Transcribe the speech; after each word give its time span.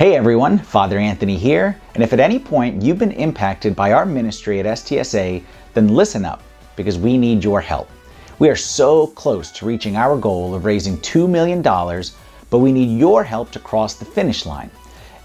Hey 0.00 0.16
everyone, 0.16 0.58
Father 0.58 0.98
Anthony 0.98 1.36
here, 1.36 1.78
and 1.94 2.02
if 2.02 2.14
at 2.14 2.20
any 2.20 2.38
point 2.38 2.80
you've 2.80 2.96
been 2.96 3.12
impacted 3.12 3.76
by 3.76 3.92
our 3.92 4.06
ministry 4.06 4.58
at 4.58 4.64
STSA, 4.64 5.44
then 5.74 5.88
listen 5.88 6.24
up 6.24 6.42
because 6.74 6.96
we 6.96 7.18
need 7.18 7.44
your 7.44 7.60
help. 7.60 7.90
We 8.38 8.48
are 8.48 8.56
so 8.56 9.08
close 9.08 9.50
to 9.50 9.66
reaching 9.66 9.96
our 9.96 10.16
goal 10.16 10.54
of 10.54 10.64
raising 10.64 10.96
$2 11.00 11.28
million, 11.28 11.60
but 11.60 12.60
we 12.60 12.72
need 12.72 12.98
your 12.98 13.22
help 13.22 13.50
to 13.50 13.58
cross 13.58 13.92
the 13.92 14.06
finish 14.06 14.46
line. 14.46 14.70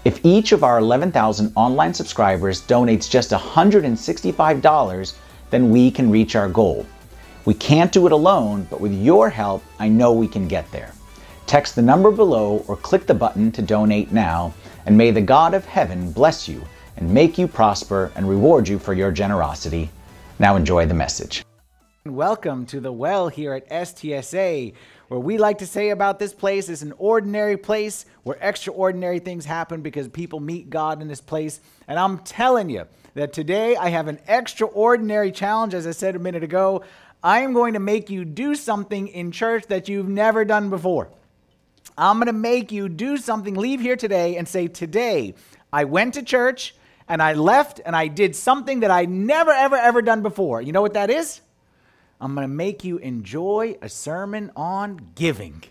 If 0.04 0.22
each 0.22 0.52
of 0.52 0.62
our 0.62 0.76
11,000 0.76 1.52
online 1.56 1.94
subscribers 1.94 2.60
donates 2.60 3.08
just 3.08 3.30
$165, 3.30 5.14
then 5.48 5.70
we 5.70 5.90
can 5.90 6.10
reach 6.10 6.36
our 6.36 6.50
goal. 6.50 6.84
We 7.46 7.54
can't 7.54 7.92
do 7.92 8.04
it 8.04 8.12
alone, 8.12 8.66
but 8.68 8.82
with 8.82 8.92
your 8.92 9.30
help, 9.30 9.64
I 9.78 9.88
know 9.88 10.12
we 10.12 10.28
can 10.28 10.46
get 10.46 10.70
there. 10.70 10.92
Text 11.46 11.76
the 11.76 11.82
number 11.82 12.10
below 12.10 12.64
or 12.66 12.76
click 12.76 13.06
the 13.06 13.14
button 13.14 13.52
to 13.52 13.62
donate 13.62 14.10
now, 14.10 14.52
and 14.86 14.96
may 14.96 15.10
the 15.10 15.20
God 15.20 15.52
of 15.52 15.64
heaven 15.66 16.12
bless 16.12 16.48
you 16.48 16.64
and 16.96 17.12
make 17.12 17.36
you 17.36 17.46
prosper 17.46 18.10
and 18.14 18.28
reward 18.28 18.66
you 18.68 18.78
for 18.78 18.94
your 18.94 19.10
generosity. 19.10 19.90
Now 20.38 20.56
enjoy 20.56 20.86
the 20.86 20.94
message. 20.94 21.44
Welcome 22.06 22.66
to 22.66 22.78
the 22.78 22.92
well 22.92 23.26
here 23.28 23.52
at 23.52 23.68
STSA, 23.68 24.74
where 25.08 25.20
we 25.20 25.38
like 25.38 25.58
to 25.58 25.66
say 25.66 25.90
about 25.90 26.20
this 26.20 26.32
place 26.32 26.68
is 26.68 26.82
an 26.82 26.92
ordinary 26.98 27.56
place 27.56 28.06
where 28.22 28.38
extraordinary 28.40 29.18
things 29.18 29.44
happen 29.44 29.82
because 29.82 30.06
people 30.06 30.38
meet 30.38 30.70
God 30.70 31.02
in 31.02 31.08
this 31.08 31.20
place. 31.20 31.60
And 31.88 31.98
I'm 31.98 32.18
telling 32.18 32.70
you 32.70 32.84
that 33.14 33.32
today 33.32 33.74
I 33.74 33.88
have 33.88 34.06
an 34.06 34.20
extraordinary 34.28 35.32
challenge, 35.32 35.74
as 35.74 35.86
I 35.86 35.90
said 35.90 36.14
a 36.14 36.20
minute 36.20 36.44
ago. 36.44 36.84
I 37.24 37.40
am 37.40 37.54
going 37.54 37.74
to 37.74 37.80
make 37.80 38.08
you 38.08 38.24
do 38.24 38.54
something 38.54 39.08
in 39.08 39.32
church 39.32 39.66
that 39.66 39.88
you've 39.88 40.08
never 40.08 40.44
done 40.44 40.70
before. 40.70 41.08
I'm 41.98 42.18
going 42.18 42.26
to 42.26 42.32
make 42.32 42.72
you 42.72 42.88
do 42.88 43.16
something, 43.16 43.54
leave 43.54 43.80
here 43.80 43.96
today 43.96 44.36
and 44.36 44.46
say, 44.46 44.68
Today, 44.68 45.34
I 45.72 45.84
went 45.84 46.14
to 46.14 46.22
church 46.22 46.74
and 47.08 47.22
I 47.22 47.34
left 47.34 47.80
and 47.84 47.96
I 47.96 48.08
did 48.08 48.36
something 48.36 48.80
that 48.80 48.90
I 48.90 49.04
never, 49.04 49.50
ever, 49.50 49.76
ever 49.76 50.02
done 50.02 50.22
before. 50.22 50.60
You 50.60 50.72
know 50.72 50.82
what 50.82 50.94
that 50.94 51.10
is? 51.10 51.40
I'm 52.20 52.34
going 52.34 52.48
to 52.48 52.54
make 52.54 52.84
you 52.84 52.98
enjoy 52.98 53.76
a 53.82 53.88
sermon 53.88 54.50
on 54.56 55.12
giving. 55.14 55.62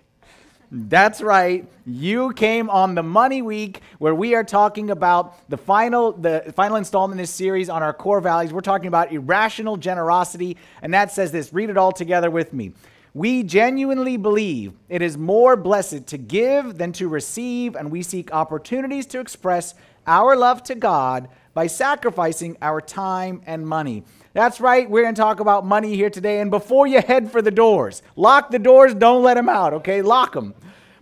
That's 0.71 1.21
right. 1.21 1.67
You 1.85 2.33
came 2.33 2.69
on 2.69 2.95
the 2.95 3.03
Money 3.03 3.41
Week 3.41 3.81
where 3.99 4.15
we 4.15 4.35
are 4.35 4.43
talking 4.43 4.89
about 4.89 5.47
the 5.49 5.57
final 5.57 6.11
the 6.11 6.51
final 6.55 6.75
installment 6.75 7.19
in 7.19 7.23
this 7.23 7.31
series 7.31 7.69
on 7.69 7.83
our 7.83 7.93
core 7.93 8.19
values. 8.19 8.51
We're 8.51 8.61
talking 8.61 8.87
about 8.87 9.11
irrational 9.11 9.77
generosity 9.77 10.57
and 10.81 10.93
that 10.93 11.11
says 11.11 11.31
this. 11.31 11.53
Read 11.53 11.69
it 11.69 11.77
all 11.77 11.91
together 11.91 12.31
with 12.31 12.51
me. 12.51 12.73
We 13.15 13.43
genuinely 13.43 14.17
believe 14.17 14.73
it 14.89 15.01
is 15.01 15.17
more 15.17 15.55
blessed 15.55 16.07
to 16.07 16.17
give 16.17 16.77
than 16.77 16.91
to 16.91 17.07
receive, 17.07 17.77
and 17.77 17.89
we 17.89 18.03
seek 18.03 18.33
opportunities 18.33 19.05
to 19.05 19.21
express 19.21 19.73
our 20.05 20.35
love 20.35 20.61
to 20.63 20.75
God 20.75 21.29
by 21.53 21.67
sacrificing 21.67 22.57
our 22.61 22.81
time 22.81 23.41
and 23.45 23.65
money. 23.65 24.03
That's 24.33 24.59
right, 24.59 24.89
we're 24.89 25.03
going 25.03 25.15
to 25.15 25.21
talk 25.21 25.39
about 25.39 25.65
money 25.65 25.95
here 25.95 26.09
today. 26.09 26.41
And 26.41 26.51
before 26.51 26.87
you 26.87 27.01
head 27.01 27.31
for 27.31 27.41
the 27.41 27.51
doors, 27.51 28.03
lock 28.17 28.51
the 28.51 28.59
doors, 28.59 28.93
don't 28.93 29.23
let 29.23 29.35
them 29.35 29.47
out, 29.47 29.73
okay? 29.75 30.01
Lock 30.01 30.33
them. 30.33 30.53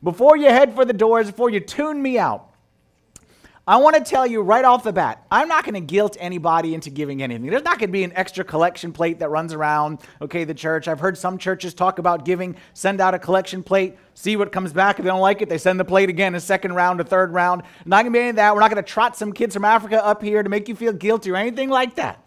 Before 0.03 0.37
you 0.37 0.49
head 0.49 0.75
for 0.75 0.85
the 0.85 0.93
doors, 0.93 1.31
before 1.31 1.49
you 1.49 1.61
tune 1.61 1.99
me 1.99 2.19
out, 2.19 2.52
I 3.65 3.77
want 3.77 3.95
to 3.95 4.03
tell 4.03 4.27
you 4.27 4.41
right 4.41 4.65
off 4.65 4.83
the 4.83 4.91
bat, 4.91 5.25
I'm 5.31 5.47
not 5.47 5.63
going 5.63 5.75
to 5.75 5.79
guilt 5.79 6.17
anybody 6.19 6.73
into 6.73 6.89
giving 6.89 7.23
anything. 7.23 7.45
There's 7.49 7.63
not 7.63 7.79
going 7.79 7.87
to 7.87 7.93
be 7.93 8.03
an 8.03 8.11
extra 8.13 8.43
collection 8.43 8.91
plate 8.91 9.19
that 9.19 9.29
runs 9.29 9.53
around, 9.53 9.99
okay, 10.21 10.43
the 10.43 10.53
church. 10.53 10.89
I've 10.89 10.99
heard 10.99 11.17
some 11.17 11.37
churches 11.37 11.73
talk 11.73 11.97
about 11.97 12.25
giving, 12.25 12.57
send 12.73 12.99
out 12.99 13.13
a 13.13 13.19
collection 13.19 13.63
plate, 13.63 13.97
see 14.15 14.35
what 14.35 14.51
comes 14.51 14.73
back. 14.73 14.99
If 14.99 15.05
they 15.05 15.09
don't 15.09 15.21
like 15.21 15.41
it, 15.41 15.47
they 15.47 15.57
send 15.57 15.79
the 15.79 15.85
plate 15.85 16.09
again, 16.09 16.35
a 16.35 16.41
second 16.41 16.73
round, 16.73 16.99
a 16.99 17.05
third 17.05 17.31
round. 17.31 17.63
Not 17.85 18.03
going 18.03 18.11
to 18.11 18.17
be 18.17 18.19
any 18.19 18.29
of 18.31 18.35
that. 18.35 18.53
We're 18.53 18.59
not 18.59 18.69
going 18.69 18.83
to 18.83 18.89
trot 18.91 19.15
some 19.15 19.31
kids 19.31 19.53
from 19.53 19.63
Africa 19.63 20.03
up 20.03 20.21
here 20.21 20.43
to 20.43 20.49
make 20.49 20.67
you 20.67 20.75
feel 20.75 20.91
guilty 20.91 21.31
or 21.31 21.37
anything 21.37 21.69
like 21.69 21.95
that. 21.95 22.21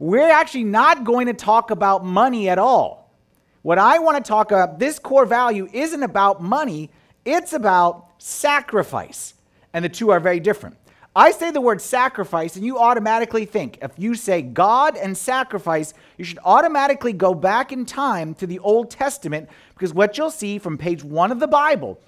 We're 0.00 0.28
actually 0.28 0.64
not 0.64 1.04
going 1.04 1.28
to 1.28 1.34
talk 1.34 1.70
about 1.70 2.04
money 2.04 2.48
at 2.48 2.58
all. 2.58 3.14
What 3.62 3.78
I 3.78 4.00
want 4.00 4.22
to 4.22 4.28
talk 4.28 4.50
about, 4.50 4.80
this 4.80 4.98
core 4.98 5.24
value 5.24 5.68
isn't 5.72 6.02
about 6.02 6.42
money, 6.42 6.90
it's 7.24 7.52
about 7.52 8.10
sacrifice 8.18 9.34
and 9.74 9.84
the 9.84 9.90
two 9.90 10.08
are 10.10 10.20
very 10.20 10.40
different. 10.40 10.76
I 11.16 11.30
say 11.30 11.50
the 11.52 11.60
word 11.60 11.80
sacrifice, 11.80 12.56
and 12.56 12.64
you 12.64 12.78
automatically 12.78 13.44
think, 13.44 13.78
if 13.82 13.92
you 13.98 14.14
say 14.14 14.42
God 14.42 14.96
and 14.96 15.16
sacrifice, 15.16 15.94
you 16.16 16.24
should 16.24 16.40
automatically 16.44 17.12
go 17.12 17.34
back 17.34 17.70
in 17.70 17.84
time 17.86 18.34
to 18.36 18.46
the 18.46 18.58
Old 18.60 18.90
Testament 18.90 19.48
because 19.74 19.94
what 19.94 20.18
you'll 20.18 20.30
see 20.30 20.58
from 20.58 20.76
page 20.76 21.04
one 21.04 21.30
of 21.30 21.38
the 21.38 21.46
Bible 21.46 22.00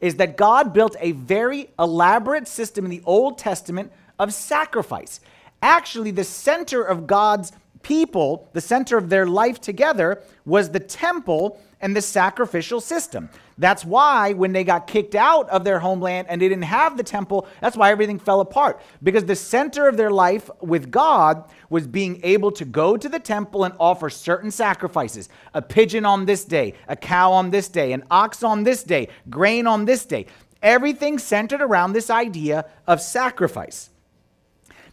is 0.00 0.16
that 0.16 0.36
God 0.36 0.72
built 0.72 0.96
a 1.00 1.12
very 1.12 1.70
elaborate 1.78 2.46
system 2.46 2.84
in 2.84 2.90
the 2.90 3.02
Old 3.04 3.38
Testament 3.38 3.90
of 4.18 4.32
sacrifice. 4.32 5.18
Actually, 5.62 6.10
the 6.12 6.24
center 6.24 6.82
of 6.82 7.06
God's 7.08 7.50
people, 7.82 8.48
the 8.52 8.60
center 8.60 8.96
of 8.96 9.08
their 9.08 9.26
life 9.26 9.60
together, 9.60 10.22
was 10.44 10.70
the 10.70 10.80
temple 10.80 11.60
and 11.80 11.96
the 11.96 12.02
sacrificial 12.02 12.80
system. 12.80 13.28
That's 13.56 13.84
why 13.84 14.32
when 14.32 14.52
they 14.52 14.64
got 14.64 14.86
kicked 14.86 15.14
out 15.14 15.48
of 15.48 15.64
their 15.64 15.78
homeland 15.78 16.26
and 16.28 16.40
they 16.40 16.48
didn't 16.48 16.64
have 16.64 16.96
the 16.96 17.02
temple, 17.02 17.46
that's 17.60 17.76
why 17.76 17.90
everything 17.90 18.18
fell 18.18 18.40
apart. 18.40 18.80
Because 19.02 19.24
the 19.24 19.36
center 19.36 19.88
of 19.88 19.96
their 19.96 20.10
life 20.10 20.50
with 20.60 20.90
God 20.90 21.44
was 21.70 21.86
being 21.86 22.20
able 22.24 22.50
to 22.52 22.64
go 22.64 22.96
to 22.96 23.08
the 23.08 23.20
temple 23.20 23.64
and 23.64 23.74
offer 23.78 24.10
certain 24.10 24.50
sacrifices 24.50 25.28
a 25.52 25.62
pigeon 25.62 26.04
on 26.04 26.26
this 26.26 26.44
day, 26.44 26.74
a 26.88 26.96
cow 26.96 27.32
on 27.32 27.50
this 27.50 27.68
day, 27.68 27.92
an 27.92 28.02
ox 28.10 28.42
on 28.42 28.64
this 28.64 28.82
day, 28.82 29.08
grain 29.30 29.66
on 29.66 29.84
this 29.84 30.04
day. 30.04 30.26
Everything 30.60 31.18
centered 31.18 31.62
around 31.62 31.92
this 31.92 32.10
idea 32.10 32.64
of 32.86 33.00
sacrifice. 33.00 33.90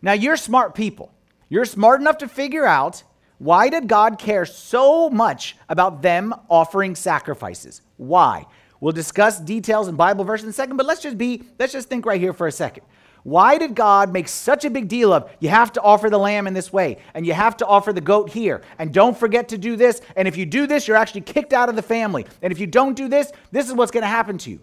Now, 0.01 0.13
you're 0.13 0.37
smart 0.37 0.75
people. 0.75 1.13
You're 1.49 1.65
smart 1.65 2.01
enough 2.01 2.17
to 2.19 2.27
figure 2.27 2.65
out 2.65 3.03
why 3.41 3.69
did 3.69 3.87
God 3.87 4.19
care 4.19 4.45
so 4.45 5.09
much 5.09 5.57
about 5.67 6.03
them 6.03 6.31
offering 6.47 6.93
sacrifices? 6.93 7.81
Why? 8.01 8.47
We'll 8.79 8.93
discuss 8.93 9.39
details 9.39 9.87
and 9.87 9.95
Bible 9.95 10.23
verses 10.23 10.45
in 10.45 10.49
a 10.49 10.53
second, 10.53 10.75
but 10.75 10.87
let's 10.87 11.01
just 11.01 11.19
be 11.19 11.43
let's 11.59 11.71
just 11.71 11.87
think 11.87 12.03
right 12.07 12.19
here 12.19 12.33
for 12.33 12.47
a 12.47 12.51
second. 12.51 12.83
Why 13.21 13.59
did 13.59 13.75
God 13.75 14.11
make 14.11 14.27
such 14.27 14.65
a 14.65 14.71
big 14.71 14.87
deal 14.87 15.13
of 15.13 15.29
you 15.39 15.49
have 15.49 15.71
to 15.73 15.81
offer 15.81 16.09
the 16.09 16.17
lamb 16.17 16.47
in 16.47 16.55
this 16.55 16.73
way 16.73 16.97
and 17.13 17.27
you 17.27 17.33
have 17.33 17.55
to 17.57 17.65
offer 17.67 17.93
the 17.93 18.01
goat 18.01 18.31
here 18.31 18.63
and 18.79 18.91
don't 18.91 19.15
forget 19.15 19.49
to 19.49 19.59
do 19.59 19.75
this 19.75 20.01
and 20.15 20.27
if 20.27 20.35
you 20.35 20.47
do 20.47 20.65
this 20.65 20.87
you're 20.87 20.97
actually 20.97 21.21
kicked 21.21 21.53
out 21.53 21.69
of 21.69 21.75
the 21.75 21.83
family 21.83 22.25
and 22.41 22.51
if 22.51 22.59
you 22.59 22.65
don't 22.65 22.95
do 22.95 23.07
this 23.07 23.31
this 23.51 23.67
is 23.67 23.73
what's 23.75 23.91
going 23.91 24.01
to 24.01 24.07
happen 24.07 24.39
to 24.39 24.49
you. 24.49 24.59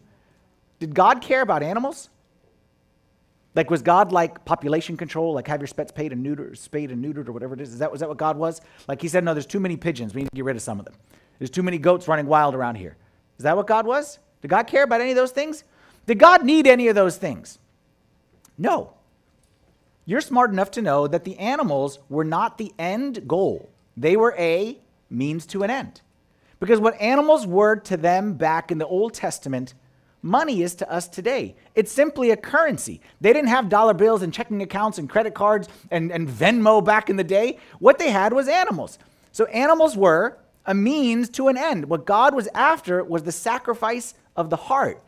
Did 0.80 0.92
God 0.92 1.20
care 1.20 1.42
about 1.42 1.62
animals? 1.62 2.10
Like, 3.54 3.70
was 3.70 3.82
God 3.82 4.10
like 4.10 4.44
population 4.44 4.96
control, 4.96 5.32
like 5.34 5.46
have 5.46 5.60
your 5.60 5.68
pets 5.68 5.92
paid 5.92 6.12
and 6.12 6.26
neutered, 6.26 6.58
spayed 6.58 6.90
and 6.90 7.04
neutered, 7.04 7.28
or 7.28 7.32
whatever 7.32 7.54
it 7.54 7.60
is? 7.60 7.72
Is 7.72 7.78
that, 7.78 7.90
was 7.90 8.00
that 8.00 8.08
what 8.08 8.18
God 8.18 8.36
was? 8.36 8.60
Like, 8.86 9.00
He 9.00 9.08
said, 9.08 9.24
no, 9.24 9.32
there's 9.32 9.46
too 9.46 9.60
many 9.60 9.76
pigeons. 9.76 10.12
We 10.14 10.22
need 10.22 10.30
to 10.30 10.36
get 10.36 10.44
rid 10.44 10.56
of 10.56 10.62
some 10.62 10.78
of 10.78 10.84
them. 10.84 10.94
There's 11.38 11.50
too 11.50 11.62
many 11.62 11.78
goats 11.78 12.08
running 12.08 12.26
wild 12.26 12.54
around 12.54 12.76
here. 12.76 12.96
Is 13.38 13.44
that 13.44 13.56
what 13.56 13.66
God 13.66 13.86
was? 13.86 14.18
Did 14.42 14.48
God 14.48 14.66
care 14.66 14.84
about 14.84 15.00
any 15.00 15.10
of 15.10 15.16
those 15.16 15.30
things? 15.30 15.64
Did 16.06 16.18
God 16.18 16.44
need 16.44 16.66
any 16.66 16.88
of 16.88 16.94
those 16.94 17.16
things? 17.16 17.58
No. 18.56 18.94
You're 20.04 20.20
smart 20.20 20.50
enough 20.50 20.70
to 20.72 20.82
know 20.82 21.06
that 21.06 21.24
the 21.24 21.38
animals 21.38 21.98
were 22.08 22.24
not 22.24 22.58
the 22.58 22.72
end 22.78 23.28
goal, 23.28 23.68
they 23.96 24.16
were 24.16 24.34
a 24.38 24.78
means 25.10 25.46
to 25.46 25.62
an 25.62 25.70
end. 25.70 26.00
Because 26.60 26.80
what 26.80 27.00
animals 27.00 27.46
were 27.46 27.76
to 27.76 27.96
them 27.96 28.34
back 28.34 28.72
in 28.72 28.78
the 28.78 28.86
Old 28.86 29.14
Testament 29.14 29.74
money 30.22 30.62
is 30.62 30.74
to 30.76 30.90
us 30.90 31.08
today. 31.08 31.54
It's 31.74 31.92
simply 31.92 32.30
a 32.30 32.36
currency. 32.36 33.00
They 33.20 33.32
didn't 33.32 33.48
have 33.48 33.68
dollar 33.68 33.94
bills 33.94 34.22
and 34.22 34.34
checking 34.34 34.60
accounts 34.62 34.98
and 34.98 35.08
credit 35.08 35.34
cards 35.34 35.68
and, 35.90 36.10
and 36.10 36.28
Venmo 36.28 36.84
back 36.84 37.08
in 37.08 37.16
the 37.16 37.24
day. 37.24 37.58
What 37.78 37.98
they 37.98 38.10
had 38.10 38.32
was 38.32 38.48
animals. 38.48 38.98
So 39.30 39.44
animals 39.46 39.96
were 39.96 40.38
a 40.68 40.74
means 40.74 41.30
to 41.30 41.48
an 41.48 41.56
end. 41.56 41.86
What 41.86 42.04
God 42.04 42.34
was 42.34 42.46
after 42.54 43.02
was 43.02 43.24
the 43.24 43.32
sacrifice 43.32 44.14
of 44.36 44.50
the 44.50 44.56
heart. 44.56 45.02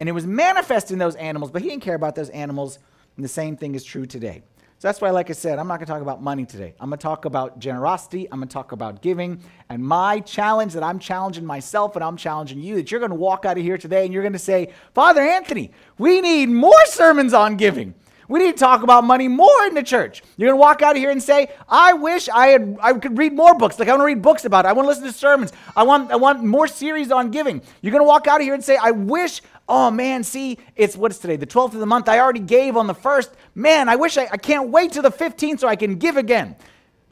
And 0.00 0.08
it 0.08 0.12
was 0.12 0.24
manifest 0.24 0.92
in 0.92 0.98
those 0.98 1.16
animals, 1.16 1.50
but 1.50 1.60
He 1.60 1.68
didn't 1.68 1.82
care 1.82 1.96
about 1.96 2.14
those 2.14 2.30
animals. 2.30 2.78
And 3.16 3.24
the 3.24 3.28
same 3.28 3.56
thing 3.56 3.74
is 3.74 3.82
true 3.82 4.06
today. 4.06 4.42
So 4.78 4.86
that's 4.86 5.00
why, 5.00 5.10
like 5.10 5.28
I 5.28 5.32
said, 5.32 5.58
I'm 5.58 5.66
not 5.66 5.78
going 5.78 5.86
to 5.86 5.92
talk 5.92 6.02
about 6.02 6.22
money 6.22 6.46
today. 6.46 6.72
I'm 6.78 6.90
going 6.90 6.98
to 6.98 7.02
talk 7.02 7.24
about 7.24 7.58
generosity. 7.58 8.28
I'm 8.30 8.38
going 8.38 8.46
to 8.46 8.52
talk 8.52 8.70
about 8.70 9.02
giving. 9.02 9.42
And 9.68 9.82
my 9.82 10.20
challenge 10.20 10.74
that 10.74 10.84
I'm 10.84 11.00
challenging 11.00 11.44
myself 11.44 11.96
and 11.96 12.04
I'm 12.04 12.16
challenging 12.16 12.60
you 12.60 12.76
that 12.76 12.92
you're 12.92 13.00
going 13.00 13.10
to 13.10 13.16
walk 13.16 13.44
out 13.44 13.58
of 13.58 13.64
here 13.64 13.76
today 13.76 14.04
and 14.04 14.14
you're 14.14 14.22
going 14.22 14.34
to 14.34 14.38
say, 14.38 14.72
Father 14.94 15.20
Anthony, 15.20 15.72
we 15.98 16.20
need 16.20 16.50
more 16.50 16.86
sermons 16.86 17.34
on 17.34 17.56
giving. 17.56 17.92
We 18.28 18.40
need 18.40 18.52
to 18.52 18.58
talk 18.58 18.82
about 18.82 19.04
money 19.04 19.26
more 19.26 19.66
in 19.66 19.74
the 19.74 19.82
church. 19.82 20.22
You're 20.36 20.48
going 20.50 20.58
to 20.58 20.60
walk 20.60 20.82
out 20.82 20.92
of 20.92 20.98
here 20.98 21.10
and 21.10 21.22
say, 21.22 21.48
I 21.68 21.94
wish 21.94 22.28
I 22.28 22.48
had 22.48 22.78
I 22.80 22.92
could 22.92 23.16
read 23.16 23.32
more 23.32 23.54
books. 23.54 23.78
Like 23.78 23.88
I 23.88 23.92
want 23.92 24.02
to 24.02 24.06
read 24.06 24.22
books 24.22 24.44
about 24.44 24.66
it. 24.66 24.68
I 24.68 24.72
want 24.72 24.84
to 24.84 24.88
listen 24.90 25.04
to 25.04 25.12
sermons. 25.12 25.52
I 25.74 25.82
want 25.82 26.12
I 26.12 26.16
want 26.16 26.44
more 26.44 26.68
series 26.68 27.10
on 27.10 27.30
giving. 27.30 27.62
You're 27.80 27.92
going 27.92 28.04
to 28.04 28.08
walk 28.08 28.26
out 28.26 28.40
of 28.40 28.44
here 28.44 28.54
and 28.54 28.62
say, 28.62 28.76
I 28.76 28.90
wish 28.90 29.40
oh 29.68 29.90
man, 29.90 30.24
see, 30.24 30.58
it's 30.76 30.96
what's 30.96 31.18
today, 31.18 31.36
the 31.36 31.46
12th 31.46 31.74
of 31.74 31.80
the 31.80 31.86
month. 31.86 32.08
I 32.08 32.18
already 32.18 32.40
gave 32.40 32.76
on 32.76 32.86
the 32.86 32.94
first. 32.94 33.30
Man, 33.54 33.88
I 33.88 33.96
wish 33.96 34.16
I, 34.16 34.26
I 34.32 34.36
can't 34.36 34.70
wait 34.70 34.92
till 34.92 35.02
the 35.02 35.10
15th 35.10 35.60
so 35.60 35.68
I 35.68 35.76
can 35.76 35.96
give 35.96 36.16
again. 36.16 36.56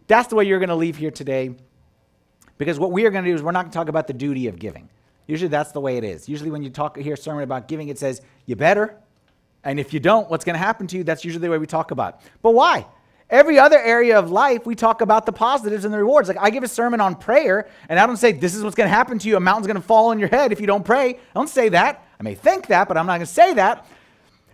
That's 0.07 0.29
the 0.29 0.37
way 0.37 0.45
you're 0.45 0.59
going 0.59 0.71
to 0.71 0.77
leave 0.77 0.97
here 0.97 1.11
today. 1.11 1.55
Because 2.59 2.79
what 2.79 2.93
we 2.93 3.05
are 3.05 3.11
going 3.11 3.25
to 3.25 3.31
do 3.31 3.35
is 3.35 3.43
we're 3.43 3.53
not 3.53 3.65
going 3.65 3.73
to 3.73 3.77
talk 3.77 3.89
about 3.89 4.07
the 4.07 4.15
duty 4.15 4.47
of 4.47 4.59
giving. 4.59 4.89
Usually 5.27 5.49
that's 5.49 5.73
the 5.73 5.81
way 5.81 5.99
it 5.99 6.05
is. 6.05 6.29
Usually 6.29 6.51
when 6.51 6.62
you 6.62 6.71
talk 6.71 6.97
hear 6.97 7.15
a 7.15 7.17
sermon 7.17 7.43
about 7.43 7.69
giving, 7.69 7.89
it 7.89 7.99
says, 7.99 8.23
you 8.47 8.57
better, 8.57 8.97
And 9.67 9.81
if 9.81 9.93
you 9.93 9.99
don't, 9.99 10.31
what's 10.31 10.45
going 10.45 10.55
to 10.55 10.65
happen 10.65 10.87
to 10.87 10.97
you? 10.97 11.03
That's 11.03 11.25
usually 11.25 11.43
the 11.43 11.51
way 11.51 11.59
we 11.59 11.67
talk 11.67 11.91
about 11.91 12.15
it. 12.15 12.31
But 12.41 12.53
why? 12.53 12.87
Every 13.29 13.59
other 13.59 13.79
area 13.79 14.17
of 14.17 14.31
life, 14.31 14.65
we 14.65 14.77
talk 14.77 15.01
about 15.01 15.27
the 15.27 15.33
positives 15.33 15.85
and 15.85 15.93
the 15.93 15.99
rewards. 15.99 16.29
Like 16.29 16.39
I 16.41 16.51
give 16.51 16.63
a 16.63 16.69
sermon 16.69 17.01
on 17.01 17.17
prayer, 17.17 17.69
and 17.89 17.99
I 17.99 18.07
don't 18.07 18.17
say, 18.17 18.31
This 18.31 18.55
is 18.55 18.63
what's 18.63 18.77
going 18.77 18.89
to 18.89 18.95
happen 18.95 19.19
to 19.19 19.29
you. 19.29 19.37
A 19.37 19.41
mountain's 19.41 19.67
going 19.67 19.75
to 19.75 19.83
fall 19.83 20.11
on 20.11 20.21
your 20.21 20.29
head 20.29 20.53
if 20.53 20.61
you 20.61 20.69
don't 20.69 20.85
pray. 20.85 21.15
I 21.15 21.19
don't 21.35 21.49
say 21.49 21.69
that. 21.71 22.07
I 22.21 22.23
may 22.23 22.37
think 22.37 22.69
that, 22.69 22.87
but 22.87 22.97
I'm 22.97 23.07
not 23.07 23.15
going 23.15 23.27
to 23.27 23.33
say 23.33 23.55
that. 23.55 23.89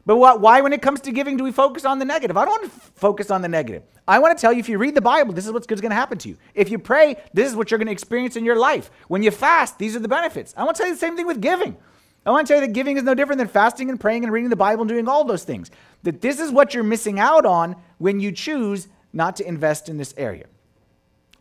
But 0.06 0.17
what, 0.17 0.41
why, 0.41 0.62
when 0.62 0.73
it 0.73 0.81
comes 0.81 1.03
to 1.03 1.12
giving, 1.12 1.37
do 1.37 1.44
we 1.44 1.53
focus 1.53 1.85
on 1.85 1.99
the 1.99 2.06
negative? 2.06 2.38
I 2.38 2.47
don't 2.47 2.62
want 2.62 2.73
to 2.73 2.76
f- 2.76 2.91
focus 2.94 3.31
on 3.31 3.43
the 3.43 3.49
negative. 3.49 3.82
I 4.08 4.19
want 4.19 4.37
to 4.37 4.41
tell 4.41 4.53
you 4.53 4.58
if 4.61 4.69
you 4.69 4.79
read 4.79 4.94
the 4.94 5.03
Bible, 5.03 5.35
this 5.35 5.44
is 5.44 5.53
what's 5.53 5.67
going 5.67 5.79
to 5.91 5.94
happen 5.94 6.17
to 6.19 6.31
you. 6.31 6.38
If 6.55 6.70
you 6.70 6.79
pray, 6.79 7.17
this 7.35 7.49
is 7.50 7.55
what 7.55 7.70
you're 7.70 7.79
going 7.79 7.87
to 7.87 7.93
experience 7.93 8.35
in 8.35 8.44
your 8.44 8.56
life. 8.56 8.91
When 9.08 9.23
you 9.23 9.31
fast, 9.31 9.79
these 9.79 9.94
are 9.94 10.00
the 10.00 10.08
benefits. 10.08 10.55
I 10.56 10.65
want 10.65 10.76
to 10.76 10.82
tell 10.82 10.88
you 10.88 10.94
the 10.94 11.00
same 11.00 11.17
thing 11.17 11.26
with 11.26 11.43
giving. 11.43 11.76
I 12.24 12.30
want 12.30 12.46
to 12.46 12.52
tell 12.52 12.60
you 12.60 12.66
that 12.66 12.72
giving 12.72 12.96
is 12.96 13.02
no 13.02 13.14
different 13.14 13.38
than 13.38 13.48
fasting 13.48 13.90
and 13.90 13.98
praying 13.98 14.22
and 14.22 14.32
reading 14.32 14.50
the 14.50 14.56
Bible 14.56 14.82
and 14.82 14.88
doing 14.88 15.08
all 15.08 15.24
those 15.24 15.42
things. 15.42 15.70
That 16.04 16.20
this 16.20 16.38
is 16.38 16.50
what 16.52 16.72
you're 16.72 16.84
missing 16.84 17.19
out 17.19 17.44
on 17.44 17.76
when 17.98 18.20
you 18.20 18.30
choose 18.30 18.88
not 19.12 19.36
to 19.36 19.46
invest 19.46 19.88
in 19.88 19.96
this 19.96 20.14
area. 20.16 20.46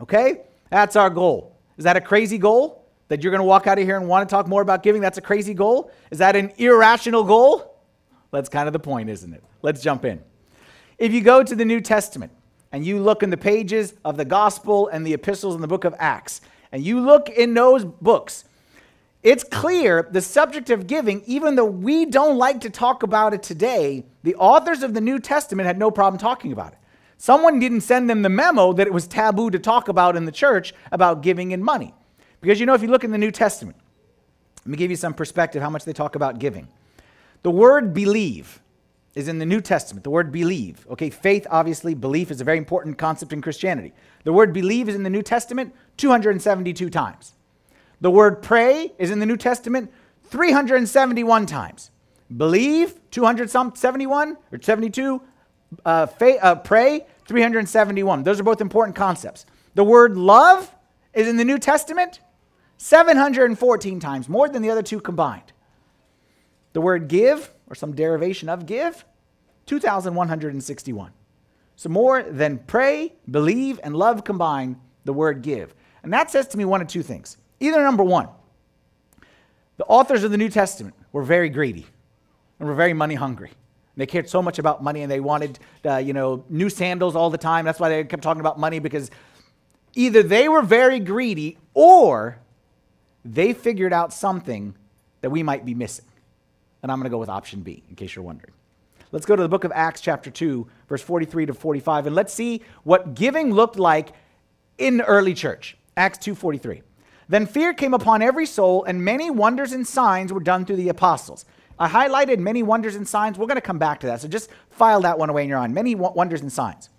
Okay? 0.01 0.41
That's 0.69 0.95
our 0.95 1.09
goal. 1.09 1.55
Is 1.77 1.83
that 1.83 1.97
a 1.97 2.01
crazy 2.01 2.37
goal? 2.37 2.89
That 3.09 3.23
you're 3.23 3.31
going 3.31 3.41
to 3.41 3.45
walk 3.45 3.67
out 3.67 3.77
of 3.77 3.85
here 3.85 3.97
and 3.97 4.07
want 4.07 4.27
to 4.27 4.33
talk 4.33 4.47
more 4.47 4.61
about 4.61 4.81
giving? 4.81 5.01
That's 5.01 5.17
a 5.17 5.21
crazy 5.21 5.53
goal? 5.53 5.91
Is 6.09 6.17
that 6.17 6.35
an 6.35 6.51
irrational 6.57 7.23
goal? 7.23 7.79
That's 8.31 8.49
kind 8.49 8.67
of 8.67 8.73
the 8.73 8.79
point, 8.79 9.09
isn't 9.09 9.33
it? 9.33 9.43
Let's 9.61 9.81
jump 9.81 10.05
in. 10.05 10.21
If 10.97 11.13
you 11.13 11.21
go 11.21 11.43
to 11.43 11.55
the 11.55 11.65
New 11.65 11.81
Testament 11.81 12.31
and 12.71 12.85
you 12.85 12.99
look 12.99 13.21
in 13.21 13.29
the 13.29 13.37
pages 13.37 13.93
of 14.05 14.17
the 14.17 14.25
gospel 14.25 14.87
and 14.87 15.05
the 15.05 15.13
epistles 15.13 15.55
in 15.55 15.61
the 15.61 15.67
book 15.67 15.83
of 15.83 15.93
Acts, 15.99 16.41
and 16.71 16.83
you 16.83 17.01
look 17.01 17.27
in 17.29 17.53
those 17.53 17.83
books, 17.83 18.45
it's 19.23 19.43
clear 19.43 20.07
the 20.11 20.21
subject 20.21 20.69
of 20.69 20.87
giving, 20.87 21.21
even 21.25 21.55
though 21.55 21.65
we 21.65 22.05
don't 22.05 22.37
like 22.37 22.61
to 22.61 22.69
talk 22.69 23.03
about 23.03 23.33
it 23.33 23.43
today, 23.43 24.05
the 24.23 24.35
authors 24.35 24.81
of 24.81 24.93
the 24.93 25.01
New 25.01 25.19
Testament 25.19 25.67
had 25.67 25.77
no 25.77 25.91
problem 25.91 26.19
talking 26.19 26.51
about 26.51 26.73
it. 26.73 26.79
Someone 27.17 27.59
didn't 27.59 27.81
send 27.81 28.09
them 28.09 28.23
the 28.23 28.29
memo 28.29 28.73
that 28.73 28.87
it 28.87 28.93
was 28.93 29.05
taboo 29.05 29.51
to 29.51 29.59
talk 29.59 29.87
about 29.89 30.15
in 30.15 30.25
the 30.25 30.31
church 30.31 30.73
about 30.91 31.21
giving 31.21 31.53
and 31.53 31.63
money. 31.63 31.93
Because 32.41 32.59
you 32.59 32.65
know, 32.65 32.73
if 32.73 32.81
you 32.81 32.87
look 32.87 33.03
in 33.03 33.11
the 33.11 33.17
New 33.19 33.29
Testament, 33.29 33.77
let 34.65 34.71
me 34.71 34.77
give 34.77 34.89
you 34.89 34.97
some 34.97 35.13
perspective 35.13 35.61
how 35.61 35.69
much 35.69 35.85
they 35.85 35.93
talk 35.93 36.15
about 36.15 36.39
giving. 36.39 36.67
The 37.43 37.51
word 37.51 37.93
believe 37.93 38.59
is 39.13 39.27
in 39.27 39.37
the 39.37 39.45
New 39.45 39.61
Testament. 39.61 40.03
The 40.03 40.09
word 40.09 40.31
believe. 40.31 40.87
Okay, 40.89 41.11
faith, 41.11 41.45
obviously, 41.51 41.93
belief 41.93 42.31
is 42.31 42.41
a 42.41 42.43
very 42.43 42.57
important 42.57 42.97
concept 42.97 43.33
in 43.33 43.41
Christianity. 43.41 43.93
The 44.23 44.33
word 44.33 44.51
believe 44.51 44.89
is 44.89 44.95
in 44.95 45.03
the 45.03 45.09
New 45.11 45.21
Testament 45.21 45.75
272 45.97 46.89
times. 46.89 47.33
The 48.01 48.11
word 48.11 48.41
pray 48.41 48.91
is 48.97 49.11
in 49.11 49.19
the 49.19 49.25
New 49.25 49.37
Testament 49.37 49.91
371 50.25 51.45
times. 51.45 51.91
Believe, 52.35 52.99
271 53.11 54.37
or 54.51 54.61
72. 54.61 55.21
Uh, 55.85 56.05
faith, 56.05 56.39
uh, 56.41 56.55
pray, 56.55 57.05
371. 57.25 58.23
Those 58.23 58.39
are 58.39 58.43
both 58.43 58.59
important 58.59 58.95
concepts. 58.95 59.45
The 59.75 59.83
word 59.83 60.17
love 60.17 60.73
is 61.13 61.27
in 61.27 61.37
the 61.37 61.45
New 61.45 61.59
Testament 61.59 62.19
714 62.77 63.99
times, 63.99 64.27
more 64.27 64.49
than 64.49 64.61
the 64.61 64.69
other 64.69 64.81
two 64.81 64.99
combined. 64.99 65.53
The 66.73 66.81
word 66.81 67.07
give, 67.07 67.53
or 67.69 67.75
some 67.75 67.93
derivation 67.93 68.49
of 68.49 68.65
give, 68.65 69.05
2,161. 69.67 71.11
So 71.75 71.89
more 71.89 72.23
than 72.23 72.57
pray, 72.59 73.13
believe, 73.29 73.79
and 73.83 73.95
love 73.95 74.23
combined, 74.23 74.77
the 75.05 75.13
word 75.13 75.41
give. 75.41 75.75
And 76.03 76.11
that 76.13 76.31
says 76.31 76.47
to 76.49 76.57
me 76.57 76.65
one 76.65 76.81
of 76.81 76.87
two 76.87 77.03
things. 77.03 77.37
Either 77.61 77.83
number 77.83 78.03
one, 78.03 78.27
the 79.77 79.85
authors 79.85 80.23
of 80.23 80.31
the 80.31 80.37
New 80.37 80.49
Testament 80.49 80.95
were 81.11 81.21
very 81.21 81.47
greedy 81.47 81.85
and 82.59 82.67
were 82.67 82.73
very 82.73 82.93
money 82.93 83.15
hungry. 83.15 83.51
They 83.95 84.07
cared 84.07 84.27
so 84.27 84.41
much 84.41 84.57
about 84.57 84.83
money 84.83 85.03
and 85.03 85.11
they 85.11 85.19
wanted, 85.19 85.59
uh, 85.85 85.97
you 85.97 86.13
know, 86.13 86.43
new 86.49 86.69
sandals 86.69 87.15
all 87.15 87.29
the 87.29 87.37
time. 87.37 87.63
That's 87.63 87.79
why 87.79 87.89
they 87.89 88.03
kept 88.03 88.23
talking 88.23 88.39
about 88.39 88.59
money 88.59 88.79
because 88.79 89.11
either 89.93 90.23
they 90.23 90.49
were 90.49 90.63
very 90.63 90.99
greedy 90.99 91.59
or 91.75 92.39
they 93.23 93.53
figured 93.53 93.93
out 93.93 94.11
something 94.11 94.75
that 95.21 95.29
we 95.29 95.43
might 95.43 95.63
be 95.63 95.75
missing. 95.75 96.05
And 96.81 96.91
I'm 96.91 96.97
going 96.97 97.03
to 97.03 97.11
go 97.11 97.19
with 97.19 97.29
option 97.29 97.61
B, 97.61 97.83
in 97.89 97.95
case 97.95 98.15
you're 98.15 98.25
wondering. 98.25 98.53
Let's 99.11 99.27
go 99.27 99.35
to 99.35 99.41
the 99.41 99.49
book 99.49 99.65
of 99.65 99.71
Acts, 99.75 100.01
chapter 100.01 100.31
2, 100.31 100.67
verse 100.89 101.01
43 101.03 101.45
to 101.47 101.53
45, 101.53 102.07
and 102.07 102.15
let's 102.15 102.33
see 102.33 102.63
what 102.83 103.13
giving 103.13 103.53
looked 103.53 103.77
like 103.77 104.13
in 104.79 104.97
the 104.97 105.05
early 105.05 105.35
church. 105.35 105.77
Acts 105.95 106.17
2:43. 106.19 106.81
Then 107.31 107.45
fear 107.45 107.73
came 107.73 107.93
upon 107.93 108.21
every 108.21 108.45
soul, 108.45 108.83
and 108.83 109.05
many 109.05 109.29
wonders 109.29 109.71
and 109.71 109.87
signs 109.87 110.33
were 110.33 110.41
done 110.41 110.65
through 110.65 110.75
the 110.75 110.89
apostles. 110.89 111.45
I 111.79 111.87
highlighted 111.87 112.39
many 112.39 112.61
wonders 112.61 112.95
and 112.95 113.07
signs. 113.07 113.37
We're 113.37 113.45
going 113.45 113.55
to 113.55 113.61
come 113.61 113.79
back 113.79 114.01
to 114.01 114.07
that. 114.07 114.19
So 114.19 114.27
just 114.27 114.49
file 114.69 114.99
that 115.03 115.17
one 115.17 115.29
away 115.29 115.43
in 115.43 115.47
your 115.47 115.59
mind. 115.59 115.73
Many 115.73 115.95
wonders 115.95 116.41
and 116.41 116.51
signs. 116.51 116.89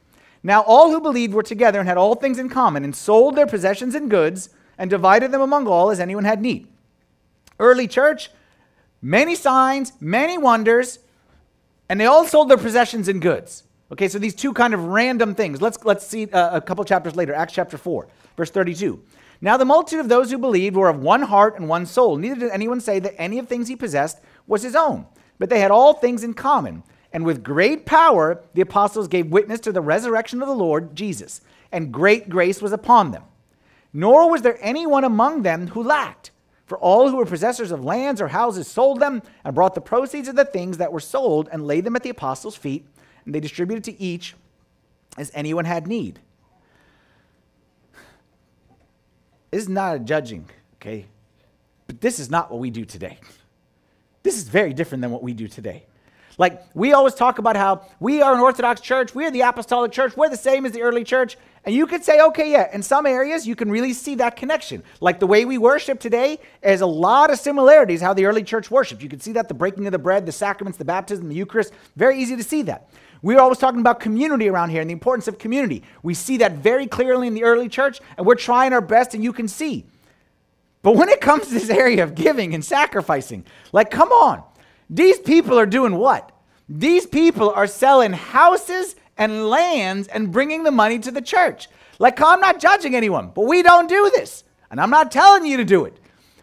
Now 0.42 0.62
all 0.62 0.90
who 0.90 1.02
believed 1.02 1.34
were 1.34 1.42
together 1.42 1.80
and 1.80 1.86
had 1.86 1.98
all 1.98 2.14
things 2.14 2.38
in 2.38 2.48
common, 2.48 2.82
and 2.82 2.96
sold 2.96 3.36
their 3.36 3.46
possessions 3.46 3.94
and 3.94 4.08
goods, 4.08 4.48
and 4.78 4.88
divided 4.88 5.32
them 5.32 5.42
among 5.42 5.66
all 5.66 5.90
as 5.90 6.00
anyone 6.00 6.24
had 6.24 6.40
need. 6.40 6.66
Early 7.60 7.86
church, 7.86 8.30
many 9.02 9.34
signs, 9.34 9.92
many 10.00 10.38
wonders, 10.38 10.98
and 11.90 12.00
they 12.00 12.06
all 12.06 12.24
sold 12.24 12.48
their 12.48 12.56
possessions 12.56 13.06
and 13.06 13.20
goods. 13.20 13.64
Okay, 13.92 14.08
so 14.08 14.18
these 14.18 14.34
two 14.34 14.54
kind 14.54 14.72
of 14.72 14.82
random 14.84 15.34
things. 15.34 15.60
Let's 15.60 15.84
let's 15.84 16.06
see 16.06 16.24
uh, 16.30 16.56
a 16.56 16.60
couple 16.62 16.82
chapters 16.86 17.16
later, 17.16 17.34
Acts 17.34 17.52
chapter 17.52 17.76
4, 17.76 18.08
verse 18.38 18.50
32. 18.50 18.98
Now 19.44 19.56
the 19.56 19.64
multitude 19.64 19.98
of 19.98 20.08
those 20.08 20.30
who 20.30 20.38
believed 20.38 20.76
were 20.76 20.88
of 20.88 21.00
one 21.00 21.22
heart 21.22 21.58
and 21.58 21.68
one 21.68 21.84
soul. 21.84 22.16
Neither 22.16 22.36
did 22.36 22.50
anyone 22.52 22.80
say 22.80 23.00
that 23.00 23.20
any 23.20 23.40
of 23.40 23.48
things 23.48 23.66
he 23.66 23.74
possessed 23.74 24.20
was 24.46 24.62
his 24.62 24.76
own, 24.76 25.04
but 25.38 25.50
they 25.50 25.58
had 25.58 25.72
all 25.72 25.94
things 25.94 26.22
in 26.22 26.32
common. 26.32 26.84
And 27.12 27.26
with 27.26 27.42
great 27.42 27.84
power 27.84 28.40
the 28.54 28.62
apostles 28.62 29.08
gave 29.08 29.32
witness 29.32 29.58
to 29.60 29.72
the 29.72 29.80
resurrection 29.80 30.40
of 30.40 30.48
the 30.48 30.54
Lord 30.54 30.94
Jesus, 30.94 31.40
and 31.72 31.92
great 31.92 32.28
grace 32.30 32.62
was 32.62 32.72
upon 32.72 33.10
them. 33.10 33.24
Nor 33.92 34.30
was 34.30 34.42
there 34.42 34.58
anyone 34.60 35.04
among 35.04 35.42
them 35.42 35.66
who 35.66 35.82
lacked. 35.82 36.30
For 36.64 36.78
all 36.78 37.10
who 37.10 37.16
were 37.16 37.26
possessors 37.26 37.72
of 37.72 37.84
lands 37.84 38.20
or 38.20 38.28
houses 38.28 38.68
sold 38.68 39.00
them 39.00 39.22
and 39.44 39.54
brought 39.54 39.74
the 39.74 39.80
proceeds 39.80 40.28
of 40.28 40.36
the 40.36 40.44
things 40.44 40.78
that 40.78 40.92
were 40.92 41.00
sold 41.00 41.48
and 41.52 41.66
laid 41.66 41.84
them 41.84 41.96
at 41.96 42.04
the 42.04 42.10
apostles' 42.10 42.56
feet, 42.56 42.86
and 43.26 43.34
they 43.34 43.40
distributed 43.40 43.84
to 43.84 44.00
each 44.00 44.34
as 45.18 45.32
anyone 45.34 45.64
had 45.64 45.86
need. 45.88 46.20
Is 49.52 49.68
not 49.68 49.94
a 49.96 49.98
judging, 49.98 50.48
okay? 50.76 51.06
But 51.86 52.00
this 52.00 52.18
is 52.18 52.30
not 52.30 52.50
what 52.50 52.58
we 52.58 52.70
do 52.70 52.84
today. 52.86 53.18
This 54.22 54.36
is 54.36 54.48
very 54.48 54.72
different 54.72 55.02
than 55.02 55.10
what 55.10 55.22
we 55.22 55.34
do 55.34 55.46
today. 55.46 55.84
Like, 56.38 56.62
we 56.74 56.94
always 56.94 57.14
talk 57.14 57.38
about 57.38 57.56
how 57.56 57.82
we 58.00 58.22
are 58.22 58.34
an 58.34 58.40
Orthodox 58.40 58.80
church, 58.80 59.14
we're 59.14 59.30
the 59.30 59.42
apostolic 59.42 59.92
church, 59.92 60.16
we're 60.16 60.30
the 60.30 60.36
same 60.36 60.64
as 60.64 60.72
the 60.72 60.80
early 60.80 61.04
church. 61.04 61.36
And 61.64 61.74
you 61.74 61.86
could 61.86 62.02
say, 62.02 62.20
okay, 62.20 62.50
yeah, 62.50 62.74
in 62.74 62.82
some 62.82 63.04
areas 63.04 63.46
you 63.46 63.54
can 63.54 63.70
really 63.70 63.92
see 63.92 64.14
that 64.16 64.36
connection. 64.36 64.82
Like 65.00 65.20
the 65.20 65.26
way 65.26 65.44
we 65.44 65.58
worship 65.58 66.00
today 66.00 66.38
has 66.62 66.80
a 66.80 66.86
lot 66.86 67.30
of 67.30 67.38
similarities 67.38 68.00
how 68.00 68.14
the 68.14 68.24
early 68.24 68.42
church 68.42 68.70
worshiped. 68.70 69.02
You 69.02 69.08
can 69.08 69.20
see 69.20 69.32
that 69.32 69.48
the 69.48 69.54
breaking 69.54 69.86
of 69.86 69.92
the 69.92 69.98
bread, 69.98 70.24
the 70.24 70.32
sacraments, 70.32 70.78
the 70.78 70.84
baptism, 70.84 71.28
the 71.28 71.34
Eucharist, 71.34 71.72
very 71.94 72.18
easy 72.18 72.36
to 72.36 72.42
see 72.42 72.62
that. 72.62 72.88
We're 73.22 73.40
always 73.40 73.58
talking 73.58 73.80
about 73.80 74.00
community 74.00 74.48
around 74.48 74.70
here 74.70 74.80
and 74.80 74.90
the 74.90 74.94
importance 74.94 75.28
of 75.28 75.38
community. 75.38 75.84
We 76.02 76.12
see 76.14 76.38
that 76.38 76.52
very 76.52 76.86
clearly 76.86 77.28
in 77.28 77.34
the 77.34 77.44
early 77.44 77.68
church, 77.68 78.00
and 78.16 78.26
we're 78.26 78.34
trying 78.34 78.72
our 78.72 78.80
best, 78.80 79.14
and 79.14 79.22
you 79.22 79.32
can 79.32 79.46
see. 79.46 79.86
But 80.82 80.96
when 80.96 81.08
it 81.08 81.20
comes 81.20 81.46
to 81.46 81.54
this 81.54 81.70
area 81.70 82.02
of 82.02 82.16
giving 82.16 82.52
and 82.54 82.64
sacrificing, 82.64 83.44
like, 83.72 83.90
come 83.90 84.10
on. 84.10 84.42
These 84.90 85.20
people 85.20 85.58
are 85.58 85.66
doing 85.66 85.94
what? 85.94 86.32
These 86.68 87.06
people 87.06 87.50
are 87.50 87.68
selling 87.68 88.12
houses 88.12 88.96
and 89.16 89.48
lands 89.48 90.08
and 90.08 90.32
bringing 90.32 90.64
the 90.64 90.70
money 90.72 90.98
to 90.98 91.12
the 91.12 91.22
church. 91.22 91.68
Like, 92.00 92.20
I'm 92.20 92.40
not 92.40 92.60
judging 92.60 92.96
anyone, 92.96 93.30
but 93.32 93.42
we 93.42 93.62
don't 93.62 93.88
do 93.88 94.10
this. 94.14 94.42
And 94.70 94.80
I'm 94.80 94.90
not 94.90 95.12
telling 95.12 95.46
you 95.46 95.58
to 95.58 95.64
do 95.64 95.84
it. 95.84 95.96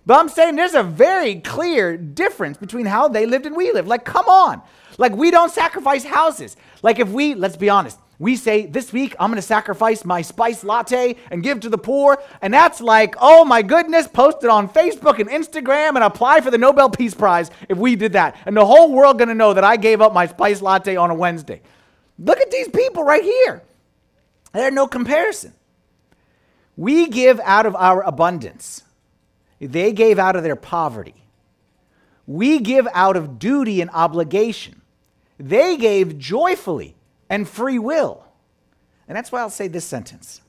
But 0.05 0.19
I'm 0.19 0.29
saying 0.29 0.55
there's 0.55 0.73
a 0.75 0.83
very 0.83 1.35
clear 1.41 1.97
difference 1.97 2.57
between 2.57 2.85
how 2.85 3.09
they 3.09 3.25
lived 3.25 3.45
and 3.45 3.55
we 3.55 3.71
live. 3.73 3.87
Like, 3.87 4.05
come 4.05 4.27
on. 4.27 4.61
Like, 4.97 5.13
we 5.13 5.31
don't 5.31 5.51
sacrifice 5.51 6.03
houses. 6.03 6.57
Like, 6.81 6.99
if 6.99 7.09
we, 7.09 7.35
let's 7.35 7.57
be 7.57 7.69
honest, 7.69 7.97
we 8.19 8.35
say, 8.35 8.65
this 8.65 8.91
week 8.91 9.15
I'm 9.17 9.29
going 9.29 9.37
to 9.37 9.41
sacrifice 9.41 10.03
my 10.03 10.21
spice 10.21 10.65
latte 10.65 11.15
and 11.31 11.41
give 11.41 11.61
to 11.61 11.69
the 11.69 11.77
poor. 11.77 12.21
And 12.41 12.53
that's 12.53 12.81
like, 12.81 13.15
oh 13.19 13.45
my 13.45 13.61
goodness, 13.61 14.07
post 14.07 14.43
it 14.43 14.49
on 14.49 14.67
Facebook 14.67 15.19
and 15.19 15.29
Instagram 15.29 15.95
and 15.95 16.03
apply 16.03 16.41
for 16.41 16.51
the 16.51 16.57
Nobel 16.57 16.89
Peace 16.89 17.13
Prize 17.13 17.49
if 17.69 17.77
we 17.77 17.95
did 17.95 18.13
that. 18.13 18.35
And 18.45 18.57
the 18.57 18.65
whole 18.65 18.91
world 18.91 19.17
going 19.17 19.29
to 19.29 19.35
know 19.35 19.53
that 19.53 19.63
I 19.63 19.77
gave 19.77 20.01
up 20.01 20.13
my 20.13 20.27
spice 20.27 20.61
latte 20.61 20.97
on 20.97 21.09
a 21.09 21.15
Wednesday. 21.15 21.61
Look 22.17 22.39
at 22.39 22.51
these 22.51 22.67
people 22.67 23.03
right 23.03 23.23
here. 23.23 23.63
There's 24.53 24.73
no 24.73 24.87
comparison. 24.87 25.53
We 26.75 27.07
give 27.07 27.39
out 27.41 27.65
of 27.65 27.75
our 27.75 28.01
abundance. 28.03 28.83
They 29.61 29.93
gave 29.93 30.19
out 30.19 30.35
of 30.35 30.43
their 30.43 30.55
poverty. 30.55 31.15
We 32.25 32.59
give 32.59 32.87
out 32.93 33.15
of 33.15 33.39
duty 33.39 33.79
and 33.81 33.89
obligation. 33.91 34.78
They 35.39 35.77
gave 35.77 36.19
joyfully 36.19 36.95
and 37.29 37.47
free 37.47 37.79
will. 37.79 38.25
And 39.07 39.17
that's 39.17 39.31
why 39.31 39.39
I'll 39.39 39.49
say 39.49 39.67
this 39.67 39.85
sentence 39.85 40.41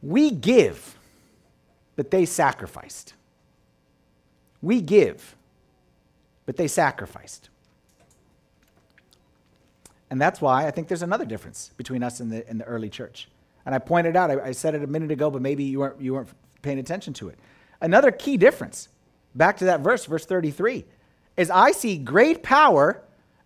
We 0.00 0.30
give, 0.30 0.96
but 1.94 2.10
they 2.10 2.24
sacrificed. 2.24 3.14
We 4.62 4.80
give, 4.80 5.36
but 6.46 6.56
they 6.56 6.68
sacrificed. 6.68 7.50
And 10.08 10.20
that's 10.20 10.40
why 10.40 10.66
I 10.66 10.70
think 10.70 10.88
there's 10.88 11.02
another 11.02 11.24
difference 11.24 11.70
between 11.76 12.02
us 12.02 12.20
and 12.20 12.30
the, 12.30 12.48
and 12.48 12.60
the 12.60 12.64
early 12.64 12.90
church. 12.90 13.28
And 13.64 13.74
I 13.74 13.78
pointed 13.78 14.14
out, 14.14 14.30
I, 14.30 14.40
I 14.48 14.52
said 14.52 14.74
it 14.74 14.82
a 14.82 14.86
minute 14.86 15.10
ago, 15.10 15.30
but 15.30 15.40
maybe 15.40 15.64
you 15.64 15.80
weren't, 15.80 16.00
you 16.00 16.14
weren't 16.14 16.28
paying 16.60 16.78
attention 16.78 17.14
to 17.14 17.28
it. 17.28 17.38
Another 17.80 18.10
key 18.10 18.36
difference, 18.36 18.88
back 19.34 19.56
to 19.58 19.64
that 19.64 19.80
verse, 19.80 20.04
verse 20.04 20.26
33, 20.26 20.84
is 21.36 21.50
I 21.50 21.72
see 21.72 21.96
great 21.96 22.42
power 22.42 23.02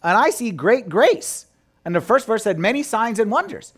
and 0.06 0.16
I 0.16 0.30
see 0.30 0.50
great 0.50 0.88
grace. 0.88 1.46
And 1.84 1.94
the 1.94 2.00
first 2.00 2.26
verse 2.26 2.44
said, 2.44 2.58
many 2.58 2.82
signs 2.82 3.18
and 3.18 3.30
wonders. 3.30 3.72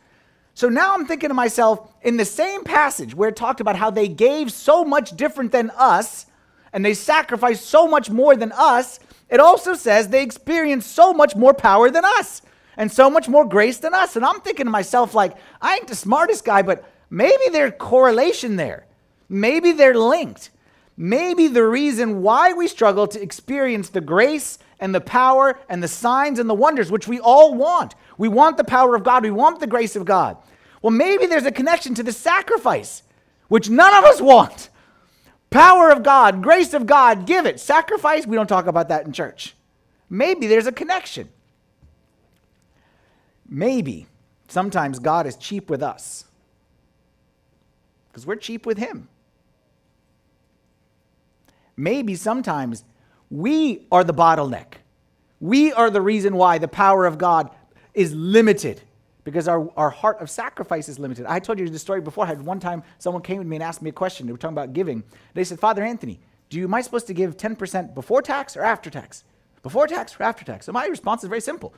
So 0.54 0.68
now 0.68 0.94
I'm 0.94 1.06
thinking 1.06 1.28
to 1.28 1.34
myself, 1.34 1.92
in 2.02 2.16
the 2.16 2.24
same 2.24 2.64
passage 2.64 3.14
where 3.14 3.28
it 3.28 3.36
talked 3.36 3.60
about 3.60 3.76
how 3.76 3.90
they 3.90 4.08
gave 4.08 4.52
so 4.52 4.84
much 4.84 5.16
different 5.16 5.52
than 5.52 5.70
us, 5.76 6.26
and 6.72 6.84
they 6.84 6.94
sacrificed 6.94 7.64
so 7.64 7.88
much 7.88 8.10
more 8.10 8.36
than 8.36 8.52
us, 8.52 9.00
it 9.30 9.40
also 9.40 9.74
says 9.74 10.08
they 10.08 10.22
experienced 10.22 10.92
so 10.92 11.12
much 11.12 11.34
more 11.36 11.54
power 11.54 11.90
than 11.90 12.04
us 12.04 12.42
and 12.76 12.92
so 12.92 13.08
much 13.08 13.28
more 13.28 13.44
grace 13.44 13.78
than 13.78 13.94
us. 13.94 14.16
And 14.16 14.24
I'm 14.24 14.40
thinking 14.40 14.66
to 14.66 14.70
myself, 14.70 15.14
like, 15.14 15.36
I 15.62 15.76
ain't 15.76 15.88
the 15.88 15.96
smartest 15.96 16.44
guy, 16.44 16.62
but 16.62 16.84
maybe 17.08 17.48
there's 17.50 17.72
correlation 17.78 18.56
there. 18.56 18.86
Maybe 19.28 19.72
they're 19.72 19.98
linked. 19.98 20.50
Maybe 20.96 21.48
the 21.48 21.64
reason 21.64 22.22
why 22.22 22.52
we 22.52 22.68
struggle 22.68 23.06
to 23.08 23.22
experience 23.22 23.90
the 23.90 24.00
grace 24.00 24.58
and 24.80 24.94
the 24.94 25.00
power 25.00 25.58
and 25.68 25.82
the 25.82 25.88
signs 25.88 26.38
and 26.38 26.48
the 26.48 26.54
wonders, 26.54 26.90
which 26.90 27.08
we 27.08 27.20
all 27.20 27.54
want. 27.54 27.94
We 28.16 28.28
want 28.28 28.56
the 28.56 28.64
power 28.64 28.94
of 28.94 29.04
God, 29.04 29.22
we 29.22 29.30
want 29.30 29.60
the 29.60 29.66
grace 29.66 29.96
of 29.96 30.04
God. 30.04 30.36
Well, 30.82 30.92
maybe 30.92 31.26
there's 31.26 31.46
a 31.46 31.52
connection 31.52 31.94
to 31.94 32.02
the 32.02 32.12
sacrifice, 32.12 33.02
which 33.48 33.68
none 33.68 33.94
of 33.96 34.04
us 34.04 34.20
want. 34.20 34.70
Power 35.50 35.90
of 35.90 36.02
God, 36.02 36.42
grace 36.42 36.74
of 36.74 36.86
God, 36.86 37.26
give 37.26 37.46
it. 37.46 37.58
Sacrifice, 37.58 38.26
we 38.26 38.36
don't 38.36 38.48
talk 38.48 38.66
about 38.66 38.88
that 38.90 39.06
in 39.06 39.12
church. 39.12 39.54
Maybe 40.10 40.46
there's 40.46 40.66
a 40.66 40.72
connection. 40.72 41.28
Maybe 43.48 44.06
sometimes 44.48 44.98
God 44.98 45.26
is 45.26 45.36
cheap 45.36 45.70
with 45.70 45.82
us 45.82 46.26
because 48.08 48.26
we're 48.26 48.36
cheap 48.36 48.66
with 48.66 48.78
Him. 48.78 49.08
Maybe 51.76 52.14
sometimes 52.14 52.84
we 53.30 53.86
are 53.90 54.04
the 54.04 54.14
bottleneck. 54.14 54.74
We 55.40 55.72
are 55.72 55.90
the 55.90 56.00
reason 56.00 56.36
why 56.36 56.58
the 56.58 56.68
power 56.68 57.06
of 57.06 57.18
God 57.18 57.50
is 57.94 58.14
limited 58.14 58.82
because 59.24 59.46
our, 59.46 59.70
our 59.76 59.90
heart 59.90 60.20
of 60.20 60.30
sacrifice 60.30 60.88
is 60.88 60.98
limited. 60.98 61.26
I 61.26 61.38
told 61.38 61.58
you 61.58 61.68
the 61.68 61.78
story 61.78 62.00
before. 62.00 62.24
I 62.24 62.28
had 62.28 62.40
one 62.40 62.60
time 62.60 62.82
someone 62.98 63.22
came 63.22 63.42
to 63.42 63.46
me 63.46 63.56
and 63.56 63.62
asked 63.62 63.82
me 63.82 63.90
a 63.90 63.92
question. 63.92 64.26
They 64.26 64.32
were 64.32 64.38
talking 64.38 64.54
about 64.56 64.72
giving. 64.72 65.04
They 65.34 65.44
said, 65.44 65.60
Father 65.60 65.84
Anthony, 65.84 66.18
do 66.48 66.56
you, 66.56 66.64
am 66.64 66.74
I 66.74 66.80
supposed 66.80 67.06
to 67.08 67.14
give 67.14 67.36
10% 67.36 67.94
before 67.94 68.22
tax 68.22 68.56
or 68.56 68.62
after 68.62 68.88
tax? 68.88 69.24
Before 69.62 69.86
tax 69.86 70.18
or 70.18 70.22
after 70.22 70.44
tax? 70.44 70.66
So 70.66 70.72
my 70.72 70.86
response 70.86 71.22
is 71.22 71.28
very 71.28 71.42
simple. 71.42 71.74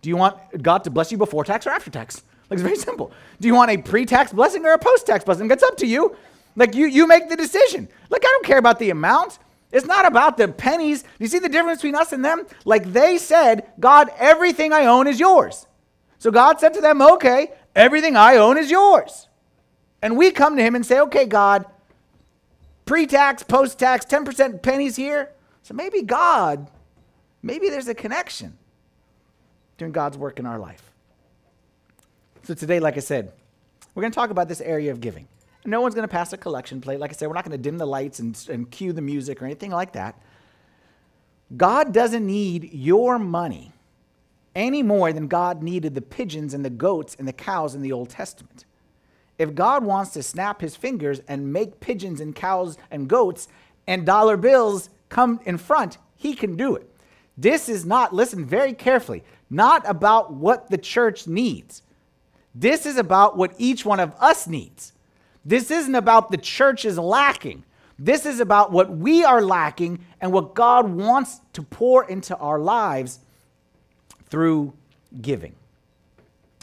Do 0.00 0.08
you 0.10 0.16
want 0.16 0.36
God 0.62 0.84
to 0.84 0.90
bless 0.90 1.10
you 1.10 1.18
before 1.18 1.44
tax 1.44 1.66
or 1.66 1.70
after 1.70 1.90
tax? 1.90 2.22
Like 2.48 2.58
it's 2.58 2.62
very 2.62 2.76
simple. 2.76 3.12
Do 3.40 3.48
you 3.48 3.54
want 3.54 3.70
a 3.70 3.78
pre-tax 3.78 4.32
blessing 4.32 4.64
or 4.64 4.74
a 4.74 4.78
post-tax 4.78 5.24
blessing? 5.24 5.50
It's 5.50 5.62
up 5.62 5.76
to 5.78 5.86
you. 5.86 6.16
Like 6.54 6.74
you, 6.74 6.86
you 6.86 7.06
make 7.06 7.28
the 7.28 7.36
decision. 7.36 7.88
Like 8.10 8.22
I 8.24 8.28
don't 8.28 8.44
care 8.44 8.58
about 8.58 8.78
the 8.78 8.90
amount. 8.90 9.38
It's 9.72 9.86
not 9.86 10.06
about 10.06 10.36
the 10.36 10.48
pennies. 10.48 11.02
You 11.18 11.26
see 11.26 11.38
the 11.38 11.48
difference 11.48 11.78
between 11.78 11.94
us 11.94 12.12
and 12.12 12.22
them? 12.22 12.46
Like 12.64 12.92
they 12.92 13.16
said, 13.16 13.66
God, 13.80 14.10
everything 14.18 14.72
I 14.72 14.84
own 14.84 15.06
is 15.06 15.18
yours. 15.18 15.66
So 16.18 16.30
God 16.30 16.60
said 16.60 16.74
to 16.74 16.80
them, 16.80 17.00
Okay, 17.00 17.52
everything 17.74 18.14
I 18.14 18.36
own 18.36 18.58
is 18.58 18.70
yours. 18.70 19.28
And 20.02 20.16
we 20.16 20.30
come 20.30 20.56
to 20.56 20.62
him 20.62 20.74
and 20.74 20.84
say, 20.84 21.00
Okay, 21.00 21.24
God, 21.24 21.64
pre 22.84 23.06
tax, 23.06 23.42
post 23.42 23.78
tax, 23.78 24.04
10% 24.04 24.62
pennies 24.62 24.94
here. 24.94 25.32
So 25.62 25.72
maybe 25.74 26.02
God, 26.02 26.70
maybe 27.42 27.70
there's 27.70 27.88
a 27.88 27.94
connection 27.94 28.58
during 29.78 29.92
God's 29.92 30.18
work 30.18 30.38
in 30.38 30.44
our 30.44 30.58
life. 30.58 30.92
So 32.42 32.52
today, 32.54 32.78
like 32.78 32.96
I 32.96 33.00
said, 33.00 33.32
we're 33.94 34.02
going 34.02 34.12
to 34.12 34.16
talk 34.16 34.30
about 34.30 34.48
this 34.48 34.60
area 34.60 34.90
of 34.90 35.00
giving. 35.00 35.28
No 35.64 35.80
one's 35.80 35.94
going 35.94 36.06
to 36.06 36.12
pass 36.12 36.32
a 36.32 36.36
collection 36.36 36.80
plate. 36.80 36.98
Like 36.98 37.10
I 37.10 37.14
said, 37.14 37.28
we're 37.28 37.34
not 37.34 37.44
going 37.44 37.56
to 37.56 37.62
dim 37.62 37.78
the 37.78 37.86
lights 37.86 38.18
and, 38.18 38.38
and 38.50 38.70
cue 38.70 38.92
the 38.92 39.02
music 39.02 39.40
or 39.40 39.44
anything 39.44 39.70
like 39.70 39.92
that. 39.92 40.20
God 41.56 41.92
doesn't 41.92 42.26
need 42.26 42.72
your 42.72 43.18
money 43.18 43.72
any 44.54 44.82
more 44.82 45.12
than 45.12 45.28
God 45.28 45.62
needed 45.62 45.94
the 45.94 46.02
pigeons 46.02 46.54
and 46.54 46.64
the 46.64 46.70
goats 46.70 47.16
and 47.18 47.26
the 47.26 47.32
cows 47.32 47.74
in 47.74 47.82
the 47.82 47.92
Old 47.92 48.10
Testament. 48.10 48.64
If 49.38 49.54
God 49.54 49.84
wants 49.84 50.12
to 50.12 50.22
snap 50.22 50.60
his 50.60 50.76
fingers 50.76 51.20
and 51.26 51.52
make 51.52 51.80
pigeons 51.80 52.20
and 52.20 52.34
cows 52.34 52.76
and 52.90 53.08
goats 53.08 53.48
and 53.86 54.04
dollar 54.06 54.36
bills 54.36 54.90
come 55.08 55.40
in 55.44 55.58
front, 55.58 55.98
he 56.16 56.34
can 56.34 56.56
do 56.56 56.76
it. 56.76 56.88
This 57.36 57.68
is 57.68 57.84
not, 57.84 58.14
listen 58.14 58.44
very 58.44 58.72
carefully, 58.72 59.24
not 59.48 59.88
about 59.88 60.32
what 60.32 60.70
the 60.70 60.78
church 60.78 61.26
needs. 61.26 61.82
This 62.54 62.84
is 62.84 62.98
about 62.98 63.36
what 63.36 63.54
each 63.58 63.84
one 63.84 64.00
of 64.00 64.14
us 64.20 64.46
needs. 64.46 64.92
This 65.44 65.70
isn't 65.70 65.94
about 65.94 66.30
the 66.30 66.36
church 66.36 66.84
is 66.84 66.98
lacking. 66.98 67.64
This 67.98 68.26
is 68.26 68.40
about 68.40 68.72
what 68.72 68.90
we 68.90 69.24
are 69.24 69.42
lacking 69.42 70.04
and 70.20 70.32
what 70.32 70.54
God 70.54 70.88
wants 70.88 71.40
to 71.52 71.62
pour 71.62 72.08
into 72.08 72.36
our 72.36 72.58
lives 72.58 73.20
through 74.28 74.72
giving. 75.20 75.54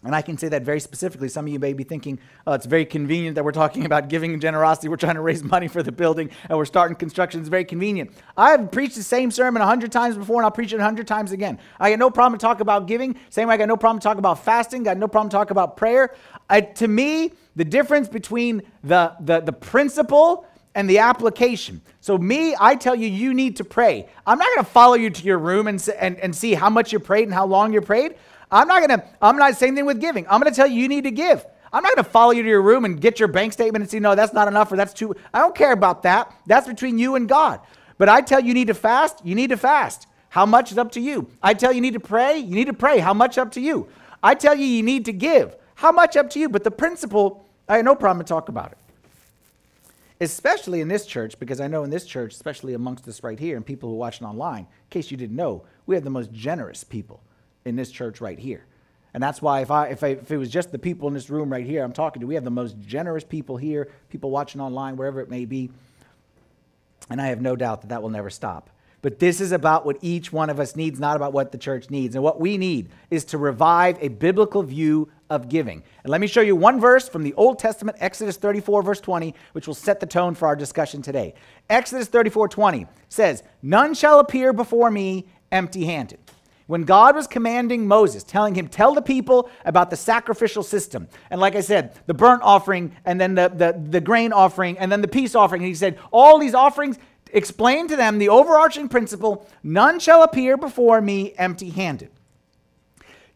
And 0.06 0.16
I 0.16 0.22
can 0.22 0.38
say 0.38 0.48
that 0.48 0.62
very 0.62 0.80
specifically. 0.80 1.28
Some 1.28 1.46
of 1.46 1.52
you 1.52 1.60
may 1.60 1.74
be 1.74 1.84
thinking, 1.84 2.20
oh, 2.48 2.54
it's 2.54 2.66
very 2.66 2.86
convenient 2.86 3.36
that 3.36 3.44
we're 3.44 3.52
talking 3.52 3.86
about 3.86 4.08
giving 4.08 4.32
and 4.32 4.42
generosity. 4.42 4.88
We're 4.88 4.96
trying 4.96 5.16
to 5.16 5.22
raise 5.22 5.44
money 5.44 5.68
for 5.68 5.84
the 5.84 5.92
building 5.92 6.30
and 6.48 6.58
we're 6.58 6.66
starting 6.66 6.96
construction. 6.96 7.42
It's 7.42 7.50
very 7.50 7.66
convenient. 7.66 8.12
I 8.38 8.52
have 8.52 8.72
preached 8.72 8.96
the 8.96 9.04
same 9.04 9.30
sermon 9.30 9.62
a 9.62 9.66
hundred 9.66 9.92
times 9.92 10.16
before 10.16 10.38
and 10.38 10.46
I'll 10.46 10.52
preach 10.52 10.72
it 10.72 10.80
a 10.80 10.84
hundred 10.84 11.06
times 11.06 11.34
again. 11.34 11.60
I 11.82 11.90
got 11.90 12.00
no 12.00 12.10
problem 12.10 12.40
to 12.40 12.42
talk 12.42 12.62
about 12.62 12.88
giving. 12.88 13.18
Same 13.30 13.50
way 13.50 13.56
I 13.56 13.58
got 13.58 13.68
no 13.68 13.76
problem 13.76 14.00
to 14.00 14.04
talk 14.04 14.18
about 14.18 14.42
fasting. 14.42 14.84
Got 14.84 14.98
no 14.98 15.10
problem 15.10 15.30
to 15.32 15.36
talk 15.36 15.52
about 15.52 15.76
prayer. 15.76 16.16
I, 16.50 16.62
to 16.62 16.88
me, 16.88 17.34
the 17.58 17.66
difference 17.66 18.08
between 18.08 18.62
the, 18.84 19.14
the, 19.20 19.42
the 19.42 19.54
principle 19.54 20.48
and 20.76 20.90
the 20.90 21.00
application. 21.00 21.82
So, 22.00 22.18
me, 22.18 22.56
I 22.58 22.76
tell 22.76 22.96
you, 22.96 23.08
you 23.08 23.34
need 23.34 23.58
to 23.58 23.66
pray. 23.66 24.08
I'm 24.26 24.38
not 24.38 24.48
going 24.56 24.66
to 24.66 24.72
follow 24.72 24.94
you 24.94 25.10
to 25.10 25.24
your 25.24 25.40
room 25.40 25.68
and, 25.68 25.90
and, 26.00 26.18
and 26.20 26.34
see 26.34 26.54
how 26.54 26.70
much 26.70 26.94
you 26.94 27.00
prayed 27.00 27.24
and 27.24 27.34
how 27.34 27.46
long 27.46 27.74
you 27.74 27.82
prayed. 27.82 28.16
I'm 28.52 28.68
not 28.68 28.88
to, 28.88 29.04
I'm 29.22 29.38
not, 29.38 29.56
same 29.58 29.76
thing 29.76 29.86
with 29.86 30.02
giving. 30.02 30.26
I'm 30.28 30.42
to 30.42 30.52
tell 30.52 30.68
you, 30.68 30.82
you 30.82 30.88
need 30.88 31.04
to 31.04 31.12
give. 31.12 31.46
I'm 31.72 31.84
not 31.84 31.96
going 31.96 32.04
to 32.04 32.10
follow 32.10 32.32
you 32.32 32.42
to 32.42 32.50
your 32.50 32.62
room 32.62 32.84
and 32.84 33.00
get 33.00 33.20
your 33.20 33.28
bank 33.28 33.54
statement 33.54 33.84
and 33.84 33.90
see, 33.90 34.00
no, 34.00 34.16
that's 34.16 34.34
not 34.34 34.48
enough 34.48 34.72
or 34.72 34.76
that's 34.76 34.94
too. 34.94 35.16
I 35.34 35.40
don't 35.40 35.54
care 35.54 35.72
about 35.72 36.04
that. 36.04 36.34
That's 36.48 36.68
between 36.68 36.98
you 36.98 37.16
and 37.16 37.30
God. 37.30 37.60
But 38.00 38.10
I 38.10 38.22
tell 38.22 38.40
you, 38.40 38.48
you 38.48 38.54
need 38.54 38.68
to 38.68 38.74
fast, 38.74 39.24
you 39.24 39.36
need 39.36 39.50
to 39.50 39.58
fast. 39.58 40.08
How 40.30 40.46
much 40.46 40.72
is 40.72 40.78
up 40.78 40.92
to 40.94 41.00
you? 41.00 41.30
I 41.44 41.54
tell 41.54 41.72
you, 41.72 41.76
you 41.76 41.82
need 41.82 41.94
to 41.94 42.00
pray, 42.00 42.38
you 42.38 42.56
need 42.56 42.68
to 42.68 42.74
pray. 42.74 43.00
How 43.00 43.14
much 43.14 43.38
up 43.38 43.52
to 43.54 43.62
you? 43.62 43.88
I 44.24 44.36
tell 44.36 44.56
you, 44.56 44.66
you 44.66 44.84
need 44.84 45.06
to 45.06 45.14
give. 45.14 45.56
How 45.76 45.92
much 45.92 46.18
up 46.18 46.30
to 46.32 46.40
you? 46.40 46.50
But 46.50 46.64
the 46.64 46.72
principle, 46.72 47.46
I 47.68 47.78
have 47.78 47.86
no 47.86 47.96
problem 47.96 48.26
to 48.26 48.30
talk 48.30 48.50
about 48.50 48.72
it 48.72 48.78
especially 50.22 50.82
in 50.82 50.90
this 50.90 51.06
church, 51.06 51.40
because 51.40 51.62
I 51.62 51.68
know 51.68 51.84
in 51.84 51.90
this 51.90 52.06
church, 52.06 52.34
especially 52.34 52.74
amongst 52.74 53.08
us 53.08 53.24
right 53.24 53.40
here 53.40 53.56
and 53.56 53.66
people 53.66 53.90
who 53.90 53.96
are 53.96 54.00
watching 54.00 54.28
online, 54.28 54.64
in 54.64 54.90
case 54.90 55.12
you 55.12 55.18
didn't 55.18 55.36
know, 55.36 55.64
we 55.86 55.96
have 55.96 56.04
the 56.04 56.10
most 56.10 56.34
generous 56.34 56.84
people 56.84 57.22
in 57.66 57.76
this 57.76 57.92
church 57.92 58.22
right 58.22 58.40
here. 58.40 58.66
And 59.14 59.24
that's 59.24 59.42
why 59.42 59.62
if, 59.62 59.72
I, 59.72 59.88
if, 59.88 60.04
I, 60.04 60.10
if 60.10 60.32
it 60.32 60.38
was 60.38 60.50
just 60.50 60.72
the 60.72 60.80
people 60.80 61.08
in 61.08 61.14
this 61.14 61.30
room 61.30 61.52
right 61.52 61.66
here 61.66 61.84
I'm 61.84 61.94
talking 61.94 62.20
to, 62.20 62.28
we 62.28 62.36
have 62.36 62.44
the 62.44 62.52
most 62.52 62.80
generous 62.80 63.24
people 63.24 63.58
here, 63.58 63.90
people 64.10 64.30
watching 64.30 64.62
online, 64.62 64.98
wherever 64.98 65.20
it 65.20 65.30
may 65.30 65.46
be. 65.46 65.72
And 67.10 67.20
I 67.20 67.28
have 67.28 67.42
no 67.42 67.56
doubt 67.56 67.82
that 67.82 67.88
that 67.88 68.02
will 68.02 68.10
never 68.10 68.30
stop. 68.30 68.70
But 69.02 69.20
this 69.20 69.40
is 69.40 69.52
about 69.52 69.86
what 69.86 69.98
each 70.02 70.34
one 70.34 70.50
of 70.50 70.60
us 70.60 70.76
needs, 70.76 71.00
not 71.00 71.16
about 71.16 71.32
what 71.32 71.52
the 71.52 71.58
church 71.58 71.90
needs. 71.90 72.16
And 72.16 72.24
what 72.24 72.40
we 72.40 72.58
need 72.58 72.90
is 73.10 73.24
to 73.26 73.38
revive 73.38 73.98
a 74.02 74.10
biblical 74.10 74.62
view 74.62 75.10
of 75.30 75.48
giving. 75.48 75.84
And 76.04 76.12
let 76.12 76.20
me 76.20 76.28
show 76.28 76.42
you 76.42 76.56
one 76.56 76.82
verse 76.82 77.08
from 77.08 77.24
the 77.24 77.34
Old 77.36 77.60
Testament, 77.60 77.98
Exodus 78.02 78.36
34, 78.36 78.84
verse 78.84 79.00
20, 79.00 79.34
which 79.54 79.68
will 79.68 79.74
set 79.74 80.02
the 80.02 80.06
tone 80.06 80.36
for 80.36 80.48
our 80.48 80.56
discussion 80.56 81.02
today. 81.02 81.34
Exodus 81.70 82.10
34, 82.10 82.50
20 82.50 82.88
says, 83.08 83.42
None 83.62 83.94
shall 83.94 84.20
appear 84.20 84.52
before 84.52 84.92
me 84.92 85.28
empty 85.52 85.86
handed. 85.86 86.20
When 86.70 86.84
God 86.84 87.16
was 87.16 87.26
commanding 87.26 87.88
Moses, 87.88 88.24
telling 88.24 88.54
him, 88.54 88.68
Tell 88.68 88.94
the 88.94 89.02
people 89.02 89.50
about 89.66 89.90
the 89.90 89.96
sacrificial 89.96 90.62
system. 90.62 91.08
And 91.32 91.42
like 91.42 91.56
I 91.56 91.62
said, 91.62 91.96
the 92.06 92.14
burnt 92.14 92.44
offering, 92.44 92.96
and 93.06 93.20
then 93.20 93.34
the, 93.34 93.50
the, 93.50 93.84
the 93.90 94.00
grain 94.00 94.32
offering, 94.32 94.78
and 94.78 94.92
then 94.92 95.02
the 95.02 95.08
peace 95.08 95.34
offering. 95.34 95.64
And 95.64 95.68
he 95.68 95.74
said, 95.74 95.98
All 96.12 96.38
these 96.38 96.54
offerings, 96.54 97.00
explain 97.34 97.88
to 97.88 97.96
them 97.96 98.20
the 98.20 98.30
overarching 98.30 98.88
principle 98.88 99.50
none 99.64 99.98
shall 100.00 100.22
appear 100.22 100.58
before 100.58 101.02
me 101.02 101.34
empty 101.40 101.72
handed. 101.72 102.12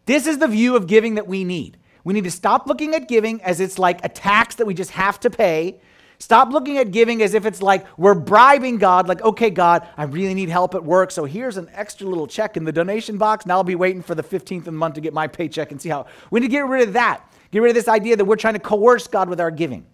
This 0.06 0.28
is 0.28 0.38
the 0.38 0.48
view 0.48 0.76
of 0.76 0.86
giving 0.86 1.16
that 1.16 1.26
we 1.26 1.44
need. 1.44 1.78
We 2.04 2.14
need 2.14 2.26
to 2.26 2.32
stop 2.32 2.68
looking 2.68 2.94
at 2.94 3.08
giving 3.08 3.42
as 3.42 3.60
it's 3.60 3.80
like 3.80 4.06
a 4.06 4.10
tax 4.10 4.54
that 4.58 4.68
we 4.68 4.76
just 4.76 4.92
have 4.92 5.20
to 5.22 5.32
pay. 5.32 5.80
Stop 6.24 6.54
looking 6.54 6.78
at 6.78 6.92
giving 6.92 7.22
as 7.22 7.34
if 7.34 7.46
it's 7.46 7.62
like 7.62 7.86
we're 8.00 8.14
bribing 8.14 8.78
God, 8.78 9.10
like, 9.10 9.22
okay, 9.24 9.50
God, 9.50 9.86
I 9.98 10.06
really 10.06 10.34
need 10.34 10.48
help 10.48 10.74
at 10.74 10.82
work. 10.82 11.12
So 11.12 11.26
here's 11.26 11.58
an 11.58 11.70
extra 11.74 12.08
little 12.08 12.28
check 12.28 12.56
in 12.56 12.64
the 12.64 12.72
donation 12.72 13.18
box. 13.18 13.46
Now 13.46 13.56
I'll 13.56 13.66
be 13.66 13.76
waiting 13.76 14.02
for 14.02 14.16
the 14.16 14.24
15th 14.24 14.60
of 14.60 14.64
the 14.64 14.72
month 14.72 14.96
to 14.96 15.02
get 15.02 15.14
my 15.14 15.28
paycheck 15.28 15.72
and 15.72 15.82
see 15.82 15.90
how. 15.90 16.06
We 16.32 16.40
need 16.40 16.46
to 16.46 16.52
get 16.52 16.66
rid 16.66 16.88
of 16.88 16.94
that. 16.94 17.30
Get 17.52 17.62
rid 17.62 17.72
of 17.72 17.76
this 17.76 17.90
idea 17.90 18.16
that 18.16 18.24
we're 18.24 18.38
trying 18.38 18.54
to 18.54 18.62
coerce 18.62 19.06
God 19.06 19.28
with 19.28 19.42
our 19.42 19.52
giving. 19.52 19.86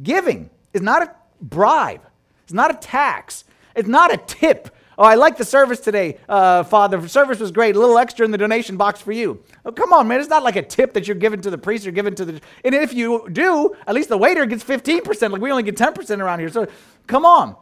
Giving 0.00 0.50
is 0.72 0.82
not 0.82 1.02
a 1.02 1.16
bribe, 1.40 2.02
it's 2.44 2.52
not 2.52 2.70
a 2.70 2.78
tax, 2.78 3.42
it's 3.74 3.88
not 3.88 4.14
a 4.14 4.18
tip. 4.18 4.68
Oh, 4.98 5.04
I 5.04 5.14
like 5.14 5.38
the 5.38 5.44
service 5.44 5.80
today, 5.80 6.18
uh, 6.28 6.64
Father. 6.64 6.98
The 6.98 7.08
service 7.08 7.40
was 7.40 7.50
great. 7.50 7.76
A 7.76 7.78
little 7.78 7.96
extra 7.96 8.26
in 8.26 8.30
the 8.30 8.38
donation 8.38 8.76
box 8.76 9.00
for 9.00 9.12
you. 9.12 9.42
Oh, 9.64 9.72
come 9.72 9.92
on, 9.92 10.06
man. 10.06 10.20
It's 10.20 10.28
not 10.28 10.42
like 10.42 10.56
a 10.56 10.62
tip 10.62 10.92
that 10.92 11.08
you're 11.08 11.16
giving 11.16 11.40
to 11.40 11.50
the 11.50 11.56
priest 11.56 11.86
or 11.86 11.92
giving 11.92 12.14
to 12.16 12.24
the. 12.24 12.40
And 12.64 12.74
if 12.74 12.92
you 12.92 13.28
do, 13.32 13.74
at 13.86 13.94
least 13.94 14.10
the 14.10 14.18
waiter 14.18 14.44
gets 14.44 14.62
15%. 14.62 15.30
Like 15.30 15.40
we 15.40 15.50
only 15.50 15.62
get 15.62 15.76
10% 15.76 16.20
around 16.20 16.40
here. 16.40 16.50
So 16.50 16.66
come 17.06 17.24
on. 17.24 17.56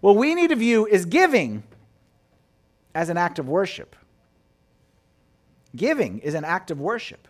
What 0.00 0.16
we 0.16 0.34
need 0.34 0.50
to 0.50 0.56
view 0.56 0.86
is 0.86 1.06
giving 1.06 1.64
as 2.94 3.08
an 3.08 3.16
act 3.16 3.38
of 3.38 3.48
worship. 3.48 3.96
Giving 5.74 6.20
is 6.20 6.34
an 6.34 6.44
act 6.44 6.70
of 6.70 6.80
worship. 6.80 7.26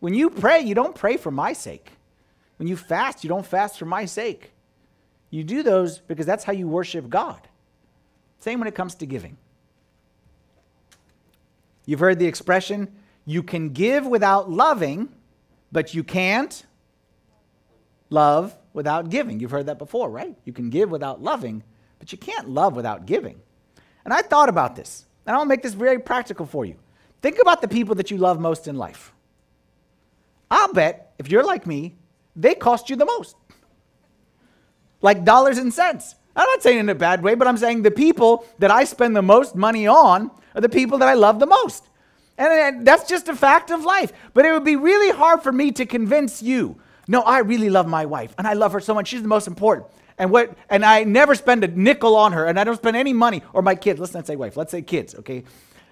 When 0.00 0.14
you 0.14 0.30
pray, 0.30 0.60
you 0.60 0.74
don't 0.74 0.94
pray 0.94 1.16
for 1.16 1.30
my 1.30 1.52
sake. 1.52 1.92
When 2.56 2.66
you 2.66 2.76
fast, 2.76 3.22
you 3.22 3.28
don't 3.28 3.46
fast 3.46 3.78
for 3.78 3.84
my 3.84 4.04
sake. 4.04 4.52
You 5.30 5.44
do 5.44 5.62
those 5.62 5.98
because 5.98 6.26
that's 6.26 6.44
how 6.44 6.52
you 6.52 6.66
worship 6.66 7.08
God. 7.08 7.40
Same 8.42 8.58
when 8.58 8.66
it 8.66 8.74
comes 8.74 8.96
to 8.96 9.06
giving. 9.06 9.36
You've 11.86 12.00
heard 12.00 12.18
the 12.18 12.26
expression, 12.26 12.92
you 13.24 13.44
can 13.44 13.68
give 13.68 14.04
without 14.04 14.50
loving, 14.50 15.10
but 15.70 15.94
you 15.94 16.02
can't 16.02 16.66
love 18.10 18.56
without 18.72 19.10
giving. 19.10 19.38
You've 19.38 19.52
heard 19.52 19.66
that 19.66 19.78
before, 19.78 20.10
right? 20.10 20.36
You 20.44 20.52
can 20.52 20.70
give 20.70 20.90
without 20.90 21.22
loving, 21.22 21.62
but 22.00 22.10
you 22.10 22.18
can't 22.18 22.48
love 22.48 22.74
without 22.74 23.06
giving. 23.06 23.40
And 24.04 24.12
I 24.12 24.22
thought 24.22 24.48
about 24.48 24.74
this, 24.74 25.04
and 25.24 25.36
I'll 25.36 25.44
make 25.44 25.62
this 25.62 25.74
very 25.74 26.00
practical 26.00 26.44
for 26.44 26.64
you. 26.64 26.74
Think 27.20 27.38
about 27.40 27.60
the 27.60 27.68
people 27.68 27.94
that 27.94 28.10
you 28.10 28.18
love 28.18 28.40
most 28.40 28.66
in 28.66 28.74
life. 28.76 29.12
I'll 30.50 30.72
bet, 30.72 31.14
if 31.20 31.30
you're 31.30 31.44
like 31.44 31.64
me, 31.64 31.94
they 32.34 32.56
cost 32.56 32.90
you 32.90 32.96
the 32.96 33.04
most. 33.04 33.36
Like 35.00 35.24
dollars 35.24 35.58
and 35.58 35.72
cents. 35.72 36.16
I'm 36.34 36.48
not 36.48 36.62
saying 36.62 36.78
in 36.78 36.88
a 36.88 36.94
bad 36.94 37.22
way, 37.22 37.34
but 37.34 37.46
I'm 37.46 37.56
saying 37.56 37.82
the 37.82 37.90
people 37.90 38.46
that 38.58 38.70
I 38.70 38.84
spend 38.84 39.14
the 39.14 39.22
most 39.22 39.54
money 39.54 39.86
on 39.86 40.30
are 40.54 40.60
the 40.60 40.68
people 40.68 40.98
that 40.98 41.08
I 41.08 41.14
love 41.14 41.38
the 41.38 41.46
most. 41.46 41.88
And 42.38 42.86
that's 42.86 43.08
just 43.08 43.28
a 43.28 43.36
fact 43.36 43.70
of 43.70 43.84
life. 43.84 44.12
But 44.32 44.46
it 44.46 44.52
would 44.52 44.64
be 44.64 44.76
really 44.76 45.14
hard 45.14 45.42
for 45.42 45.52
me 45.52 45.72
to 45.72 45.86
convince 45.86 46.42
you 46.42 46.78
no, 47.08 47.20
I 47.22 47.40
really 47.40 47.68
love 47.68 47.88
my 47.88 48.06
wife 48.06 48.34
and 48.38 48.46
I 48.46 48.52
love 48.52 48.72
her 48.72 48.80
so 48.80 48.94
much. 48.94 49.08
She's 49.08 49.22
the 49.22 49.28
most 49.28 49.46
important. 49.46 49.88
And 50.18 50.30
what 50.30 50.56
and 50.70 50.84
I 50.84 51.04
never 51.04 51.34
spend 51.34 51.64
a 51.64 51.68
nickel 51.68 52.14
on 52.16 52.32
her 52.32 52.46
and 52.46 52.58
I 52.58 52.64
don't 52.64 52.76
spend 52.76 52.96
any 52.96 53.12
money 53.12 53.42
or 53.52 53.60
my 53.60 53.74
kids. 53.74 53.98
Let's 53.98 54.14
not 54.14 54.26
say 54.26 54.36
wife, 54.36 54.56
let's 54.56 54.70
say 54.70 54.82
kids, 54.82 55.14
okay? 55.16 55.44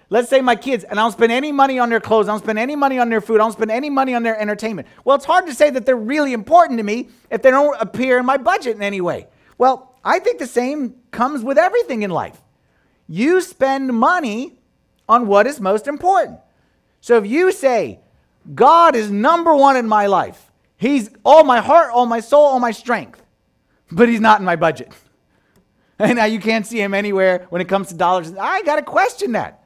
Let's 0.09 0.29
say 0.29 0.41
my 0.41 0.57
kids, 0.57 0.83
and 0.83 0.99
I 0.99 1.03
don't 1.03 1.13
spend 1.13 1.31
any 1.31 1.53
money 1.53 1.79
on 1.79 1.89
their 1.89 2.01
clothes, 2.01 2.27
I 2.27 2.33
don't 2.33 2.43
spend 2.43 2.59
any 2.59 2.75
money 2.75 2.99
on 2.99 3.09
their 3.09 3.21
food, 3.21 3.35
I 3.35 3.45
don't 3.45 3.53
spend 3.53 3.71
any 3.71 3.89
money 3.89 4.13
on 4.13 4.23
their 4.23 4.37
entertainment. 4.37 4.89
Well, 5.05 5.15
it's 5.15 5.23
hard 5.23 5.45
to 5.47 5.53
say 5.53 5.69
that 5.69 5.85
they're 5.85 5.95
really 5.95 6.33
important 6.33 6.79
to 6.79 6.83
me 6.83 7.07
if 7.29 7.41
they 7.41 7.49
don't 7.49 7.79
appear 7.79 8.17
in 8.17 8.25
my 8.25 8.35
budget 8.35 8.75
in 8.75 8.81
any 8.81 8.99
way. 8.99 9.27
Well, 9.57 9.90
I 10.03 10.19
think 10.19 10.39
the 10.39 10.47
same 10.47 10.95
comes 11.11 11.43
with 11.43 11.57
everything 11.57 12.03
in 12.03 12.09
life. 12.09 12.39
You 13.07 13.41
spend 13.41 13.93
money 13.93 14.57
on 15.07 15.27
what 15.27 15.45
is 15.47 15.59
most 15.59 15.87
important. 15.87 16.39
So 17.01 17.17
if 17.17 17.25
you 17.25 17.51
say, 17.51 17.99
God 18.55 18.95
is 18.95 19.11
number 19.11 19.55
one 19.55 19.75
in 19.77 19.87
my 19.87 20.07
life, 20.07 20.51
He's 20.77 21.11
all 21.23 21.43
my 21.43 21.59
heart, 21.59 21.91
all 21.93 22.07
my 22.07 22.21
soul, 22.21 22.43
all 22.43 22.59
my 22.59 22.71
strength, 22.71 23.21
but 23.91 24.09
He's 24.09 24.21
not 24.21 24.39
in 24.39 24.45
my 24.45 24.55
budget. 24.55 24.91
And 25.99 26.15
now 26.15 26.25
you 26.25 26.39
can't 26.39 26.65
see 26.65 26.81
Him 26.81 26.95
anywhere 26.95 27.45
when 27.49 27.61
it 27.61 27.67
comes 27.67 27.89
to 27.89 27.93
dollars. 27.93 28.33
I 28.33 28.63
got 28.63 28.77
to 28.77 28.81
question 28.81 29.33
that. 29.33 29.63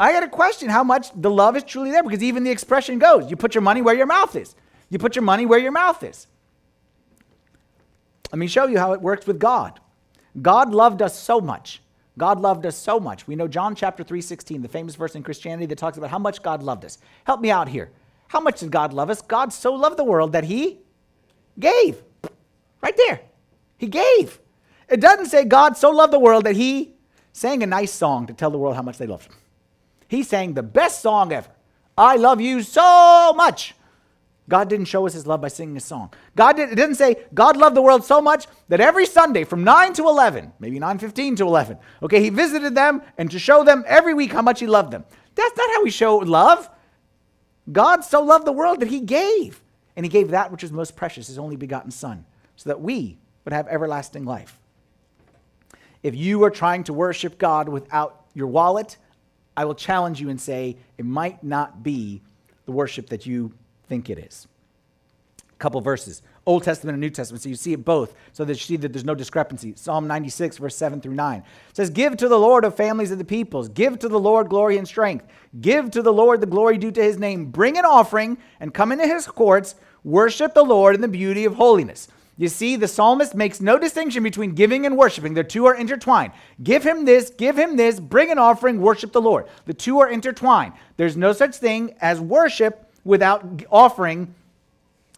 I 0.00 0.10
got 0.12 0.20
to 0.20 0.28
question 0.28 0.68
how 0.68 0.82
much 0.82 1.10
the 1.14 1.30
love 1.30 1.56
is 1.56 1.62
truly 1.62 1.92
there 1.92 2.02
because 2.02 2.20
even 2.20 2.42
the 2.42 2.50
expression 2.50 2.98
goes 2.98 3.30
you 3.30 3.36
put 3.36 3.54
your 3.54 3.62
money 3.62 3.80
where 3.80 3.94
your 3.94 4.06
mouth 4.06 4.34
is. 4.34 4.56
You 4.90 4.98
put 4.98 5.14
your 5.14 5.22
money 5.22 5.46
where 5.46 5.60
your 5.60 5.70
mouth 5.70 6.02
is. 6.02 6.26
Let 8.32 8.38
me 8.38 8.46
show 8.46 8.66
you 8.66 8.78
how 8.78 8.94
it 8.94 9.00
works 9.00 9.26
with 9.26 9.38
God. 9.38 9.78
God 10.40 10.72
loved 10.72 11.02
us 11.02 11.18
so 11.18 11.40
much. 11.40 11.82
God 12.18 12.40
loved 12.40 12.66
us 12.66 12.76
so 12.76 12.98
much. 12.98 13.26
We 13.26 13.36
know 13.36 13.46
John 13.46 13.74
chapter 13.74 14.02
3 14.02 14.20
16, 14.20 14.62
the 14.62 14.68
famous 14.68 14.94
verse 14.94 15.14
in 15.14 15.22
Christianity 15.22 15.66
that 15.66 15.78
talks 15.78 15.98
about 15.98 16.10
how 16.10 16.18
much 16.18 16.42
God 16.42 16.62
loved 16.62 16.84
us. 16.84 16.98
Help 17.24 17.40
me 17.40 17.50
out 17.50 17.68
here. 17.68 17.90
How 18.28 18.40
much 18.40 18.60
did 18.60 18.70
God 18.70 18.92
love 18.94 19.10
us? 19.10 19.20
God 19.20 19.52
so 19.52 19.74
loved 19.74 19.98
the 19.98 20.04
world 20.04 20.32
that 20.32 20.44
he 20.44 20.78
gave. 21.58 22.02
Right 22.80 22.96
there. 22.96 23.20
He 23.76 23.86
gave. 23.86 24.40
It 24.88 25.00
doesn't 25.00 25.26
say 25.26 25.44
God 25.44 25.76
so 25.76 25.90
loved 25.90 26.12
the 26.12 26.18
world 26.18 26.44
that 26.44 26.56
he 26.56 26.94
sang 27.32 27.62
a 27.62 27.66
nice 27.66 27.92
song 27.92 28.26
to 28.26 28.32
tell 28.32 28.50
the 28.50 28.58
world 28.58 28.76
how 28.76 28.82
much 28.82 28.98
they 28.98 29.06
loved 29.06 29.26
him. 29.26 29.34
He 30.08 30.22
sang 30.22 30.54
the 30.54 30.62
best 30.62 31.00
song 31.00 31.32
ever. 31.32 31.48
I 31.96 32.16
love 32.16 32.40
you 32.40 32.62
so 32.62 33.32
much. 33.36 33.74
God 34.48 34.68
didn't 34.68 34.86
show 34.86 35.06
us 35.06 35.12
his 35.12 35.26
love 35.26 35.40
by 35.40 35.48
singing 35.48 35.76
a 35.76 35.80
song. 35.80 36.12
God 36.34 36.56
did, 36.56 36.70
it 36.70 36.74
didn't 36.74 36.96
say 36.96 37.24
God 37.32 37.56
loved 37.56 37.76
the 37.76 37.82
world 37.82 38.04
so 38.04 38.20
much 38.20 38.46
that 38.68 38.80
every 38.80 39.06
Sunday 39.06 39.44
from 39.44 39.62
9 39.62 39.92
to 39.94 40.02
11, 40.02 40.52
maybe 40.58 40.80
9:15 40.80 41.36
to 41.36 41.44
11, 41.44 41.78
okay, 42.02 42.20
he 42.20 42.28
visited 42.28 42.74
them 42.74 43.02
and 43.16 43.30
to 43.30 43.38
show 43.38 43.62
them 43.62 43.84
every 43.86 44.14
week 44.14 44.32
how 44.32 44.42
much 44.42 44.60
he 44.60 44.66
loved 44.66 44.92
them. 44.92 45.04
That's 45.34 45.56
not 45.56 45.70
how 45.70 45.82
we 45.82 45.90
show 45.90 46.16
love. 46.18 46.68
God 47.70 48.04
so 48.04 48.20
loved 48.22 48.46
the 48.46 48.52
world 48.52 48.80
that 48.80 48.88
he 48.88 49.00
gave, 49.00 49.62
and 49.96 50.04
he 50.04 50.10
gave 50.10 50.30
that 50.30 50.50
which 50.50 50.64
is 50.64 50.72
most 50.72 50.96
precious, 50.96 51.28
his 51.28 51.38
only 51.38 51.56
begotten 51.56 51.92
son, 51.92 52.24
so 52.56 52.68
that 52.68 52.80
we 52.80 53.18
would 53.44 53.52
have 53.52 53.68
everlasting 53.68 54.24
life. 54.24 54.58
If 56.02 56.16
you 56.16 56.42
are 56.42 56.50
trying 56.50 56.82
to 56.84 56.92
worship 56.92 57.38
God 57.38 57.68
without 57.68 58.24
your 58.34 58.48
wallet, 58.48 58.96
I 59.56 59.64
will 59.64 59.74
challenge 59.74 60.20
you 60.20 60.30
and 60.30 60.40
say 60.40 60.76
it 60.98 61.04
might 61.04 61.44
not 61.44 61.82
be 61.82 62.22
the 62.64 62.72
worship 62.72 63.08
that 63.10 63.24
you 63.26 63.52
think 63.88 64.10
it 64.10 64.18
is. 64.18 64.46
A 65.50 65.56
couple 65.58 65.80
verses 65.80 66.22
Old 66.44 66.64
Testament 66.64 66.94
and 66.94 67.00
New 67.00 67.10
Testament. 67.10 67.42
So 67.42 67.48
you 67.48 67.54
see 67.54 67.72
it 67.72 67.84
both, 67.84 68.14
so 68.32 68.44
that 68.44 68.52
you 68.52 68.58
see 68.58 68.76
that 68.76 68.92
there's 68.92 69.04
no 69.04 69.14
discrepancy. 69.14 69.74
Psalm 69.76 70.08
96, 70.08 70.58
verse 70.58 70.74
7 70.74 71.00
through 71.00 71.14
9 71.14 71.38
it 71.38 71.76
says, 71.76 71.90
Give 71.90 72.16
to 72.16 72.28
the 72.28 72.38
Lord 72.38 72.64
of 72.64 72.74
families 72.74 73.10
of 73.10 73.18
the 73.18 73.24
peoples, 73.24 73.68
give 73.68 73.98
to 74.00 74.08
the 74.08 74.18
Lord 74.18 74.48
glory 74.48 74.76
and 74.76 74.88
strength, 74.88 75.26
give 75.60 75.90
to 75.92 76.02
the 76.02 76.12
Lord 76.12 76.40
the 76.40 76.46
glory 76.46 76.78
due 76.78 76.90
to 76.90 77.02
his 77.02 77.18
name, 77.18 77.46
bring 77.46 77.78
an 77.78 77.84
offering 77.84 78.38
and 78.58 78.74
come 78.74 78.90
into 78.90 79.06
his 79.06 79.26
courts, 79.26 79.76
worship 80.02 80.54
the 80.54 80.64
Lord 80.64 80.94
in 80.96 81.00
the 81.00 81.08
beauty 81.08 81.44
of 81.44 81.54
holiness. 81.54 82.08
You 82.38 82.48
see, 82.48 82.76
the 82.76 82.88
psalmist 82.88 83.34
makes 83.34 83.60
no 83.60 83.78
distinction 83.78 84.22
between 84.22 84.54
giving 84.54 84.84
and 84.86 84.96
worshiping. 84.96 85.34
The 85.34 85.44
two 85.44 85.66
are 85.66 85.76
intertwined. 85.76 86.32
Give 86.62 86.82
him 86.82 87.04
this, 87.04 87.30
give 87.30 87.56
him 87.56 87.76
this, 87.76 88.00
bring 88.00 88.32
an 88.32 88.38
offering, 88.38 88.80
worship 88.80 89.12
the 89.12 89.20
Lord. 89.20 89.46
The 89.66 89.74
two 89.74 90.00
are 90.00 90.10
intertwined. 90.10 90.72
There's 90.96 91.16
no 91.16 91.34
such 91.34 91.56
thing 91.56 91.94
as 92.00 92.20
worship 92.20 92.91
without 93.04 93.62
offering 93.70 94.34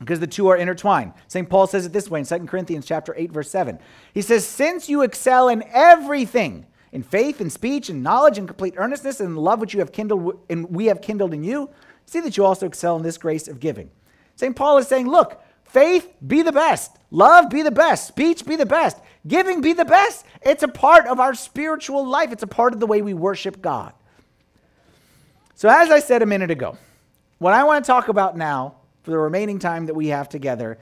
because 0.00 0.20
the 0.20 0.26
two 0.26 0.48
are 0.48 0.56
intertwined. 0.56 1.12
St. 1.28 1.48
Paul 1.48 1.66
says 1.66 1.86
it 1.86 1.92
this 1.92 2.10
way 2.10 2.20
in 2.20 2.26
2 2.26 2.46
Corinthians 2.46 2.84
chapter 2.84 3.14
8 3.16 3.30
verse 3.30 3.50
7. 3.50 3.78
He 4.12 4.22
says, 4.22 4.46
"Since 4.46 4.88
you 4.88 5.02
excel 5.02 5.48
in 5.48 5.62
everything, 5.72 6.66
in 6.92 7.02
faith 7.02 7.40
and 7.40 7.50
speech 7.50 7.88
and 7.88 8.02
knowledge 8.02 8.38
and 8.38 8.46
complete 8.46 8.74
earnestness 8.76 9.20
and 9.20 9.38
love 9.38 9.60
which 9.60 9.72
you 9.72 9.80
have 9.80 9.92
kindled 9.92 10.40
and 10.50 10.70
we 10.70 10.86
have 10.86 11.00
kindled 11.00 11.32
in 11.32 11.44
you, 11.44 11.70
see 12.06 12.20
that 12.20 12.36
you 12.36 12.44
also 12.44 12.66
excel 12.66 12.96
in 12.96 13.02
this 13.02 13.18
grace 13.18 13.48
of 13.48 13.60
giving." 13.60 13.90
St. 14.36 14.56
Paul 14.56 14.78
is 14.78 14.88
saying, 14.88 15.08
"Look, 15.08 15.40
faith 15.62 16.12
be 16.26 16.42
the 16.42 16.52
best, 16.52 16.96
love 17.10 17.48
be 17.48 17.62
the 17.62 17.70
best, 17.70 18.08
speech 18.08 18.44
be 18.44 18.56
the 18.56 18.66
best, 18.66 18.98
giving 19.26 19.60
be 19.60 19.72
the 19.72 19.84
best. 19.84 20.24
It's 20.42 20.62
a 20.62 20.68
part 20.68 21.06
of 21.06 21.20
our 21.20 21.34
spiritual 21.34 22.04
life. 22.04 22.32
It's 22.32 22.42
a 22.42 22.48
part 22.48 22.74
of 22.74 22.80
the 22.80 22.86
way 22.86 23.00
we 23.00 23.14
worship 23.14 23.62
God." 23.62 23.92
So 25.54 25.68
as 25.68 25.90
I 25.90 26.00
said 26.00 26.20
a 26.20 26.26
minute 26.26 26.50
ago, 26.50 26.76
what 27.38 27.52
I 27.52 27.64
want 27.64 27.84
to 27.84 27.86
talk 27.86 28.08
about 28.08 28.36
now 28.36 28.76
for 29.02 29.10
the 29.10 29.18
remaining 29.18 29.58
time 29.58 29.86
that 29.86 29.94
we 29.94 30.08
have 30.08 30.28
together 30.28 30.78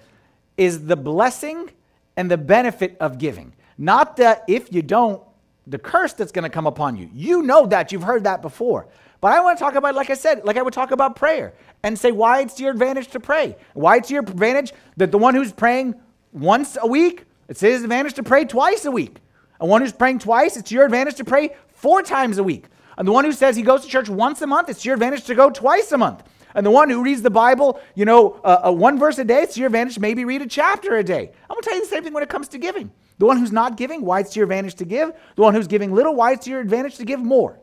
is 0.57 0.87
the 0.87 0.97
blessing 0.97 1.71
and 2.17 2.31
the 2.31 2.37
benefit 2.37 2.97
of 3.01 3.19
giving. 3.19 3.53
Not 3.79 4.17
that 4.19 4.45
if 4.49 4.73
you 4.73 4.83
don't, 4.83 5.23
the 5.67 5.79
curse 5.79 6.13
that's 6.13 6.33
going 6.33 6.45
to 6.45 6.51
come 6.51 6.67
upon 6.67 6.97
you. 6.97 7.09
You 7.13 7.43
know 7.43 7.67
that. 7.67 7.93
You've 7.93 8.03
heard 8.03 8.25
that 8.25 8.43
before. 8.43 8.89
But 9.21 9.33
I 9.33 9.41
want 9.41 9.59
to 9.59 9.65
talk 9.65 9.77
about, 9.77 9.95
like 9.95 10.11
I 10.11 10.15
said, 10.15 10.45
like 10.45 10.57
I 10.57 10.63
would 10.63 10.75
talk 10.75 10.91
about 10.91 11.17
prayer 11.17 11.55
and 11.83 11.99
say 11.99 12.13
why 12.13 12.41
it's 12.41 12.55
to 12.55 12.65
your 12.65 12.73
advantage 12.73 13.09
to 13.09 13.21
pray. 13.21 13.57
Why 13.75 13.97
it's 13.97 14.09
to 14.09 14.15
your 14.15 14.23
advantage 14.23 14.73
that 14.97 15.13
the 15.13 15.19
one 15.19 15.35
who's 15.35 15.53
praying 15.53 15.95
once 16.33 16.77
a 16.81 16.87
week, 16.87 17.25
it's 17.49 17.61
his 17.61 17.83
advantage 17.83 18.15
to 18.15 18.23
pray 18.23 18.45
twice 18.45 18.85
a 18.85 18.91
week. 18.91 19.19
And 19.61 19.71
one 19.71 19.81
who's 19.81 19.93
praying 19.93 20.19
twice, 20.19 20.57
it's 20.57 20.73
your 20.73 20.85
advantage 20.85 21.15
to 21.17 21.25
pray 21.25 21.55
four 21.69 22.03
times 22.03 22.39
a 22.39 22.43
week. 22.43 22.67
And 22.99 23.07
the 23.07 23.13
one 23.13 23.25
who 23.25 23.33
says 23.33 23.57
he 23.57 23.63
goes 23.63 23.83
to 23.83 23.89
church 23.89 24.09
once 24.09 24.43
a 24.43 24.47
month, 24.47 24.69
it's 24.69 24.85
your 24.85 24.95
advantage 24.95 25.25
to 25.25 25.35
go 25.37 25.51
twice 25.51 25.93
a 25.93 25.99
month. 25.99 26.25
And 26.55 26.67
the 26.67 26.71
one 26.71 26.91
who 26.91 27.03
reads 27.03 27.23
the 27.23 27.31
Bible, 27.31 27.81
you 27.95 28.05
know, 28.05 28.41
uh, 28.45 28.63
uh, 28.67 28.73
one 28.73 28.99
verse 28.99 29.19
a 29.19 29.25
day, 29.25 29.43
it's 29.43 29.55
to 29.55 29.61
your 29.61 29.69
advantage. 29.69 29.99
Maybe 29.99 30.25
read 30.25 30.43
a 30.43 30.47
chapter 30.47 30.97
a 30.97 31.05
day. 31.05 31.31
I'm 31.49 31.55
going 31.55 31.63
to 31.63 31.69
tell 31.69 31.77
you 31.77 31.85
the 31.85 31.89
same 31.89 32.05
thing 32.05 32.13
when 32.13 32.23
it 32.23 32.29
comes 32.29 32.49
to 32.49 32.59
giving. 32.59 32.91
The 33.19 33.27
one 33.27 33.39
who's 33.39 33.53
not 33.53 33.77
giving, 33.77 34.05
why 34.05 34.21
it's 34.21 34.33
to 34.33 34.41
your 34.41 34.45
advantage 34.45 34.75
to 34.77 34.85
give. 34.85 35.13
The 35.37 35.43
one 35.43 35.55
who's 35.55 35.67
giving 35.67 35.95
little, 35.95 36.15
why 36.15 36.33
it's 36.33 36.45
to 36.45 36.51
your 36.51 36.61
advantage 36.61 36.97
to 36.97 37.05
give 37.05 37.21
more. 37.21 37.59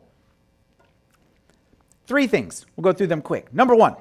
Three 2.06 2.26
things. 2.26 2.66
We'll 2.76 2.82
go 2.82 2.92
through 2.92 3.08
them 3.08 3.22
quick. 3.22 3.52
Number 3.52 3.74
one, 3.74 3.96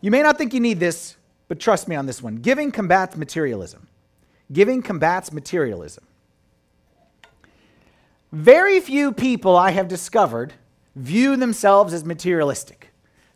you 0.00 0.10
may 0.10 0.22
not 0.22 0.38
think 0.38 0.54
you 0.54 0.60
need 0.60 0.78
this, 0.78 1.16
but 1.48 1.58
trust 1.58 1.88
me 1.88 1.96
on 1.96 2.06
this 2.06 2.22
one. 2.22 2.36
Giving 2.36 2.70
combats 2.70 3.16
materialism. 3.16 3.88
Giving 4.52 4.82
combats 4.82 5.32
materialism. 5.32 6.04
Very 8.30 8.78
few 8.80 9.12
people 9.12 9.56
I 9.56 9.70
have 9.70 9.88
discovered 9.88 10.52
view 10.94 11.36
themselves 11.36 11.92
as 11.94 12.04
materialistic. 12.04 12.87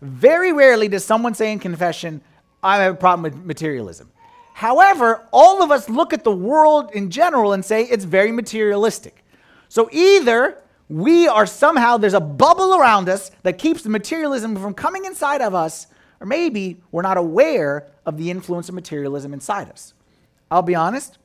Very 0.03 0.53
rarely 0.53 0.89
does 0.89 1.05
someone 1.05 1.33
say 1.33 1.53
in 1.53 1.61
confession, 1.61 2.21
I 2.61 2.83
have 2.83 2.95
a 2.95 2.97
problem 2.97 3.23
with 3.23 3.45
materialism. 3.45 4.11
However, 4.53 5.27
all 5.33 5.63
of 5.63 5.71
us 5.71 5.89
look 5.89 6.13
at 6.13 6.25
the 6.25 6.35
world 6.35 6.91
in 6.93 7.09
general 7.09 7.53
and 7.53 7.65
say 7.65 7.85
it's 7.85 8.05
very 8.05 8.33
materialistic. 8.33 9.25
So 9.69 9.89
either 9.93 10.59
we 10.89 11.29
are 11.29 11.47
somehow, 11.47 11.99
there's 11.99 12.15
a 12.15 12.21
bubble 12.21 12.75
around 12.75 13.09
us 13.09 13.31
that 13.45 13.59
keeps 13.59 13.83
the 13.83 13.89
materialism 13.89 14.57
from 14.57 14.75
coming 14.75 15.05
inside 15.05 15.41
of 15.41 15.55
us, 15.55 15.87
or 16.21 16.27
maybe 16.27 16.81
we're 16.91 17.03
not 17.03 17.17
aware 17.17 17.87
of 18.05 18.19
the 18.19 18.31
influence 18.31 18.69
of 18.69 18.75
materialism 18.75 19.33
inside 19.33 19.71
us. 19.71 19.95
I'll 20.51 20.63
be 20.63 20.75
honest, 20.75 21.19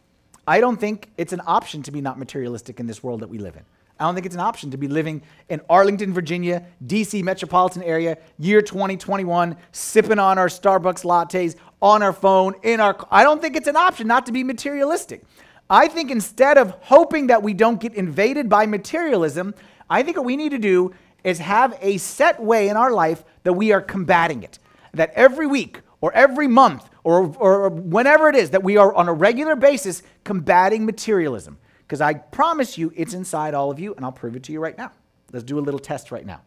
I 0.48 0.62
don't 0.62 0.78
think 0.78 1.10
it's 1.18 1.34
an 1.34 1.42
option 1.46 1.82
to 1.84 1.92
be 1.92 2.00
not 2.00 2.18
materialistic 2.18 2.80
in 2.80 2.86
this 2.86 3.04
world 3.04 3.22
that 3.22 3.30
we 3.30 3.40
live 3.40 3.56
in. 3.56 3.66
I 4.00 4.06
don't 4.06 4.14
think 4.14 4.26
it's 4.26 4.36
an 4.36 4.42
option 4.42 4.72
to 4.72 4.78
be 4.78 4.88
living 4.88 5.24
in 5.50 5.62
Arlington, 5.70 6.14
Virginia, 6.14 6.66
DC 6.86 7.24
metropolitan 7.24 7.82
area, 7.82 8.18
year 8.38 8.62
2021, 8.62 9.56
sipping 9.72 10.20
on 10.20 10.38
our 10.38 10.48
Starbucks 10.48 11.04
lattes 11.04 11.56
on 11.82 12.04
our 12.04 12.14
phone, 12.14 12.54
in 12.64 12.80
our. 12.80 12.96
I 13.10 13.24
don't 13.24 13.42
think 13.42 13.56
it's 13.56 13.68
an 13.68 13.76
option 13.76 14.08
not 14.08 14.26
to 14.28 14.32
be 14.32 14.44
materialistic. 14.44 15.24
I 15.70 15.88
think 15.88 16.12
instead 16.12 16.58
of 16.58 16.76
hoping 16.82 17.28
that 17.28 17.44
we 17.44 17.54
don't 17.54 17.80
get 17.80 17.94
invaded 17.94 18.50
by 18.50 18.66
materialism, 18.68 19.54
I 19.90 20.04
think 20.04 20.18
what 20.18 20.26
we 20.26 20.38
need 20.38 20.50
to 20.50 20.60
do 20.60 20.94
is 21.24 21.40
have 21.40 21.78
a 21.82 21.98
set 21.98 22.42
way 22.42 22.70
in 22.70 22.78
our 22.78 22.92
life 22.92 23.24
that 23.44 23.54
we 23.54 23.72
are 23.72 23.82
combating 23.82 24.44
it. 24.44 24.60
That 24.94 25.12
every 25.14 25.48
week 25.48 25.82
or 26.02 26.14
every 26.14 26.48
month 26.48 26.90
or, 27.04 27.36
or 27.38 27.70
whenever 27.70 28.30
it 28.30 28.36
is 28.36 28.52
that 28.52 28.64
we 28.64 28.78
are 28.78 28.94
on 28.94 29.10
a 29.10 29.14
regular 29.14 29.56
basis 29.56 30.04
combating 30.24 30.86
materialism. 30.86 31.58
Because 31.88 32.02
I 32.02 32.16
promise 32.16 32.78
you 32.78 32.92
it's 32.96 33.14
inside 33.14 33.54
all 33.54 33.72
of 33.72 33.80
you, 33.80 33.94
and 33.96 34.04
I'll 34.04 34.12
prove 34.12 34.36
it 34.36 34.44
to 34.44 34.52
you 34.52 34.60
right 34.60 34.78
now. 34.78 34.92
Let's 35.32 35.46
do 35.46 35.58
a 35.58 35.62
little 35.62 35.80
test 35.80 36.12
right 36.12 36.26
now. 36.26 36.42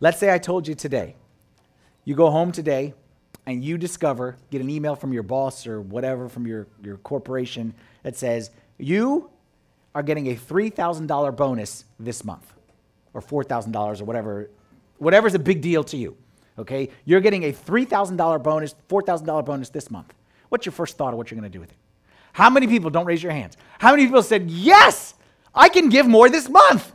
Let's 0.00 0.18
say 0.18 0.32
I 0.32 0.38
told 0.38 0.66
you 0.66 0.74
today, 0.74 1.14
you 2.04 2.14
go 2.14 2.30
home 2.30 2.50
today 2.50 2.94
and 3.46 3.64
you 3.64 3.78
discover, 3.78 4.36
get 4.50 4.60
an 4.60 4.70
email 4.70 4.96
from 4.96 5.12
your 5.12 5.22
boss 5.22 5.66
or 5.66 5.80
whatever 5.80 6.28
from 6.28 6.46
your, 6.46 6.66
your 6.82 6.96
corporation 6.98 7.74
that 8.02 8.16
says, 8.16 8.50
you 8.78 9.30
are 9.94 10.02
getting 10.02 10.28
a 10.28 10.34
$3,000 10.34 11.36
bonus 11.36 11.84
this 11.98 12.24
month 12.24 12.52
or 13.12 13.20
$4,000 13.20 14.00
or 14.00 14.04
whatever, 14.04 14.50
whatever's 14.98 15.34
a 15.34 15.38
big 15.38 15.60
deal 15.60 15.84
to 15.84 15.96
you. 15.96 16.16
Okay? 16.58 16.88
You're 17.04 17.20
getting 17.20 17.44
a 17.44 17.52
$3,000 17.52 18.42
bonus, 18.42 18.74
$4,000 18.88 19.44
bonus 19.44 19.68
this 19.68 19.90
month. 19.90 20.14
What's 20.48 20.66
your 20.66 20.72
first 20.72 20.96
thought 20.96 21.12
of 21.12 21.18
what 21.18 21.30
you're 21.30 21.40
going 21.40 21.50
to 21.50 21.56
do 21.56 21.60
with 21.60 21.70
it? 21.70 21.76
How 22.32 22.50
many 22.50 22.66
people, 22.66 22.90
don't 22.90 23.06
raise 23.06 23.22
your 23.22 23.32
hands, 23.32 23.56
how 23.78 23.90
many 23.90 24.04
people 24.04 24.22
said, 24.22 24.50
Yes, 24.50 25.14
I 25.54 25.68
can 25.68 25.88
give 25.88 26.06
more 26.06 26.28
this 26.28 26.48
month? 26.48 26.92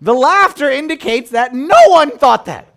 The 0.00 0.14
laughter 0.14 0.70
indicates 0.70 1.30
that 1.30 1.54
no 1.54 1.78
one 1.88 2.18
thought 2.18 2.46
that. 2.46 2.68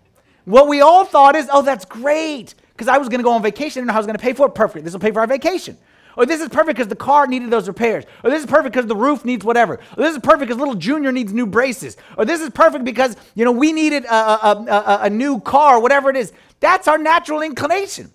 What 0.44 0.66
we 0.66 0.80
all 0.80 1.04
thought 1.04 1.36
is, 1.36 1.48
oh, 1.52 1.60
that's 1.60 1.84
great, 1.84 2.54
because 2.72 2.88
I 2.88 2.96
was 2.96 3.08
going 3.08 3.18
to 3.18 3.24
go 3.24 3.32
on 3.32 3.42
vacation 3.42 3.82
and 3.82 3.90
I 3.90 3.96
was 3.96 4.06
going 4.06 4.16
to 4.16 4.22
pay 4.22 4.32
for 4.32 4.46
it. 4.46 4.54
Perfect. 4.54 4.84
This 4.84 4.94
will 4.94 5.00
pay 5.00 5.10
for 5.10 5.20
our 5.20 5.26
vacation. 5.26 5.76
Or 6.16 6.26
this 6.26 6.40
is 6.40 6.48
perfect 6.48 6.76
because 6.76 6.88
the 6.88 6.96
car 6.96 7.26
needed 7.26 7.50
those 7.50 7.68
repairs. 7.68 8.04
Or 8.24 8.30
this 8.30 8.40
is 8.40 8.46
perfect 8.46 8.72
because 8.72 8.86
the 8.86 8.96
roof 8.96 9.24
needs 9.24 9.44
whatever. 9.44 9.74
Or 9.74 9.96
this 9.96 10.16
is 10.16 10.20
perfect 10.20 10.48
because 10.48 10.56
little 10.56 10.74
Junior 10.74 11.12
needs 11.12 11.32
new 11.32 11.46
braces. 11.46 11.96
Or 12.16 12.24
this 12.24 12.40
is 12.40 12.50
perfect 12.50 12.84
because, 12.84 13.16
you 13.34 13.44
know, 13.44 13.52
we 13.52 13.72
needed 13.72 14.04
a, 14.04 14.14
a, 14.14 14.66
a, 14.68 14.98
a 15.02 15.10
new 15.10 15.38
car, 15.38 15.80
whatever 15.80 16.10
it 16.10 16.16
is. 16.16 16.32
That's 16.60 16.88
our 16.88 16.98
natural 16.98 17.42
inclination. 17.42 18.10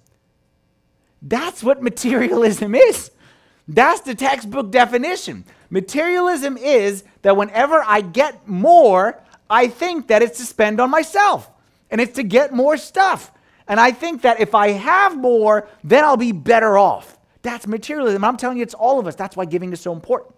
That's 1.24 1.64
what 1.64 1.82
materialism 1.82 2.76
is. 2.76 3.10
That's 3.68 4.02
the 4.02 4.14
textbook 4.14 4.72
definition. 4.72 5.46
Materialism 5.70 6.58
is 6.58 7.04
that 7.22 7.38
whenever 7.38 7.82
I 7.82 8.02
get 8.02 8.48
more, 8.48 9.20
I 9.50 9.68
think 9.68 10.08
that 10.08 10.22
it's 10.22 10.38
to 10.40 10.46
spend 10.46 10.80
on 10.80 10.90
myself 10.90 11.50
and 11.90 12.02
it's 12.02 12.16
to 12.16 12.24
get 12.24 12.54
more 12.54 12.76
stuff. 12.76 13.32
And 13.68 13.80
I 13.80 13.92
think 13.92 14.24
that 14.24 14.42
if 14.42 14.54
I 14.54 14.72
have 14.72 15.18
more, 15.18 15.68
then 15.84 16.04
I'll 16.04 16.18
be 16.18 16.34
better 16.34 16.78
off. 16.78 17.18
That's 17.42 17.66
materialism. 17.66 18.24
I'm 18.24 18.38
telling 18.38 18.58
you, 18.58 18.64
it's 18.64 18.74
all 18.74 19.00
of 19.00 19.08
us. 19.08 19.16
That's 19.16 19.38
why 19.38 19.46
giving 19.46 19.72
is 19.72 19.80
so 19.80 19.94
important. 19.94 20.36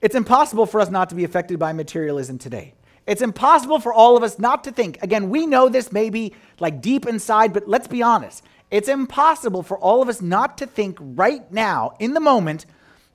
It's 0.00 0.14
impossible 0.14 0.66
for 0.66 0.80
us 0.80 0.90
not 0.90 1.08
to 1.08 1.14
be 1.14 1.24
affected 1.24 1.58
by 1.58 1.72
materialism 1.72 2.38
today. 2.38 2.74
It's 3.06 3.22
impossible 3.22 3.80
for 3.80 3.92
all 3.92 4.16
of 4.16 4.22
us 4.22 4.38
not 4.38 4.64
to 4.64 4.70
think. 4.70 5.02
Again, 5.02 5.30
we 5.30 5.46
know 5.46 5.68
this 5.68 5.90
may 5.90 6.10
be 6.10 6.34
like 6.60 6.82
deep 6.82 7.06
inside, 7.06 7.54
but 7.54 7.66
let's 7.66 7.88
be 7.88 8.02
honest. 8.02 8.44
It's 8.70 8.88
impossible 8.88 9.62
for 9.62 9.78
all 9.78 10.02
of 10.02 10.08
us 10.08 10.20
not 10.20 10.58
to 10.58 10.66
think 10.66 10.98
right 11.00 11.50
now, 11.52 11.94
in 11.98 12.14
the 12.14 12.20
moment, 12.20 12.66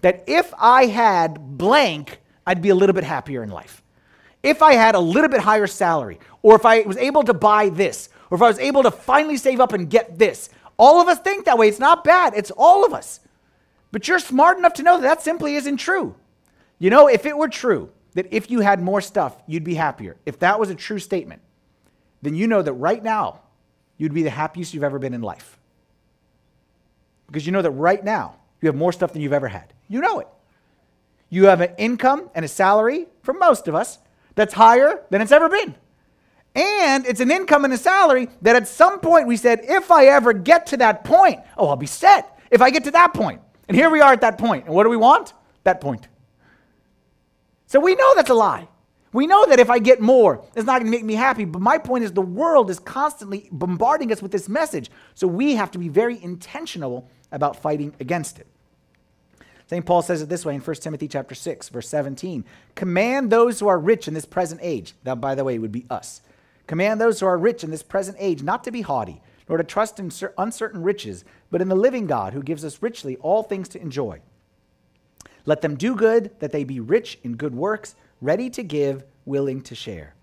that 0.02 0.24
if 0.28 0.54
I 0.58 0.88
had 0.88 1.58
blank, 1.58 2.20
I'd 2.46 2.62
be 2.62 2.70
a 2.70 2.76
little 2.76 2.94
bit 2.94 3.04
happier 3.04 3.44
in 3.44 3.50
life 3.50 3.84
if 4.44 4.62
I 4.62 4.74
had 4.74 4.94
a 4.94 5.00
little 5.00 5.30
bit 5.30 5.40
higher 5.40 5.68
salary, 5.68 6.20
or 6.42 6.56
if 6.56 6.66
I 6.66 6.82
was 6.82 6.98
able 6.98 7.24
to 7.24 7.34
buy 7.34 7.70
this, 7.70 8.10
or 8.30 8.36
if 8.36 8.42
I 8.42 8.48
was 8.48 8.60
able 8.60 8.84
to 8.84 8.92
finally 8.92 9.38
save 9.38 9.62
up 9.62 9.72
and 9.72 9.90
get 9.90 10.20
this. 10.20 10.50
All 10.78 11.02
of 11.02 11.08
us 11.08 11.20
think 11.20 11.46
that 11.46 11.58
way. 11.58 11.70
It's 11.70 11.80
not 11.80 12.04
bad, 12.04 12.34
it's 12.36 12.52
all 12.52 12.86
of 12.86 12.94
us. 12.94 13.22
But 13.92 14.08
you're 14.08 14.20
smart 14.20 14.58
enough 14.58 14.74
to 14.74 14.84
know 14.84 15.00
that 15.00 15.04
that 15.04 15.22
simply 15.22 15.56
isn't 15.56 15.78
true. 15.78 16.16
You 16.78 16.90
know, 16.90 17.08
if 17.08 17.26
it 17.26 17.38
were 17.38 17.48
true 17.48 17.90
that 18.16 18.28
if 18.32 18.52
you 18.52 18.60
had 18.60 18.82
more 18.82 19.02
stuff, 19.02 19.42
you'd 19.48 19.64
be 19.64 19.76
happier, 19.76 20.18
if 20.26 20.40
that 20.40 20.60
was 20.60 20.70
a 20.70 20.76
true 20.76 21.00
statement, 21.00 21.42
then 22.22 22.36
you 22.36 22.48
know 22.48 22.62
that 22.62 22.74
right 22.74 23.02
now, 23.02 23.40
you'd 24.04 24.14
be 24.14 24.24
the 24.24 24.30
happiest 24.30 24.74
you've 24.74 24.84
ever 24.84 25.00
been 25.00 25.14
in 25.14 25.22
life. 25.22 25.58
Because 27.28 27.46
you 27.46 27.54
know 27.54 27.62
that 27.62 27.72
right 27.72 28.04
now, 28.04 28.36
you 28.62 28.68
have 28.68 28.76
more 28.76 28.92
stuff 28.92 29.14
than 29.14 29.22
you've 29.22 29.32
ever 29.32 29.48
had. 29.48 29.72
You 29.88 30.02
know 30.02 30.20
it. 30.20 30.28
You 31.30 31.46
have 31.46 31.62
an 31.62 31.74
income 31.78 32.30
and 32.36 32.44
a 32.44 32.50
salary, 32.50 33.08
for 33.22 33.34
most 33.34 33.70
of 33.70 33.76
us, 33.76 34.00
that's 34.36 34.54
higher 34.54 35.02
than 35.10 35.22
it's 35.22 35.32
ever 35.32 35.48
been. 35.48 35.74
And 36.54 37.06
it's 37.06 37.22
an 37.22 37.32
income 37.32 37.64
and 37.64 37.74
a 37.74 37.78
salary 37.78 38.28
that 38.42 38.58
at 38.58 38.68
some 38.68 39.00
point 39.00 39.26
we 39.26 39.38
said, 39.38 39.62
if 39.64 39.90
I 39.90 40.08
ever 40.08 40.34
get 40.34 40.66
to 40.68 40.78
that 40.78 41.06
point, 41.06 41.40
oh, 41.58 41.70
I'll 41.70 41.78
be 41.78 41.86
set 41.86 42.38
if 42.52 42.62
I 42.62 42.72
get 42.72 42.84
to 42.84 42.92
that 42.92 43.14
point. 43.14 43.40
And 43.70 43.78
here 43.78 43.90
we 43.90 44.02
are 44.02 44.12
at 44.12 44.20
that 44.20 44.38
point. 44.38 44.66
And 44.66 44.76
what 44.76 44.84
do 44.84 44.90
we 44.90 44.98
want? 44.98 45.32
That 45.64 45.80
point. 45.80 46.10
So 47.68 47.80
we 47.80 47.96
know 47.96 48.16
that's 48.16 48.30
a 48.30 48.34
lie. 48.34 48.68
We 49.14 49.28
know 49.28 49.46
that 49.46 49.60
if 49.60 49.70
I 49.70 49.80
get 49.80 50.02
more, 50.02 50.44
it's 50.56 50.66
not 50.66 50.82
going 50.82 50.92
to 50.92 50.98
make 50.98 51.06
me 51.06 51.14
happy. 51.14 51.46
But 51.46 51.62
my 51.62 51.78
point 51.78 52.04
is, 52.04 52.12
the 52.12 52.22
world 52.22 52.70
is 52.70 52.80
constantly 52.80 53.48
bombarding 53.52 54.12
us 54.12 54.22
with 54.22 54.32
this 54.32 54.50
message. 54.50 54.90
So 55.14 55.28
we 55.28 55.56
have 55.56 55.72
to 55.72 55.78
be 55.78 55.88
very 55.88 56.22
intentional 56.22 57.10
about 57.32 57.56
fighting 57.56 57.94
against 58.00 58.40
it. 58.40 58.48
St. 59.68 59.86
Paul 59.86 60.02
says 60.02 60.22
it 60.22 60.30
this 60.30 60.46
way 60.46 60.56
in 60.56 60.62
1 60.62 60.76
Timothy 60.78 61.08
chapter 61.08 61.36
6, 61.36 61.70
verse 61.70 61.88
17. 61.88 62.44
Command 62.76 63.32
those 63.32 63.60
who 63.60 63.68
are 63.68 63.80
rich 63.80 64.08
in 64.08 64.14
this 64.14 64.26
present 64.26 64.60
age. 64.64 64.94
That, 65.04 65.22
by 65.22 65.36
the 65.36 65.44
way, 65.44 65.58
would 65.58 65.72
be 65.72 65.86
us. 65.90 66.22
Command 66.68 67.00
those 67.00 67.20
who 67.20 67.26
are 67.26 67.38
rich 67.38 67.64
in 67.64 67.72
this 67.72 67.84
present 67.84 68.18
age 68.20 68.44
not 68.44 68.64
to 68.64 68.72
be 68.72 68.82
haughty, 68.82 69.22
nor 69.48 69.58
to 69.58 69.64
trust 69.64 70.00
in 70.00 70.12
uncertain 70.38 70.82
riches, 70.82 71.24
but 71.52 71.62
in 71.62 71.70
the 71.70 71.76
living 71.76 72.08
God 72.08 72.34
who 72.34 72.42
gives 72.42 72.66
us 72.66 72.82
richly 72.82 73.16
all 73.18 73.44
things 73.44 73.70
to 73.70 73.82
enjoy. 73.82 74.22
Let 75.46 75.62
them 75.62 75.76
do 75.76 75.96
good, 75.96 76.32
that 76.40 76.52
they 76.52 76.64
be 76.64 76.80
rich 76.80 77.20
in 77.24 77.36
good 77.36 77.54
works, 77.54 77.96
ready 78.24 78.50
to 78.52 78.64
give, 78.64 79.04
willing 79.26 79.62
to 79.62 79.76
share. 79.76 80.16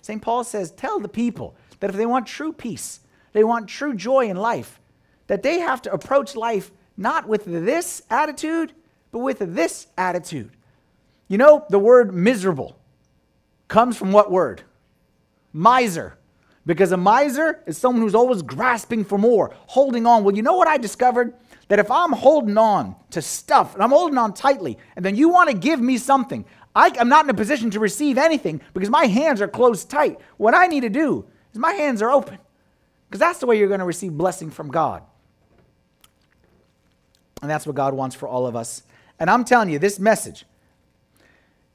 St. 0.00 0.22
Paul 0.22 0.44
says, 0.44 0.70
Tell 0.70 1.00
the 1.00 1.08
people 1.08 1.56
that 1.80 1.90
if 1.90 1.96
they 1.96 2.06
want 2.06 2.26
true 2.26 2.52
peace, 2.52 3.00
they 3.32 3.44
want 3.44 3.68
true 3.68 3.94
joy 3.94 4.28
in 4.28 4.36
life, 4.36 4.80
that 5.26 5.42
they 5.42 5.58
have 5.58 5.82
to 5.82 5.92
approach 5.92 6.34
life 6.34 6.70
not 6.96 7.28
with 7.28 7.44
this 7.44 8.02
attitude, 8.10 8.72
but 9.12 9.20
with 9.20 9.54
this 9.54 9.86
attitude. 9.96 10.50
You 11.28 11.38
know, 11.38 11.66
the 11.68 11.78
word 11.78 12.14
miserable 12.14 12.78
comes 13.68 13.96
from 13.96 14.12
what 14.12 14.30
word? 14.30 14.62
Miser. 15.52 16.16
Because 16.66 16.92
a 16.92 16.96
miser 16.96 17.62
is 17.66 17.78
someone 17.78 18.02
who's 18.02 18.14
always 18.14 18.42
grasping 18.42 19.04
for 19.04 19.16
more, 19.16 19.54
holding 19.66 20.06
on. 20.06 20.24
Well, 20.24 20.36
you 20.36 20.42
know 20.42 20.56
what 20.56 20.68
I 20.68 20.76
discovered? 20.76 21.34
That 21.68 21.78
if 21.78 21.90
I'm 21.90 22.12
holding 22.12 22.58
on 22.58 22.96
to 23.10 23.22
stuff 23.22 23.74
and 23.74 23.82
I'm 23.82 23.90
holding 23.90 24.18
on 24.18 24.34
tightly, 24.34 24.78
and 24.96 25.04
then 25.04 25.16
you 25.16 25.28
want 25.28 25.50
to 25.50 25.56
give 25.56 25.80
me 25.80 25.98
something, 25.98 26.44
I, 26.74 26.88
am 26.98 27.08
not 27.08 27.24
in 27.24 27.30
a 27.30 27.34
position 27.34 27.70
to 27.70 27.80
receive 27.80 28.18
anything 28.18 28.60
because 28.74 28.90
my 28.90 29.06
hands 29.06 29.40
are 29.40 29.48
closed 29.48 29.90
tight. 29.90 30.18
What 30.36 30.54
I 30.54 30.66
need 30.66 30.80
to 30.80 30.88
do 30.88 31.26
is 31.52 31.58
my 31.58 31.72
hands 31.72 32.02
are 32.02 32.10
open 32.10 32.38
because 33.08 33.20
that's 33.20 33.38
the 33.40 33.46
way 33.46 33.58
you're 33.58 33.68
going 33.68 33.80
to 33.80 33.86
receive 33.86 34.12
blessing 34.12 34.50
from 34.50 34.70
God. 34.70 35.02
And 37.40 37.50
that's 37.50 37.66
what 37.66 37.76
God 37.76 37.94
wants 37.94 38.16
for 38.16 38.28
all 38.28 38.46
of 38.46 38.56
us 38.56 38.82
and 39.18 39.28
I'm 39.28 39.44
telling 39.44 39.68
you, 39.68 39.78
this 39.78 39.98
message 39.98 40.44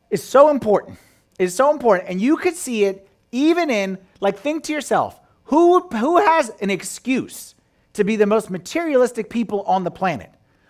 is 0.10 0.24
so 0.24 0.50
important. 0.50 0.98
It's 1.38 1.56
so 1.56 1.72
important. 1.72 2.10
And 2.10 2.22
you 2.22 2.38
could 2.38 2.56
see 2.56 2.86
it 2.86 3.08
even 3.32 3.70
in, 3.70 3.98
like, 4.20 4.38
think 4.40 4.64
to 4.66 4.74
yourself, 4.74 5.20
who, 5.46 5.82
who 5.90 6.18
has 6.18 6.52
an 6.62 6.70
excuse 6.70 7.56
to 7.94 8.04
be 8.04 8.16
the 8.16 8.26
most 8.26 8.50
materialistic 8.50 9.30
people 9.30 9.62
on 9.64 9.84
the 9.84 9.92
planet? 9.92 10.30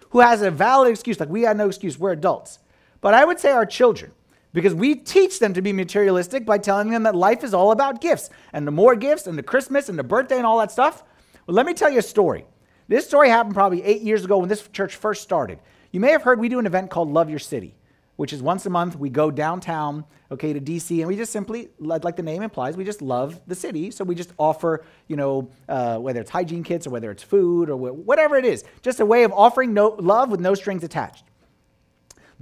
Who 0.09 0.21
has 0.21 0.41
a 0.41 0.49
valid 0.49 0.91
excuse? 0.91 1.19
Like, 1.19 1.29
we 1.29 1.41
got 1.41 1.57
no 1.57 1.67
excuse, 1.67 1.99
we're 1.99 2.12
adults. 2.12 2.59
But 3.03 3.13
I 3.13 3.25
would 3.25 3.37
say 3.37 3.51
our 3.51 3.65
children, 3.65 4.13
because 4.53 4.73
we 4.73 4.95
teach 4.95 5.39
them 5.39 5.53
to 5.55 5.61
be 5.61 5.73
materialistic 5.73 6.45
by 6.45 6.57
telling 6.57 6.89
them 6.89 7.03
that 7.03 7.15
life 7.15 7.43
is 7.43 7.53
all 7.53 7.71
about 7.71 7.99
gifts 7.99 8.29
and 8.53 8.65
the 8.65 8.71
more 8.71 8.95
gifts 8.95 9.27
and 9.27 9.37
the 9.37 9.43
Christmas 9.43 9.89
and 9.89 9.99
the 9.99 10.05
birthday 10.05 10.37
and 10.37 10.45
all 10.45 10.57
that 10.59 10.71
stuff. 10.71 11.03
Well, 11.45 11.53
let 11.53 11.65
me 11.65 11.73
tell 11.73 11.89
you 11.89 11.99
a 11.99 12.03
story. 12.03 12.45
This 12.87 13.05
story 13.05 13.27
happened 13.27 13.55
probably 13.55 13.83
eight 13.83 14.03
years 14.03 14.23
ago 14.23 14.37
when 14.37 14.47
this 14.47 14.65
church 14.69 14.95
first 14.95 15.21
started. 15.21 15.59
You 15.91 15.99
may 15.99 16.11
have 16.11 16.23
heard 16.23 16.39
we 16.39 16.47
do 16.47 16.59
an 16.59 16.65
event 16.65 16.91
called 16.91 17.11
Love 17.11 17.29
Your 17.29 17.39
City, 17.39 17.75
which 18.15 18.31
is 18.31 18.41
once 18.41 18.65
a 18.65 18.69
month 18.69 18.95
we 18.95 19.09
go 19.09 19.29
downtown, 19.29 20.05
okay, 20.31 20.53
to 20.53 20.61
DC, 20.61 20.99
and 20.99 21.07
we 21.09 21.17
just 21.17 21.33
simply, 21.33 21.71
like 21.79 22.15
the 22.15 22.23
name 22.23 22.41
implies, 22.41 22.77
we 22.77 22.85
just 22.85 23.01
love 23.01 23.41
the 23.47 23.55
city. 23.55 23.91
So 23.91 24.05
we 24.05 24.15
just 24.15 24.31
offer, 24.37 24.85
you 25.09 25.17
know, 25.17 25.49
uh, 25.67 25.97
whether 25.97 26.21
it's 26.21 26.29
hygiene 26.29 26.63
kits 26.63 26.87
or 26.87 26.91
whether 26.91 27.11
it's 27.11 27.23
food 27.23 27.69
or 27.69 27.75
whatever 27.75 28.37
it 28.37 28.45
is, 28.45 28.63
just 28.81 29.01
a 29.01 29.05
way 29.05 29.25
of 29.25 29.33
offering 29.33 29.73
no, 29.73 29.89
love 29.99 30.31
with 30.31 30.39
no 30.39 30.53
strings 30.53 30.85
attached. 30.85 31.25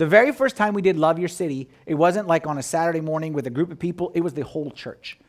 The 0.02 0.08
very 0.08 0.32
first 0.32 0.58
time 0.58 0.74
we 0.74 0.82
did 0.82 0.98
Love 0.98 1.20
Your 1.20 1.28
City, 1.28 1.70
it 1.86 1.94
wasn't 1.94 2.26
like 2.28 2.48
on 2.48 2.58
a 2.58 2.64
Saturday 2.64 3.02
morning 3.02 3.34
with 3.34 3.46
a 3.46 3.52
group 3.52 3.72
of 3.72 3.78
people, 3.78 4.12
it 4.16 4.22
was 4.22 4.34
the 4.34 4.44
whole 4.44 4.72
church. 4.72 5.20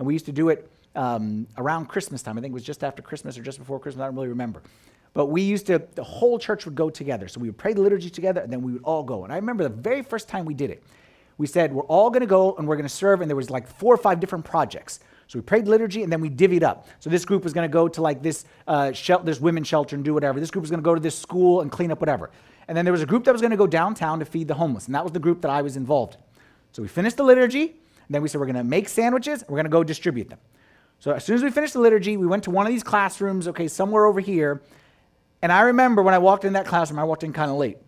And 0.00 0.06
we 0.08 0.14
used 0.14 0.26
to 0.26 0.32
do 0.32 0.48
it 0.48 0.68
um, 0.96 1.46
around 1.56 1.86
Christmas 1.86 2.22
time. 2.22 2.36
I 2.36 2.40
think 2.40 2.50
it 2.50 2.54
was 2.54 2.64
just 2.64 2.82
after 2.82 3.02
Christmas 3.02 3.38
or 3.38 3.42
just 3.44 3.60
before 3.60 3.78
Christmas. 3.78 4.02
I 4.02 4.06
don't 4.06 4.16
really 4.16 4.26
remember. 4.26 4.62
But 5.14 5.26
we 5.26 5.42
used 5.42 5.68
to, 5.68 5.80
the 5.94 6.02
whole 6.02 6.40
church 6.40 6.64
would 6.64 6.74
go 6.74 6.90
together. 6.90 7.28
So 7.28 7.38
we 7.38 7.46
would 7.46 7.56
pray 7.56 7.72
the 7.72 7.82
liturgy 7.82 8.10
together 8.10 8.40
and 8.40 8.52
then 8.52 8.62
we 8.62 8.72
would 8.72 8.82
all 8.82 9.04
go. 9.04 9.22
And 9.22 9.32
I 9.32 9.36
remember 9.36 9.62
the 9.62 9.68
very 9.68 10.02
first 10.02 10.26
time 10.26 10.44
we 10.44 10.54
did 10.54 10.70
it, 10.70 10.82
we 11.38 11.46
said, 11.46 11.72
we're 11.72 11.84
all 11.84 12.10
going 12.10 12.22
to 12.22 12.26
go 12.26 12.56
and 12.56 12.66
we're 12.66 12.74
going 12.74 12.88
to 12.88 12.92
serve. 12.92 13.20
And 13.20 13.30
there 13.30 13.36
was 13.36 13.48
like 13.48 13.68
four 13.68 13.94
or 13.94 13.98
five 13.98 14.18
different 14.18 14.44
projects. 14.44 14.98
So 15.28 15.38
we 15.38 15.44
prayed 15.44 15.68
liturgy 15.68 16.02
and 16.02 16.10
then 16.10 16.20
we 16.20 16.30
divvied 16.30 16.64
up. 16.64 16.88
So 16.98 17.10
this 17.10 17.24
group 17.24 17.44
was 17.44 17.52
going 17.52 17.68
to 17.68 17.72
go 17.72 17.86
to 17.86 18.02
like 18.02 18.22
this, 18.22 18.44
uh, 18.66 18.90
shel- 18.90 19.22
this 19.22 19.40
women's 19.40 19.68
shelter 19.68 19.94
and 19.94 20.04
do 20.04 20.14
whatever. 20.14 20.40
This 20.40 20.50
group 20.50 20.62
was 20.62 20.70
going 20.70 20.82
to 20.82 20.84
go 20.84 20.96
to 20.96 21.00
this 21.00 21.16
school 21.16 21.60
and 21.60 21.70
clean 21.70 21.92
up 21.92 22.00
whatever. 22.00 22.32
And 22.68 22.76
then 22.76 22.84
there 22.84 22.92
was 22.92 23.02
a 23.02 23.06
group 23.06 23.24
that 23.24 23.32
was 23.32 23.40
going 23.40 23.52
to 23.52 23.56
go 23.56 23.66
downtown 23.66 24.18
to 24.18 24.24
feed 24.24 24.48
the 24.48 24.54
homeless. 24.54 24.86
And 24.86 24.94
that 24.94 25.04
was 25.04 25.12
the 25.12 25.20
group 25.20 25.42
that 25.42 25.50
I 25.50 25.62
was 25.62 25.76
involved 25.76 26.14
in. 26.14 26.20
So 26.72 26.82
we 26.82 26.88
finished 26.88 27.16
the 27.16 27.24
liturgy. 27.24 27.62
And 27.62 28.14
then 28.14 28.22
we 28.22 28.28
said, 28.28 28.40
we're 28.40 28.46
going 28.46 28.56
to 28.56 28.64
make 28.64 28.88
sandwiches. 28.88 29.42
And 29.42 29.50
we're 29.50 29.56
going 29.56 29.66
to 29.66 29.70
go 29.70 29.84
distribute 29.84 30.28
them. 30.28 30.38
So 30.98 31.12
as 31.12 31.24
soon 31.24 31.36
as 31.36 31.42
we 31.42 31.50
finished 31.50 31.74
the 31.74 31.80
liturgy, 31.80 32.16
we 32.16 32.26
went 32.26 32.44
to 32.44 32.50
one 32.50 32.66
of 32.66 32.72
these 32.72 32.82
classrooms, 32.82 33.48
okay, 33.48 33.68
somewhere 33.68 34.06
over 34.06 34.20
here. 34.20 34.62
And 35.42 35.52
I 35.52 35.62
remember 35.62 36.02
when 36.02 36.14
I 36.14 36.18
walked 36.18 36.44
in 36.44 36.54
that 36.54 36.66
classroom, 36.66 36.98
I 36.98 37.04
walked 37.04 37.22
in 37.22 37.32
kind 37.32 37.50
of 37.50 37.56
late. 37.56 37.78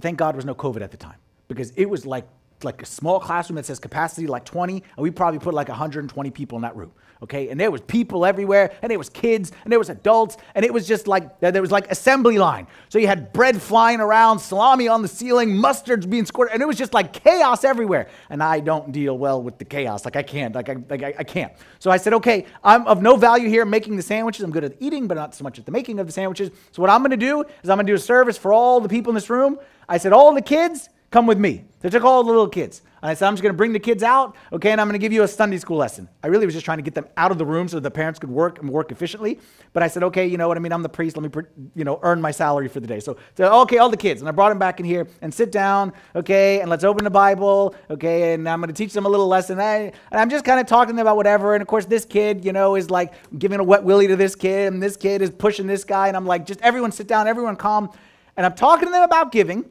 Thank 0.00 0.18
God 0.18 0.32
there 0.32 0.36
was 0.36 0.44
no 0.44 0.54
COVID 0.54 0.82
at 0.82 0.90
the 0.90 0.98
time 0.98 1.16
because 1.48 1.70
it 1.70 1.88
was 1.88 2.04
like 2.04 2.28
like 2.64 2.82
a 2.82 2.86
small 2.86 3.20
classroom 3.20 3.56
that 3.56 3.66
says 3.66 3.78
capacity 3.78 4.26
like 4.26 4.44
20, 4.44 4.74
and 4.74 4.82
we 5.02 5.10
probably 5.10 5.38
put 5.38 5.54
like 5.54 5.68
120 5.68 6.30
people 6.30 6.56
in 6.56 6.62
that 6.62 6.76
room. 6.76 6.92
Okay, 7.22 7.48
and 7.48 7.58
there 7.58 7.70
was 7.70 7.80
people 7.80 8.26
everywhere, 8.26 8.74
and 8.82 8.90
there 8.90 8.98
was 8.98 9.08
kids, 9.08 9.50
and 9.64 9.72
there 9.72 9.78
was 9.78 9.88
adults, 9.88 10.36
and 10.54 10.66
it 10.66 10.72
was 10.72 10.86
just 10.86 11.06
like 11.06 11.40
there 11.40 11.62
was 11.62 11.70
like 11.72 11.90
assembly 11.90 12.36
line. 12.36 12.66
So 12.90 12.98
you 12.98 13.06
had 13.06 13.32
bread 13.32 13.60
flying 13.60 14.00
around, 14.00 14.38
salami 14.38 14.86
on 14.86 15.00
the 15.00 15.08
ceiling, 15.08 15.48
mustards 15.48 16.08
being 16.08 16.26
squirted, 16.26 16.52
and 16.52 16.62
it 16.62 16.66
was 16.66 16.76
just 16.76 16.92
like 16.92 17.14
chaos 17.14 17.64
everywhere. 17.64 18.08
And 18.28 18.42
I 18.42 18.60
don't 18.60 18.92
deal 18.92 19.16
well 19.16 19.42
with 19.42 19.56
the 19.56 19.64
chaos. 19.64 20.04
Like 20.04 20.16
I 20.16 20.22
can't. 20.22 20.54
Like 20.54 20.68
I, 20.68 20.76
like 20.90 21.02
I, 21.02 21.14
I 21.18 21.24
can't. 21.24 21.54
So 21.78 21.90
I 21.90 21.96
said, 21.96 22.12
okay, 22.14 22.44
I'm 22.62 22.86
of 22.86 23.00
no 23.00 23.16
value 23.16 23.48
here 23.48 23.64
making 23.64 23.96
the 23.96 24.02
sandwiches. 24.02 24.42
I'm 24.42 24.50
good 24.50 24.64
at 24.64 24.74
eating, 24.78 25.08
but 25.08 25.14
not 25.14 25.34
so 25.34 25.42
much 25.42 25.58
at 25.58 25.64
the 25.64 25.72
making 25.72 25.98
of 25.98 26.06
the 26.06 26.12
sandwiches. 26.12 26.50
So 26.72 26.82
what 26.82 26.90
I'm 26.90 27.00
going 27.00 27.12
to 27.12 27.16
do 27.16 27.44
is 27.62 27.70
I'm 27.70 27.76
going 27.76 27.86
to 27.86 27.92
do 27.92 27.96
a 27.96 27.98
service 27.98 28.36
for 28.36 28.52
all 28.52 28.80
the 28.80 28.90
people 28.90 29.10
in 29.10 29.14
this 29.14 29.30
room. 29.30 29.58
I 29.88 29.96
said, 29.96 30.12
all 30.12 30.34
the 30.34 30.42
kids 30.42 30.90
Come 31.10 31.26
with 31.26 31.38
me. 31.38 31.64
They 31.86 31.90
took 31.90 32.02
all 32.02 32.24
the 32.24 32.30
little 32.30 32.48
kids. 32.48 32.82
And 33.00 33.12
I 33.12 33.14
said, 33.14 33.28
I'm 33.28 33.34
just 33.34 33.44
going 33.44 33.52
to 33.52 33.56
bring 33.56 33.72
the 33.72 33.78
kids 33.78 34.02
out, 34.02 34.34
okay, 34.52 34.72
and 34.72 34.80
I'm 34.80 34.88
going 34.88 34.98
to 34.98 35.04
give 35.04 35.12
you 35.12 35.22
a 35.22 35.28
Sunday 35.28 35.56
school 35.56 35.76
lesson. 35.76 36.08
I 36.24 36.26
really 36.26 36.44
was 36.44 36.52
just 36.52 36.64
trying 36.64 36.78
to 36.78 36.82
get 36.82 36.96
them 36.96 37.06
out 37.16 37.30
of 37.30 37.38
the 37.38 37.46
room 37.46 37.68
so 37.68 37.78
the 37.78 37.92
parents 37.92 38.18
could 38.18 38.28
work 38.28 38.58
and 38.58 38.68
work 38.68 38.90
efficiently. 38.90 39.38
But 39.72 39.84
I 39.84 39.86
said, 39.86 40.02
okay, 40.02 40.26
you 40.26 40.36
know 40.36 40.48
what 40.48 40.56
I 40.56 40.60
mean? 40.60 40.72
I'm 40.72 40.82
the 40.82 40.88
priest. 40.88 41.16
Let 41.16 41.32
me, 41.32 41.42
you 41.76 41.84
know, 41.84 42.00
earn 42.02 42.20
my 42.20 42.32
salary 42.32 42.66
for 42.66 42.80
the 42.80 42.88
day. 42.88 42.98
So, 42.98 43.18
so 43.36 43.60
okay, 43.60 43.78
all 43.78 43.88
the 43.88 43.96
kids. 43.96 44.20
And 44.20 44.28
I 44.28 44.32
brought 44.32 44.48
them 44.48 44.58
back 44.58 44.80
in 44.80 44.84
here 44.84 45.06
and 45.22 45.32
sit 45.32 45.52
down, 45.52 45.92
okay, 46.16 46.60
and 46.60 46.68
let's 46.68 46.82
open 46.82 47.04
the 47.04 47.10
Bible, 47.10 47.76
okay, 47.88 48.34
and 48.34 48.48
I'm 48.48 48.58
going 48.58 48.66
to 48.66 48.74
teach 48.74 48.92
them 48.92 49.06
a 49.06 49.08
little 49.08 49.28
lesson. 49.28 49.60
And, 49.60 49.92
I, 50.10 50.20
am 50.20 50.28
just 50.28 50.44
kind 50.44 50.58
of 50.58 50.66
talking 50.66 50.94
to 50.94 50.96
them 50.96 51.06
about 51.06 51.16
whatever. 51.16 51.54
And 51.54 51.62
of 51.62 51.68
course, 51.68 51.86
this 51.86 52.04
kid, 52.04 52.44
you 52.44 52.52
know, 52.52 52.74
is 52.74 52.90
like 52.90 53.12
giving 53.38 53.60
a 53.60 53.64
wet 53.64 53.84
willy 53.84 54.08
to 54.08 54.16
this 54.16 54.34
kid, 54.34 54.72
and 54.72 54.82
this 54.82 54.96
kid 54.96 55.22
is 55.22 55.30
pushing 55.30 55.68
this 55.68 55.84
guy. 55.84 56.08
And 56.08 56.16
I'm 56.16 56.26
like, 56.26 56.46
just 56.46 56.60
everyone 56.62 56.90
sit 56.90 57.06
down, 57.06 57.28
everyone 57.28 57.54
calm. 57.54 57.90
And 58.36 58.44
I'm 58.44 58.54
talking 58.54 58.88
to 58.88 58.92
them 58.92 59.04
about 59.04 59.30
giving. 59.30 59.70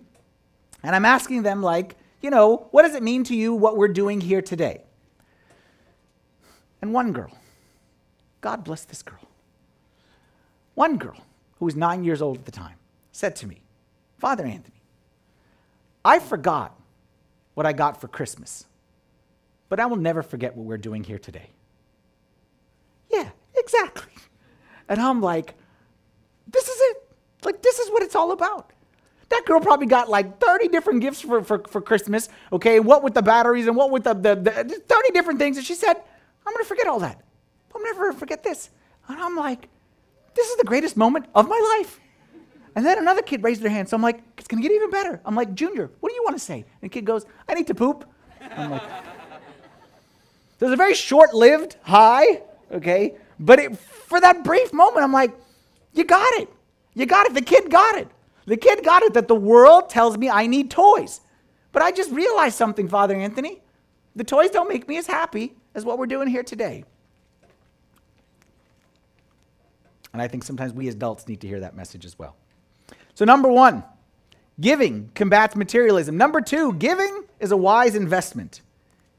And 0.82 0.96
I'm 0.96 1.04
asking 1.04 1.44
them, 1.44 1.62
like, 1.62 1.98
you 2.26 2.32
know, 2.32 2.70
what 2.72 2.82
does 2.82 2.96
it 2.96 3.04
mean 3.04 3.24
to 3.26 3.36
you 3.36 3.54
what 3.54 3.78
we're 3.78 3.88
doing 3.88 4.20
here 4.20 4.42
today? 4.42 4.82
And 6.82 6.92
one 6.92 7.14
girl, 7.14 7.30
God 8.42 8.64
bless 8.64 8.84
this 8.84 9.04
girl, 9.04 9.20
one 10.74 10.98
girl 10.98 11.18
who 11.60 11.66
was 11.66 11.76
nine 11.76 12.04
years 12.04 12.24
old 12.24 12.40
at 12.40 12.46
the 12.46 12.52
time 12.52 12.78
said 13.12 13.36
to 13.36 13.48
me, 13.48 13.62
Father 14.18 14.44
Anthony, 14.44 14.82
I 16.04 16.18
forgot 16.18 16.76
what 17.54 17.68
I 17.68 17.74
got 17.74 18.02
for 18.02 18.08
Christmas, 18.08 18.66
but 19.70 19.80
I 19.80 19.86
will 19.86 19.96
never 19.96 20.24
forget 20.24 20.58
what 20.58 20.66
we're 20.66 20.78
doing 20.80 21.04
here 21.04 21.20
today. 21.20 21.52
Yeah, 23.12 23.30
exactly. 23.56 24.14
And 24.90 25.00
I'm 25.00 25.22
like, 25.22 25.54
this 26.48 26.68
is 26.68 26.78
it. 26.90 26.98
Like, 27.44 27.62
this 27.62 27.78
is 27.78 27.92
what 27.92 28.02
it's 28.02 28.16
all 28.16 28.32
about. 28.32 28.72
That 29.30 29.44
girl 29.46 29.60
probably 29.60 29.88
got 29.88 30.10
like 30.10 30.40
30 30.40 30.68
different 30.68 31.02
gifts 31.02 31.22
for, 31.22 31.44
for, 31.44 31.60
for 31.68 31.82
Christmas, 31.82 32.30
okay? 32.54 32.80
What 32.80 33.04
with 33.04 33.14
the 33.14 33.22
batteries 33.22 33.68
and 33.68 33.76
what 33.76 33.90
with 33.92 34.04
the, 34.04 34.14
the, 34.14 34.36
the 34.36 34.64
30 34.64 35.12
different 35.14 35.40
things. 35.40 35.58
And 35.58 35.66
she 35.66 35.74
said, 35.74 35.96
I'm 36.46 36.54
going 36.54 36.64
to 36.64 36.68
forget 36.68 36.88
all 36.88 37.00
that. 37.00 37.22
I'll 37.74 37.82
never 37.84 38.14
forget 38.14 38.44
this. 38.44 38.70
And 39.08 39.20
I'm 39.20 39.36
like, 39.36 39.68
this 40.36 40.48
is 40.50 40.58
the 40.58 40.64
greatest 40.64 40.96
moment 40.96 41.26
of 41.34 41.48
my 41.48 41.78
life. 41.78 42.00
And 42.76 42.86
then 42.86 42.98
another 42.98 43.22
kid 43.22 43.42
raised 43.42 43.62
their 43.62 43.72
hand. 43.72 43.88
So 43.90 43.96
I'm 43.96 44.02
like, 44.02 44.22
it's 44.38 44.48
going 44.48 44.62
to 44.62 44.68
get 44.68 44.76
even 44.76 44.90
better. 44.90 45.22
I'm 45.26 45.36
like, 45.36 45.56
Junior, 45.56 45.90
what 46.02 46.10
do 46.10 46.16
you 46.16 46.24
want 46.24 46.36
to 46.36 46.44
say? 46.44 46.58
And 46.58 46.82
the 46.82 46.90
kid 46.90 47.06
goes, 47.06 47.26
I 47.48 47.54
need 47.54 47.68
to 47.68 47.76
poop. 47.76 48.08
I'm 48.52 48.72
like, 48.72 48.84
there's 50.60 50.72
a 50.72 50.76
very 50.76 50.94
short 50.94 51.34
lived 51.34 51.78
high, 51.82 52.42
okay? 52.72 53.16
But 53.40 53.60
it, 53.60 53.78
for 53.78 54.20
that 54.20 54.44
brief 54.44 54.74
moment, 54.74 55.04
I'm 55.04 55.14
like, 55.14 55.34
you 55.94 56.04
got 56.04 56.34
it. 56.36 56.50
You 56.94 57.06
got 57.06 57.28
it. 57.28 57.34
The 57.34 57.42
kid 57.42 57.70
got 57.70 57.96
it. 57.96 58.08
The 58.46 58.58
kid 58.58 58.84
got 58.84 59.04
it 59.04 59.14
that 59.14 59.28
the 59.28 59.36
world 59.36 59.90
tells 59.90 60.18
me 60.18 60.30
I 60.30 60.48
need 60.48 60.70
toys. 60.70 61.22
But 61.72 61.82
I 61.82 61.92
just 61.92 62.12
realized 62.12 62.56
something, 62.56 62.88
Father 62.88 63.16
Anthony. 63.16 63.62
The 64.16 64.24
toys 64.24 64.50
don't 64.50 64.70
make 64.70 64.88
me 64.88 64.98
as 64.98 65.08
happy 65.08 65.56
as 65.74 65.84
what 65.84 65.98
we're 65.98 66.06
doing 66.06 66.28
here 66.28 66.44
today. 66.44 66.86
And 70.14 70.22
I 70.22 70.30
think 70.30 70.44
sometimes 70.44 70.72
we 70.72 70.88
as 70.88 70.96
adults 70.96 71.28
need 71.28 71.42
to 71.42 71.48
hear 71.48 71.60
that 71.60 71.76
message 71.76 72.06
as 72.06 72.18
well. 72.18 72.38
So, 73.16 73.26
number 73.26 73.50
one, 73.50 73.84
giving 74.62 75.10
combats 75.14 75.56
materialism. 75.56 76.16
Number 76.16 76.40
two, 76.40 76.74
giving 76.74 77.26
is 77.42 77.52
a 77.52 77.58
wise 77.58 77.96
investment. 77.96 78.62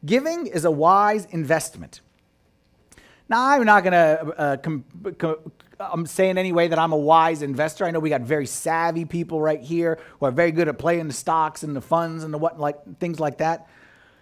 Giving 0.07 0.47
is 0.47 0.65
a 0.65 0.71
wise 0.71 1.27
investment. 1.27 2.01
Now, 3.29 3.49
I'm 3.51 3.65
not 3.65 3.83
going 3.83 3.93
to 3.93 4.35
uh, 4.39 4.57
com- 4.57 4.85
com- 5.19 5.53
I'm 5.79 6.07
saying 6.07 6.39
anyway 6.39 6.69
that 6.69 6.79
I'm 6.79 6.93
a 6.93 6.97
wise 6.97 7.43
investor. 7.43 7.85
I 7.85 7.91
know 7.91 8.01
we 8.01 8.09
got 8.09 8.23
very 8.23 8.47
savvy 8.47 9.05
people 9.05 9.41
right 9.41 9.61
here 9.61 9.99
who 10.19 10.27
are 10.27 10.31
very 10.31 10.51
good 10.51 10.69
at 10.69 10.79
playing 10.79 11.09
the 11.09 11.15
stocks 11.15 11.63
and 11.63 11.77
the 11.77 11.81
funds 11.81 12.25
and 12.25 12.33
the 12.33 12.39
what 12.39 12.59
like 12.59 12.99
things 12.99 13.21
like 13.21 13.39
that. 13.39 13.69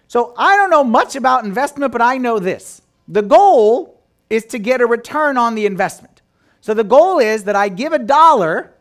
So 0.07 0.33
I 0.37 0.57
don't 0.57 0.69
know 0.69 0.83
much 0.83 1.15
about 1.15 1.45
investment, 1.45 1.91
but 1.91 2.01
I 2.01 2.17
know 2.17 2.39
this. 2.39 2.81
The 3.07 3.21
goal 3.21 4.01
is 4.29 4.45
to 4.47 4.59
get 4.59 4.81
a 4.81 4.85
return 4.85 5.37
on 5.37 5.55
the 5.55 5.65
investment. 5.65 6.21
So 6.61 6.73
the 6.73 6.83
goal 6.83 7.19
is 7.19 7.45
that 7.45 7.55
I 7.55 7.69
give 7.69 7.93
a 7.93 7.99
dollar 7.99 8.73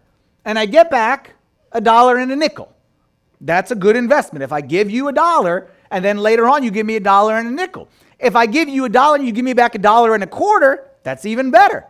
and 0.44 0.58
I 0.58 0.66
get 0.66 0.90
back 0.90 1.34
a 1.72 1.80
dollar 1.80 2.18
and 2.18 2.32
a 2.32 2.36
nickel. 2.36 2.74
That's 3.40 3.70
a 3.70 3.74
good 3.74 3.94
investment. 3.94 4.42
If 4.42 4.52
I 4.52 4.60
give 4.60 4.90
you 4.90 5.08
a 5.08 5.12
dollar 5.12 5.70
and 5.90 6.04
then 6.04 6.18
later 6.18 6.48
on 6.48 6.62
you 6.62 6.70
give 6.70 6.86
me 6.86 6.96
a 6.96 7.00
dollar 7.00 7.36
and 7.36 7.48
a 7.48 7.50
nickel. 7.50 7.88
If 8.18 8.34
I 8.36 8.46
give 8.46 8.68
you 8.68 8.84
a 8.84 8.88
dollar 8.88 9.16
and 9.16 9.26
you 9.26 9.32
give 9.32 9.44
me 9.44 9.52
back 9.52 9.74
a 9.74 9.78
dollar 9.78 10.14
and 10.14 10.24
a 10.24 10.26
quarter, 10.26 10.90
that's 11.02 11.24
even 11.26 11.50
better. 11.50 11.84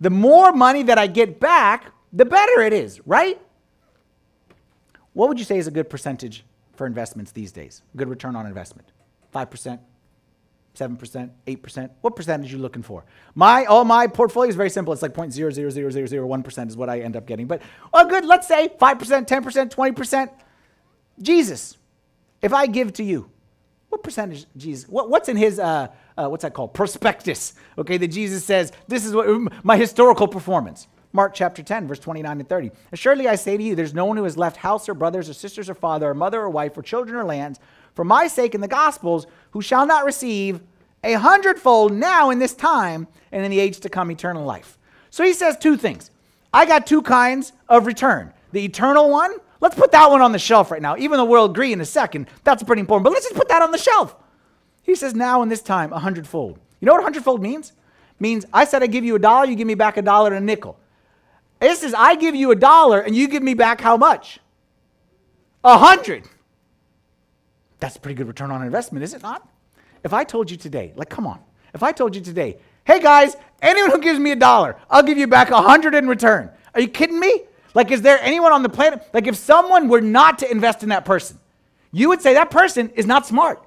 The 0.00 0.10
more 0.10 0.52
money 0.52 0.82
that 0.84 0.98
I 0.98 1.06
get 1.06 1.40
back, 1.40 1.92
the 2.12 2.24
better 2.24 2.60
it 2.60 2.72
is, 2.72 3.00
right? 3.06 3.40
What 5.12 5.28
would 5.28 5.38
you 5.38 5.44
say 5.44 5.56
is 5.56 5.66
a 5.66 5.70
good 5.70 5.88
percentage 5.88 6.44
for 6.74 6.86
investments 6.86 7.32
these 7.32 7.52
days? 7.52 7.82
Good 7.96 8.08
return 8.08 8.36
on 8.36 8.46
investment? 8.46 8.88
5%, 9.34 9.78
7%, 10.74 11.30
8%? 11.46 11.90
What 12.02 12.16
percentage 12.16 12.52
are 12.52 12.56
you 12.56 12.62
looking 12.62 12.82
for? 12.82 13.04
My 13.34 13.64
all 13.64 13.84
my 13.84 14.06
portfolio 14.06 14.50
is 14.50 14.56
very 14.56 14.70
simple. 14.70 14.92
It's 14.92 15.02
like 15.02 15.14
0.0000001% 15.14 16.68
is 16.68 16.76
what 16.76 16.90
I 16.90 17.00
end 17.00 17.16
up 17.16 17.26
getting. 17.26 17.46
But 17.46 17.62
oh 17.94 18.06
good, 18.06 18.26
let's 18.26 18.46
say 18.46 18.68
5%, 18.78 19.26
10%, 19.26 19.70
20%. 19.70 20.30
Jesus, 21.22 21.78
if 22.42 22.52
I 22.52 22.66
give 22.66 22.92
to 22.94 23.02
you, 23.02 23.30
what 23.88 24.02
percentage 24.02 24.44
Jesus? 24.56 24.86
What, 24.88 25.08
what's 25.08 25.30
in 25.30 25.36
his 25.36 25.58
uh, 25.58 25.88
uh, 26.16 26.28
what's 26.28 26.42
that 26.42 26.54
called? 26.54 26.74
Prospectus. 26.74 27.54
Okay, 27.78 27.96
that 27.96 28.08
Jesus 28.08 28.44
says, 28.44 28.72
this 28.88 29.04
is 29.04 29.14
what 29.14 29.26
my 29.64 29.76
historical 29.76 30.28
performance. 30.28 30.88
Mark 31.12 31.32
chapter 31.34 31.62
10, 31.62 31.88
verse 31.88 31.98
29 31.98 32.40
and 32.40 32.48
30. 32.48 32.70
Surely 32.94 33.26
I 33.26 33.36
say 33.36 33.56
to 33.56 33.62
you, 33.62 33.74
there's 33.74 33.94
no 33.94 34.04
one 34.04 34.16
who 34.16 34.24
has 34.24 34.36
left 34.36 34.58
house 34.58 34.88
or 34.88 34.94
brothers 34.94 35.30
or 35.30 35.32
sisters 35.32 35.70
or 35.70 35.74
father 35.74 36.10
or 36.10 36.14
mother 36.14 36.40
or 36.42 36.50
wife 36.50 36.76
or 36.76 36.82
children 36.82 37.16
or 37.16 37.24
lands 37.24 37.58
for 37.94 38.04
my 38.04 38.26
sake 38.26 38.54
in 38.54 38.60
the 38.60 38.68
Gospels 38.68 39.26
who 39.52 39.62
shall 39.62 39.86
not 39.86 40.04
receive 40.04 40.60
a 41.02 41.14
hundredfold 41.14 41.92
now 41.92 42.30
in 42.30 42.38
this 42.38 42.52
time 42.54 43.08
and 43.32 43.44
in 43.44 43.50
the 43.50 43.60
age 43.60 43.80
to 43.80 43.88
come 43.88 44.10
eternal 44.10 44.44
life. 44.44 44.78
So 45.08 45.24
he 45.24 45.32
says 45.32 45.56
two 45.56 45.76
things. 45.76 46.10
I 46.52 46.66
got 46.66 46.86
two 46.86 47.00
kinds 47.00 47.52
of 47.68 47.86
return. 47.86 48.34
The 48.52 48.64
eternal 48.64 49.10
one, 49.10 49.32
let's 49.60 49.74
put 49.74 49.92
that 49.92 50.10
one 50.10 50.20
on 50.20 50.32
the 50.32 50.38
shelf 50.38 50.70
right 50.70 50.82
now. 50.82 50.96
Even 50.98 51.16
though 51.16 51.24
we'll 51.24 51.46
agree 51.46 51.72
in 51.72 51.80
a 51.80 51.86
second, 51.86 52.28
that's 52.44 52.62
pretty 52.62 52.80
important. 52.80 53.04
But 53.04 53.12
let's 53.14 53.24
just 53.24 53.36
put 53.36 53.48
that 53.48 53.62
on 53.62 53.70
the 53.70 53.78
shelf. 53.78 54.14
He 54.86 54.94
says, 54.94 55.14
now 55.14 55.42
in 55.42 55.48
this 55.48 55.62
time, 55.62 55.92
a 55.92 55.98
hundredfold. 55.98 56.60
You 56.80 56.86
know 56.86 56.92
what 56.92 57.00
a 57.00 57.02
hundredfold 57.02 57.42
means? 57.42 57.72
Means 58.20 58.46
I 58.52 58.64
said 58.64 58.84
I 58.84 58.86
give 58.86 59.04
you 59.04 59.16
a 59.16 59.18
dollar, 59.18 59.46
you 59.46 59.56
give 59.56 59.66
me 59.66 59.74
back 59.74 59.96
a 59.96 60.02
dollar 60.02 60.32
and 60.32 60.36
a 60.36 60.46
nickel. 60.46 60.78
This 61.58 61.82
is 61.82 61.92
I 61.92 62.14
give 62.14 62.36
you 62.36 62.52
a 62.52 62.56
dollar 62.56 63.00
and 63.00 63.14
you 63.14 63.26
give 63.26 63.42
me 63.42 63.54
back 63.54 63.80
how 63.80 63.96
much? 63.96 64.38
A 65.64 65.76
hundred. 65.76 66.22
That's 67.80 67.96
a 67.96 68.00
pretty 68.00 68.14
good 68.14 68.28
return 68.28 68.52
on 68.52 68.62
investment, 68.62 69.02
is 69.02 69.12
it 69.12 69.22
not? 69.22 69.46
If 70.04 70.12
I 70.12 70.22
told 70.22 70.52
you 70.52 70.56
today, 70.56 70.92
like, 70.94 71.10
come 71.10 71.26
on, 71.26 71.40
if 71.74 71.82
I 71.82 71.90
told 71.90 72.14
you 72.14 72.22
today, 72.22 72.58
hey 72.84 73.00
guys, 73.00 73.36
anyone 73.60 73.90
who 73.90 73.98
gives 73.98 74.20
me 74.20 74.30
a 74.30 74.36
dollar, 74.36 74.76
I'll 74.88 75.02
give 75.02 75.18
you 75.18 75.26
back 75.26 75.50
a 75.50 75.60
hundred 75.60 75.96
in 75.96 76.06
return. 76.06 76.48
Are 76.74 76.80
you 76.80 76.88
kidding 76.88 77.18
me? 77.18 77.42
Like, 77.74 77.90
is 77.90 78.02
there 78.02 78.20
anyone 78.22 78.52
on 78.52 78.62
the 78.62 78.68
planet? 78.68 79.02
Like, 79.12 79.26
if 79.26 79.34
someone 79.34 79.88
were 79.88 80.00
not 80.00 80.38
to 80.38 80.50
invest 80.50 80.84
in 80.84 80.90
that 80.90 81.04
person, 81.04 81.40
you 81.90 82.08
would 82.08 82.22
say 82.22 82.34
that 82.34 82.52
person 82.52 82.90
is 82.90 83.04
not 83.04 83.26
smart. 83.26 83.65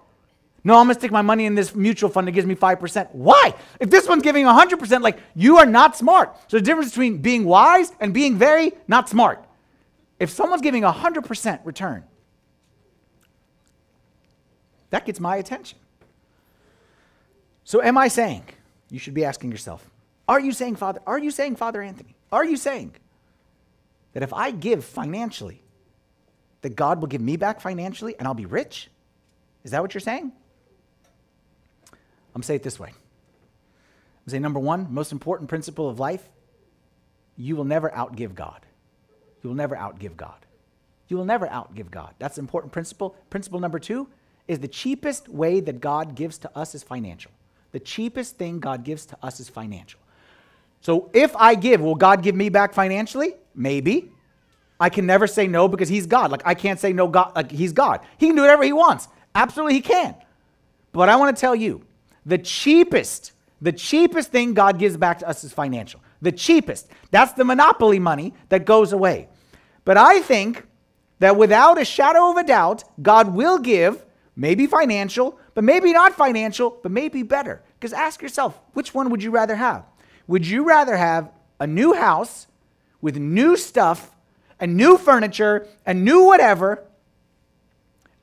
No, 0.63 0.75
I'm 0.75 0.85
gonna 0.85 0.95
stick 0.95 1.11
my 1.11 1.21
money 1.21 1.45
in 1.45 1.55
this 1.55 1.73
mutual 1.73 2.09
fund 2.09 2.27
that 2.27 2.33
gives 2.33 2.45
me 2.45 2.55
5%. 2.55 3.09
Why? 3.13 3.53
If 3.79 3.89
this 3.89 4.07
one's 4.07 4.23
giving 4.23 4.45
100%, 4.45 5.01
like, 5.01 5.19
you 5.35 5.57
are 5.57 5.65
not 5.65 5.95
smart. 5.95 6.35
So, 6.47 6.57
the 6.57 6.63
difference 6.63 6.91
between 6.91 7.17
being 7.17 7.45
wise 7.45 7.91
and 7.99 8.13
being 8.13 8.37
very 8.37 8.73
not 8.87 9.07
smart. 9.07 9.43
If 10.19 10.29
someone's 10.29 10.61
giving 10.61 10.83
100% 10.83 11.59
return, 11.63 12.03
that 14.89 15.05
gets 15.05 15.19
my 15.19 15.37
attention. 15.37 15.77
So, 17.63 17.81
am 17.81 17.97
I 17.97 18.07
saying, 18.07 18.43
you 18.89 18.99
should 18.99 19.13
be 19.13 19.23
asking 19.23 19.51
yourself, 19.51 19.89
are 20.27 20.39
you 20.39 20.51
saying, 20.51 20.75
Father, 20.75 21.01
are 21.07 21.19
you 21.19 21.31
saying, 21.31 21.55
Father 21.55 21.81
Anthony, 21.81 22.15
are 22.31 22.43
you 22.43 22.57
saying 22.57 22.95
that 24.13 24.23
if 24.23 24.33
I 24.33 24.51
give 24.51 24.83
financially, 24.83 25.61
that 26.61 26.75
God 26.75 26.99
will 26.99 27.07
give 27.07 27.21
me 27.21 27.37
back 27.37 27.61
financially 27.61 28.15
and 28.19 28.27
I'll 28.27 28.33
be 28.33 28.45
rich? 28.45 28.89
Is 29.63 29.71
that 29.71 29.81
what 29.81 29.93
you're 29.93 30.01
saying? 30.01 30.31
Say 32.41 32.55
it 32.55 32.63
this 32.63 32.79
way. 32.79 32.89
I'm 32.89 34.31
say 34.31 34.39
number 34.39 34.59
one, 34.59 34.87
most 34.93 35.11
important 35.11 35.49
principle 35.49 35.89
of 35.89 35.99
life, 35.99 36.29
you 37.37 37.55
will 37.55 37.65
never 37.65 37.89
outgive 37.89 38.35
God. 38.35 38.65
You 39.41 39.49
will 39.49 39.55
never 39.55 39.75
outgive 39.75 40.15
God. 40.15 40.45
You 41.07 41.17
will 41.17 41.25
never 41.25 41.47
outgive 41.47 41.89
God. 41.89 42.13
That's 42.19 42.37
an 42.37 42.43
important 42.43 42.71
principle. 42.71 43.15
Principle 43.29 43.59
number 43.59 43.79
two 43.79 44.07
is 44.47 44.59
the 44.59 44.67
cheapest 44.67 45.29
way 45.29 45.59
that 45.59 45.79
God 45.79 46.15
gives 46.15 46.37
to 46.39 46.57
us 46.57 46.75
is 46.75 46.83
financial. 46.83 47.31
The 47.71 47.79
cheapest 47.79 48.37
thing 48.37 48.59
God 48.59 48.83
gives 48.83 49.05
to 49.07 49.17
us 49.23 49.39
is 49.39 49.47
financial. 49.47 49.99
So 50.81 51.09
if 51.13 51.35
I 51.35 51.55
give, 51.55 51.81
will 51.81 51.95
God 51.95 52.23
give 52.23 52.35
me 52.35 52.49
back 52.49 52.73
financially? 52.73 53.35
Maybe. 53.55 54.11
I 54.79 54.89
can 54.89 55.05
never 55.05 55.27
say 55.27 55.47
no 55.47 55.67
because 55.67 55.89
he's 55.89 56.05
God. 56.05 56.31
Like 56.31 56.41
I 56.45 56.53
can't 56.53 56.79
say 56.79 56.93
no 56.93 57.07
God 57.07 57.33
like 57.35 57.51
he's 57.51 57.73
God. 57.73 58.01
He 58.17 58.27
can 58.27 58.35
do 58.35 58.41
whatever 58.41 58.63
he 58.63 58.73
wants. 58.73 59.07
Absolutely 59.35 59.75
he 59.75 59.81
can. 59.81 60.15
But 60.91 61.09
I 61.09 61.15
want 61.17 61.35
to 61.35 61.39
tell 61.39 61.55
you, 61.55 61.83
the 62.25 62.37
cheapest, 62.37 63.33
the 63.61 63.71
cheapest 63.71 64.31
thing 64.31 64.53
God 64.53 64.79
gives 64.79 64.97
back 64.97 65.19
to 65.19 65.27
us 65.27 65.43
is 65.43 65.53
financial. 65.53 66.01
The 66.21 66.31
cheapest. 66.31 66.87
That's 67.11 67.33
the 67.33 67.45
monopoly 67.45 67.99
money 67.99 68.33
that 68.49 68.65
goes 68.65 68.93
away. 68.93 69.29
But 69.85 69.97
I 69.97 70.21
think 70.21 70.65
that 71.19 71.35
without 71.35 71.79
a 71.79 71.85
shadow 71.85 72.31
of 72.31 72.37
a 72.37 72.43
doubt, 72.43 72.83
God 73.01 73.33
will 73.33 73.57
give, 73.57 74.05
maybe 74.35 74.67
financial, 74.67 75.39
but 75.53 75.63
maybe 75.63 75.93
not 75.93 76.13
financial, 76.13 76.79
but 76.81 76.91
maybe 76.91 77.23
better. 77.23 77.61
Because 77.79 77.93
ask 77.93 78.21
yourself, 78.21 78.59
which 78.73 78.93
one 78.93 79.09
would 79.09 79.23
you 79.23 79.31
rather 79.31 79.55
have? 79.55 79.85
Would 80.27 80.45
you 80.45 80.63
rather 80.63 80.95
have 80.95 81.31
a 81.59 81.67
new 81.67 81.93
house 81.93 82.47
with 83.01 83.17
new 83.17 83.57
stuff 83.57 84.15
and 84.59 84.75
new 84.75 84.97
furniture 84.97 85.67
and 85.85 86.05
new 86.05 86.23
whatever? 86.23 86.83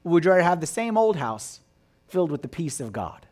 Or 0.05 0.13
would 0.13 0.25
you 0.25 0.31
rather 0.31 0.43
have 0.43 0.61
the 0.61 0.67
same 0.67 0.97
old 0.97 1.17
house 1.17 1.61
filled 2.09 2.31
with 2.31 2.43
the 2.43 2.49
peace 2.49 2.81
of 2.81 2.93
God? 2.93 3.26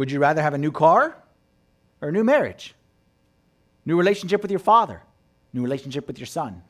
Would 0.00 0.10
you 0.10 0.18
rather 0.18 0.40
have 0.40 0.54
a 0.54 0.58
new 0.58 0.72
car 0.72 1.14
or 2.00 2.08
a 2.08 2.10
new 2.10 2.24
marriage? 2.24 2.74
New 3.84 3.98
relationship 3.98 4.40
with 4.40 4.50
your 4.50 4.58
father, 4.58 5.02
new 5.52 5.60
relationship 5.60 6.06
with 6.06 6.18
your 6.18 6.24
son. 6.24 6.62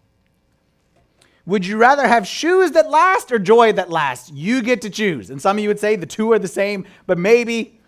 Would 1.46 1.64
you 1.64 1.76
rather 1.76 2.08
have 2.08 2.26
shoes 2.26 2.72
that 2.72 2.90
last 2.90 3.30
or 3.30 3.38
joy 3.38 3.70
that 3.74 3.88
lasts? 3.88 4.32
You 4.32 4.62
get 4.62 4.82
to 4.82 4.90
choose. 4.90 5.30
And 5.30 5.40
some 5.40 5.58
of 5.58 5.62
you 5.62 5.68
would 5.68 5.78
say 5.78 5.94
the 5.94 6.06
two 6.06 6.32
are 6.32 6.40
the 6.40 6.48
same, 6.48 6.84
but 7.06 7.18
maybe 7.18 7.78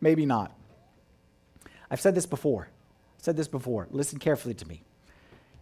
Maybe 0.00 0.26
not. 0.26 0.50
I've 1.88 2.00
said 2.00 2.16
this 2.16 2.26
before. 2.26 2.68
I've 3.16 3.24
said 3.24 3.36
this 3.36 3.46
before. 3.46 3.86
Listen 3.92 4.18
carefully 4.18 4.54
to 4.54 4.66
me. 4.66 4.82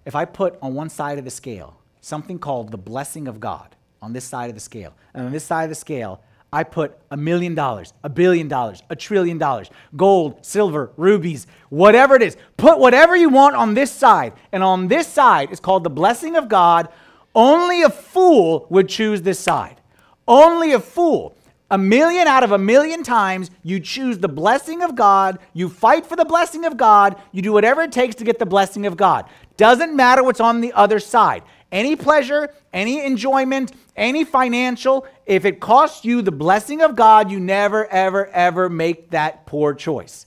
If 0.07 0.15
I 0.15 0.25
put 0.25 0.59
on 0.63 0.73
one 0.73 0.89
side 0.89 1.19
of 1.19 1.27
the 1.27 1.31
scale 1.31 1.77
something 2.01 2.39
called 2.39 2.71
the 2.71 2.79
blessing 2.79 3.29
of 3.29 3.41
God 3.41 3.77
on 4.01 4.15
this 4.15 4.25
side 4.25 4.49
of 4.49 4.55
the 4.55 4.61
scale, 4.61 4.95
and 5.13 5.27
on 5.27 5.33
this 5.33 5.45
side 5.45 5.65
of 5.65 5.69
the 5.69 5.75
scale, 5.75 6.23
I 6.55 6.63
put 6.63 6.97
a 7.11 7.17
million 7.17 7.57
dollars, 7.57 7.93
a 8.05 8.09
billion 8.09 8.47
dollars, 8.47 8.81
a 8.89 8.95
trillion 8.95 9.39
dollars, 9.39 9.71
gold, 9.97 10.47
silver, 10.47 10.93
rubies, 10.97 11.49
whatever 11.69 12.15
it 12.15 12.23
is. 12.23 12.37
Put 12.57 12.79
whatever 12.79 13.17
you 13.17 13.29
want 13.29 13.57
on 13.57 13.75
this 13.75 13.91
side. 13.91 14.35
And 14.53 14.63
on 14.63 14.87
this 14.87 15.09
side 15.09 15.51
is 15.51 15.59
called 15.59 15.83
the 15.83 15.91
blessing 15.91 16.37
of 16.37 16.49
God. 16.49 16.91
Only 17.35 17.83
a 17.83 17.91
fool 17.91 18.69
would 18.71 18.89
choose 18.89 19.23
this 19.23 19.41
side. 19.41 19.81
Only 20.29 20.71
a 20.71 20.79
fool 20.79 21.37
a 21.71 21.79
million 21.79 22.29
out 22.29 22.45
of 22.45 22.53
a 22.53 22.59
million 22.59 23.03
times, 23.03 23.51
you 23.65 23.81
choose 23.81 24.19
the 24.19 24.29
blessing 24.29 24.83
of 24.83 24.95
God, 24.95 25.41
you 25.55 25.69
fight 25.69 26.07
for 26.07 26.15
the 26.15 26.25
blessing 26.25 26.65
of 26.65 26.77
God, 26.77 27.17
you 27.33 27.43
do 27.43 27.53
whatever 27.53 27.83
it 27.83 27.91
takes 27.91 28.15
to 28.17 28.25
get 28.25 28.39
the 28.39 28.47
blessing 28.47 28.87
of 28.87 28.97
God. 28.97 29.25
Doesn't 29.57 29.97
matter 29.97 30.23
what's 30.23 30.41
on 30.41 30.61
the 30.61 30.73
other 30.75 31.01
side. 31.01 31.43
Any 31.75 31.97
pleasure, 31.97 32.55
any 32.73 33.05
enjoyment, 33.05 33.73
any 33.97 34.23
financial, 34.23 35.09
if 35.27 35.45
it 35.45 35.59
costs 35.59 36.05
you 36.05 36.23
the 36.23 36.31
blessing 36.31 36.83
of 36.83 36.95
God, 36.95 37.33
you 37.33 37.41
never, 37.41 37.85
ever, 37.89 38.29
ever 38.29 38.69
make 38.69 39.11
that 39.11 39.45
poor 39.45 39.75
choice. 39.75 40.27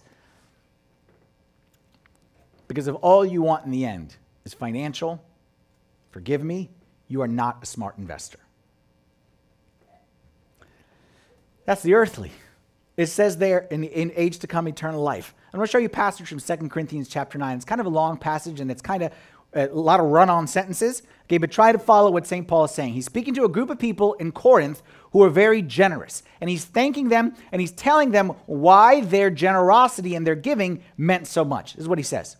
Because 2.67 2.89
if 2.89 2.97
all 3.01 3.25
you 3.25 3.41
want 3.41 3.63
in 3.63 3.71
the 3.71 3.85
end 3.85 4.17
is 4.43 4.53
financial, 4.53 5.23
forgive 6.11 6.43
me, 6.43 6.69
you 7.07 7.21
are 7.21 7.29
not 7.29 7.59
a 7.63 7.65
smart 7.65 7.97
investor. 7.97 8.39
That's 11.63 11.81
the 11.81 11.93
earthly. 11.93 12.33
It 12.97 13.05
says 13.05 13.37
there 13.37 13.59
in, 13.71 13.85
in 13.85 14.11
age 14.17 14.39
to 14.39 14.47
come, 14.47 14.67
eternal 14.67 15.01
life. 15.01 15.33
I'm 15.53 15.59
going 15.59 15.67
to 15.67 15.71
show 15.71 15.77
you 15.77 15.85
a 15.85 15.89
passage 15.89 16.27
from 16.27 16.39
2 16.39 16.67
Corinthians 16.67 17.07
chapter 17.07 17.37
9. 17.37 17.55
It's 17.55 17.63
kind 17.63 17.79
of 17.79 17.87
a 17.87 17.91
long 17.91 18.17
passage 18.17 18.59
and 18.59 18.69
it's 18.69 18.81
kind 18.81 19.01
of 19.01 19.13
a 19.57 19.67
lot 19.67 19.99
of 19.99 20.07
run 20.07 20.29
on 20.29 20.47
sentences. 20.47 21.03
Okay, 21.25 21.37
but 21.37 21.51
try 21.51 21.71
to 21.71 21.79
follow 21.79 22.09
what 22.09 22.25
St. 22.25 22.47
Paul 22.47 22.65
is 22.65 22.71
saying. 22.71 22.93
He's 22.93 23.05
speaking 23.05 23.33
to 23.33 23.43
a 23.43 23.49
group 23.49 23.69
of 23.69 23.77
people 23.77 24.13
in 24.13 24.31
Corinth 24.31 24.81
who 25.11 25.21
are 25.23 25.29
very 25.29 25.61
generous. 25.61 26.23
And 26.39 26.49
he's 26.49 26.63
thanking 26.63 27.09
them 27.09 27.35
and 27.51 27.59
he's 27.59 27.71
telling 27.71 28.11
them 28.11 28.29
why 28.45 29.01
their 29.01 29.29
generosity 29.29 30.15
and 30.15 30.25
their 30.25 30.35
giving 30.35 30.83
meant 30.95 31.27
so 31.27 31.43
much. 31.43 31.73
This 31.73 31.81
is 31.81 31.89
what 31.89 31.99
he 31.99 32.03
says. 32.03 32.37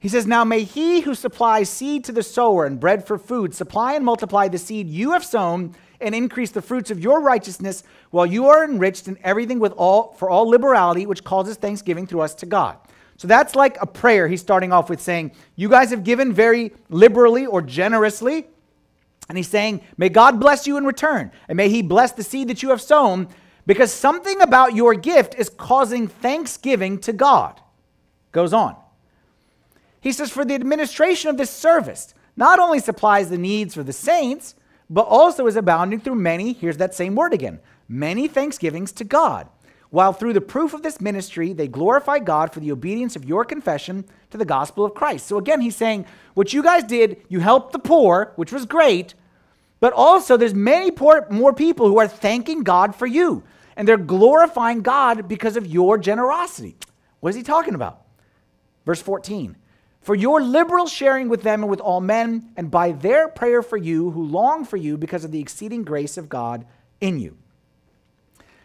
He 0.00 0.08
says, 0.08 0.26
Now 0.26 0.42
may 0.42 0.64
he 0.64 1.02
who 1.02 1.14
supplies 1.14 1.68
seed 1.68 2.04
to 2.04 2.12
the 2.12 2.24
sower 2.24 2.66
and 2.66 2.80
bread 2.80 3.06
for 3.06 3.18
food 3.18 3.54
supply 3.54 3.94
and 3.94 4.04
multiply 4.04 4.48
the 4.48 4.58
seed 4.58 4.88
you 4.88 5.12
have 5.12 5.24
sown 5.24 5.76
and 6.00 6.12
increase 6.12 6.50
the 6.50 6.60
fruits 6.60 6.90
of 6.90 6.98
your 6.98 7.20
righteousness 7.20 7.84
while 8.10 8.26
you 8.26 8.46
are 8.48 8.64
enriched 8.64 9.06
in 9.06 9.16
everything 9.22 9.60
with 9.60 9.72
all 9.76 10.14
for 10.14 10.28
all 10.28 10.48
liberality 10.48 11.06
which 11.06 11.22
causes 11.22 11.56
thanksgiving 11.56 12.08
through 12.08 12.22
us 12.22 12.34
to 12.34 12.46
God. 12.46 12.78
So 13.22 13.28
that's 13.28 13.54
like 13.54 13.80
a 13.80 13.86
prayer 13.86 14.26
he's 14.26 14.40
starting 14.40 14.72
off 14.72 14.90
with 14.90 15.00
saying, 15.00 15.30
You 15.54 15.68
guys 15.68 15.90
have 15.90 16.02
given 16.02 16.32
very 16.32 16.72
liberally 16.88 17.46
or 17.46 17.62
generously. 17.62 18.48
And 19.28 19.38
he's 19.38 19.46
saying, 19.46 19.80
May 19.96 20.08
God 20.08 20.40
bless 20.40 20.66
you 20.66 20.76
in 20.76 20.84
return, 20.84 21.30
and 21.46 21.56
may 21.56 21.68
he 21.68 21.82
bless 21.82 22.10
the 22.10 22.24
seed 22.24 22.48
that 22.48 22.64
you 22.64 22.70
have 22.70 22.82
sown, 22.82 23.28
because 23.64 23.92
something 23.92 24.40
about 24.40 24.74
your 24.74 24.94
gift 24.94 25.36
is 25.36 25.48
causing 25.48 26.08
thanksgiving 26.08 26.98
to 26.98 27.12
God. 27.12 27.60
Goes 28.32 28.52
on. 28.52 28.74
He 30.00 30.10
says, 30.10 30.32
For 30.32 30.44
the 30.44 30.56
administration 30.56 31.30
of 31.30 31.36
this 31.36 31.50
service 31.50 32.14
not 32.34 32.58
only 32.58 32.80
supplies 32.80 33.30
the 33.30 33.38
needs 33.38 33.72
for 33.72 33.84
the 33.84 33.92
saints, 33.92 34.56
but 34.90 35.02
also 35.02 35.46
is 35.46 35.54
abounding 35.54 36.00
through 36.00 36.16
many, 36.16 36.54
here's 36.54 36.78
that 36.78 36.92
same 36.92 37.14
word 37.14 37.32
again, 37.32 37.60
many 37.88 38.26
thanksgivings 38.26 38.90
to 38.90 39.04
God. 39.04 39.48
While 39.92 40.14
through 40.14 40.32
the 40.32 40.40
proof 40.40 40.72
of 40.72 40.82
this 40.82 41.02
ministry, 41.02 41.52
they 41.52 41.68
glorify 41.68 42.18
God 42.18 42.50
for 42.50 42.60
the 42.60 42.72
obedience 42.72 43.14
of 43.14 43.26
your 43.26 43.44
confession 43.44 44.06
to 44.30 44.38
the 44.38 44.46
gospel 44.46 44.86
of 44.86 44.94
Christ. 44.94 45.26
So 45.26 45.36
again, 45.36 45.60
he's 45.60 45.76
saying, 45.76 46.06
what 46.32 46.54
you 46.54 46.62
guys 46.62 46.84
did, 46.84 47.18
you 47.28 47.40
helped 47.40 47.74
the 47.74 47.78
poor, 47.78 48.32
which 48.36 48.52
was 48.52 48.64
great, 48.64 49.12
but 49.80 49.92
also 49.92 50.38
there's 50.38 50.54
many 50.54 50.90
poor, 50.90 51.26
more 51.28 51.52
people 51.52 51.88
who 51.88 51.98
are 51.98 52.08
thanking 52.08 52.62
God 52.62 52.96
for 52.96 53.06
you. 53.06 53.42
And 53.76 53.86
they're 53.86 53.98
glorifying 53.98 54.80
God 54.80 55.28
because 55.28 55.58
of 55.58 55.66
your 55.66 55.98
generosity. 55.98 56.74
What 57.20 57.28
is 57.28 57.36
he 57.36 57.42
talking 57.42 57.74
about? 57.74 58.00
Verse 58.86 59.02
14 59.02 59.58
for 60.00 60.16
your 60.16 60.42
liberal 60.42 60.86
sharing 60.86 61.28
with 61.28 61.42
them 61.42 61.62
and 61.62 61.70
with 61.70 61.78
all 61.78 62.00
men, 62.00 62.50
and 62.56 62.72
by 62.72 62.90
their 62.90 63.28
prayer 63.28 63.62
for 63.62 63.76
you 63.76 64.10
who 64.10 64.24
long 64.24 64.64
for 64.64 64.76
you 64.76 64.98
because 64.98 65.22
of 65.22 65.30
the 65.30 65.38
exceeding 65.38 65.84
grace 65.84 66.18
of 66.18 66.28
God 66.28 66.66
in 67.00 67.20
you. 67.20 67.36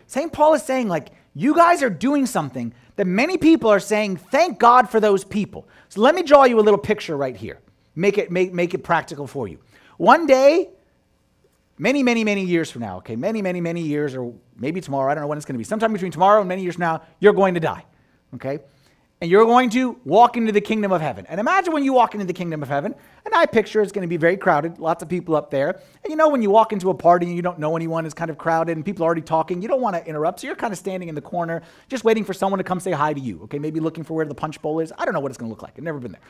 St. 0.08 0.32
Paul 0.34 0.54
is 0.56 0.64
saying, 0.64 0.88
like, 0.88 1.10
you 1.36 1.54
guys 1.54 1.84
are 1.84 1.90
doing 1.90 2.26
something 2.26 2.74
that 2.96 3.06
many 3.06 3.38
people 3.38 3.70
are 3.70 3.80
saying, 3.80 4.18
thank 4.18 4.58
God 4.58 4.90
for 4.90 5.00
those 5.00 5.24
people. 5.24 5.68
So 5.90 6.02
let 6.02 6.16
me 6.16 6.24
draw 6.24 6.46
you 6.46 6.60
a 6.60 6.62
little 6.62 6.80
picture 6.80 7.16
right 7.16 7.36
here. 7.36 7.60
Make 7.96 8.18
it, 8.18 8.32
make, 8.32 8.54
make 8.54 8.74
it 8.74 8.84
practical 8.84 9.28
for 9.28 9.48
you. 9.48 9.60
One 9.98 10.26
day, 10.26 10.70
many, 11.78 12.04
many, 12.04 12.24
many 12.24 12.44
years 12.44 12.72
from 12.72 12.82
now, 12.82 12.98
okay, 12.98 13.16
many, 13.16 13.42
many, 13.42 13.62
many 13.62 13.82
years, 13.82 14.16
or 14.16 14.34
maybe 14.58 14.82
tomorrow, 14.82 15.12
I 15.12 15.16
don't 15.16 15.24
know 15.24 15.28
when 15.28 15.38
it's 15.38 15.46
going 15.46 15.56
to 15.56 15.60
be, 15.60 15.64
sometime 15.64 15.94
between 15.94 16.12
tomorrow 16.12 16.40
and 16.40 16.50
many 16.50 16.64
years 16.64 16.76
from 16.76 16.82
now, 16.82 17.02
you're 17.20 17.34
going 17.34 17.54
to 17.54 17.60
die, 17.60 17.86
okay? 18.36 18.60
And 19.20 19.32
you're 19.32 19.46
going 19.46 19.72
to 19.72 20.00
walk 20.06 20.38
into 20.38 20.52
the 20.52 20.62
kingdom 20.62 20.92
of 20.92 21.02
heaven. 21.02 21.26
And 21.28 21.40
imagine 21.40 21.74
when 21.74 21.84
you 21.84 21.92
walk 21.92 22.14
into 22.14 22.26
the 22.28 22.34
kingdom 22.34 22.62
of 22.62 22.70
heaven, 22.70 22.94
and 23.26 23.34
I 23.34 23.48
picture 23.48 23.82
it's 23.82 23.92
going 23.92 24.04
to 24.04 24.08
be 24.08 24.18
very 24.18 24.38
crowded, 24.38 24.78
lots 24.78 25.02
of 25.02 25.10
people 25.10 25.36
up 25.36 25.50
there. 25.50 25.82
And 26.04 26.12
you 26.12 26.16
know, 26.16 26.30
when 26.30 26.44
you 26.44 26.52
walk 26.52 26.72
into 26.72 26.92
a 26.92 26.94
party 26.94 27.26
and 27.26 27.36
you 27.36 27.42
don't 27.42 27.58
know 27.58 27.76
anyone, 27.76 28.06
it's 28.06 28.14
kind 28.14 28.30
of 28.30 28.38
crowded 28.38 28.78
and 28.78 28.86
people 28.86 29.04
are 29.04 29.08
already 29.08 29.24
talking, 29.24 29.62
you 29.62 29.68
don't 29.68 29.82
want 29.82 29.96
to 29.96 30.06
interrupt. 30.06 30.42
So 30.42 30.48
you're 30.48 30.56
kind 30.56 30.72
of 30.72 30.78
standing 30.78 31.10
in 31.10 31.16
the 31.16 31.22
corner, 31.22 31.64
just 31.90 32.04
waiting 32.04 32.24
for 32.24 32.34
someone 32.34 32.60
to 32.60 32.64
come 32.64 32.80
say 32.80 32.92
hi 32.92 33.12
to 33.12 33.20
you. 33.20 33.42
Okay, 33.44 33.58
maybe 33.58 33.80
looking 33.80 34.04
for 34.04 34.14
where 34.14 34.26
the 34.26 34.36
punch 34.36 34.62
bowl 34.62 34.80
is. 34.80 34.94
I 34.98 35.06
don't 35.06 35.16
know 35.16 35.20
what 35.20 35.32
it's 35.32 35.38
going 35.38 35.50
to 35.50 35.54
look 35.54 35.64
like. 35.64 35.74
I've 35.78 35.84
never 35.84 36.00
been 36.00 36.12
there. 36.12 36.22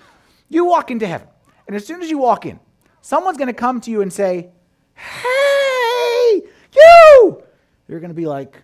You 0.48 0.64
walk 0.64 0.90
into 0.90 1.06
heaven, 1.06 1.28
and 1.68 1.76
as 1.76 1.86
soon 1.86 2.02
as 2.02 2.10
you 2.10 2.18
walk 2.18 2.46
in, 2.46 2.58
someone's 3.02 3.38
going 3.38 3.48
to 3.48 3.54
come 3.54 3.82
to 3.82 3.92
you 3.92 4.02
and 4.02 4.14
say, 4.14 4.50
Hey, 4.96 6.42
you! 6.74 7.44
You're 7.90 8.00
going 8.00 8.12
to 8.12 8.16
be 8.16 8.26
like, 8.26 8.62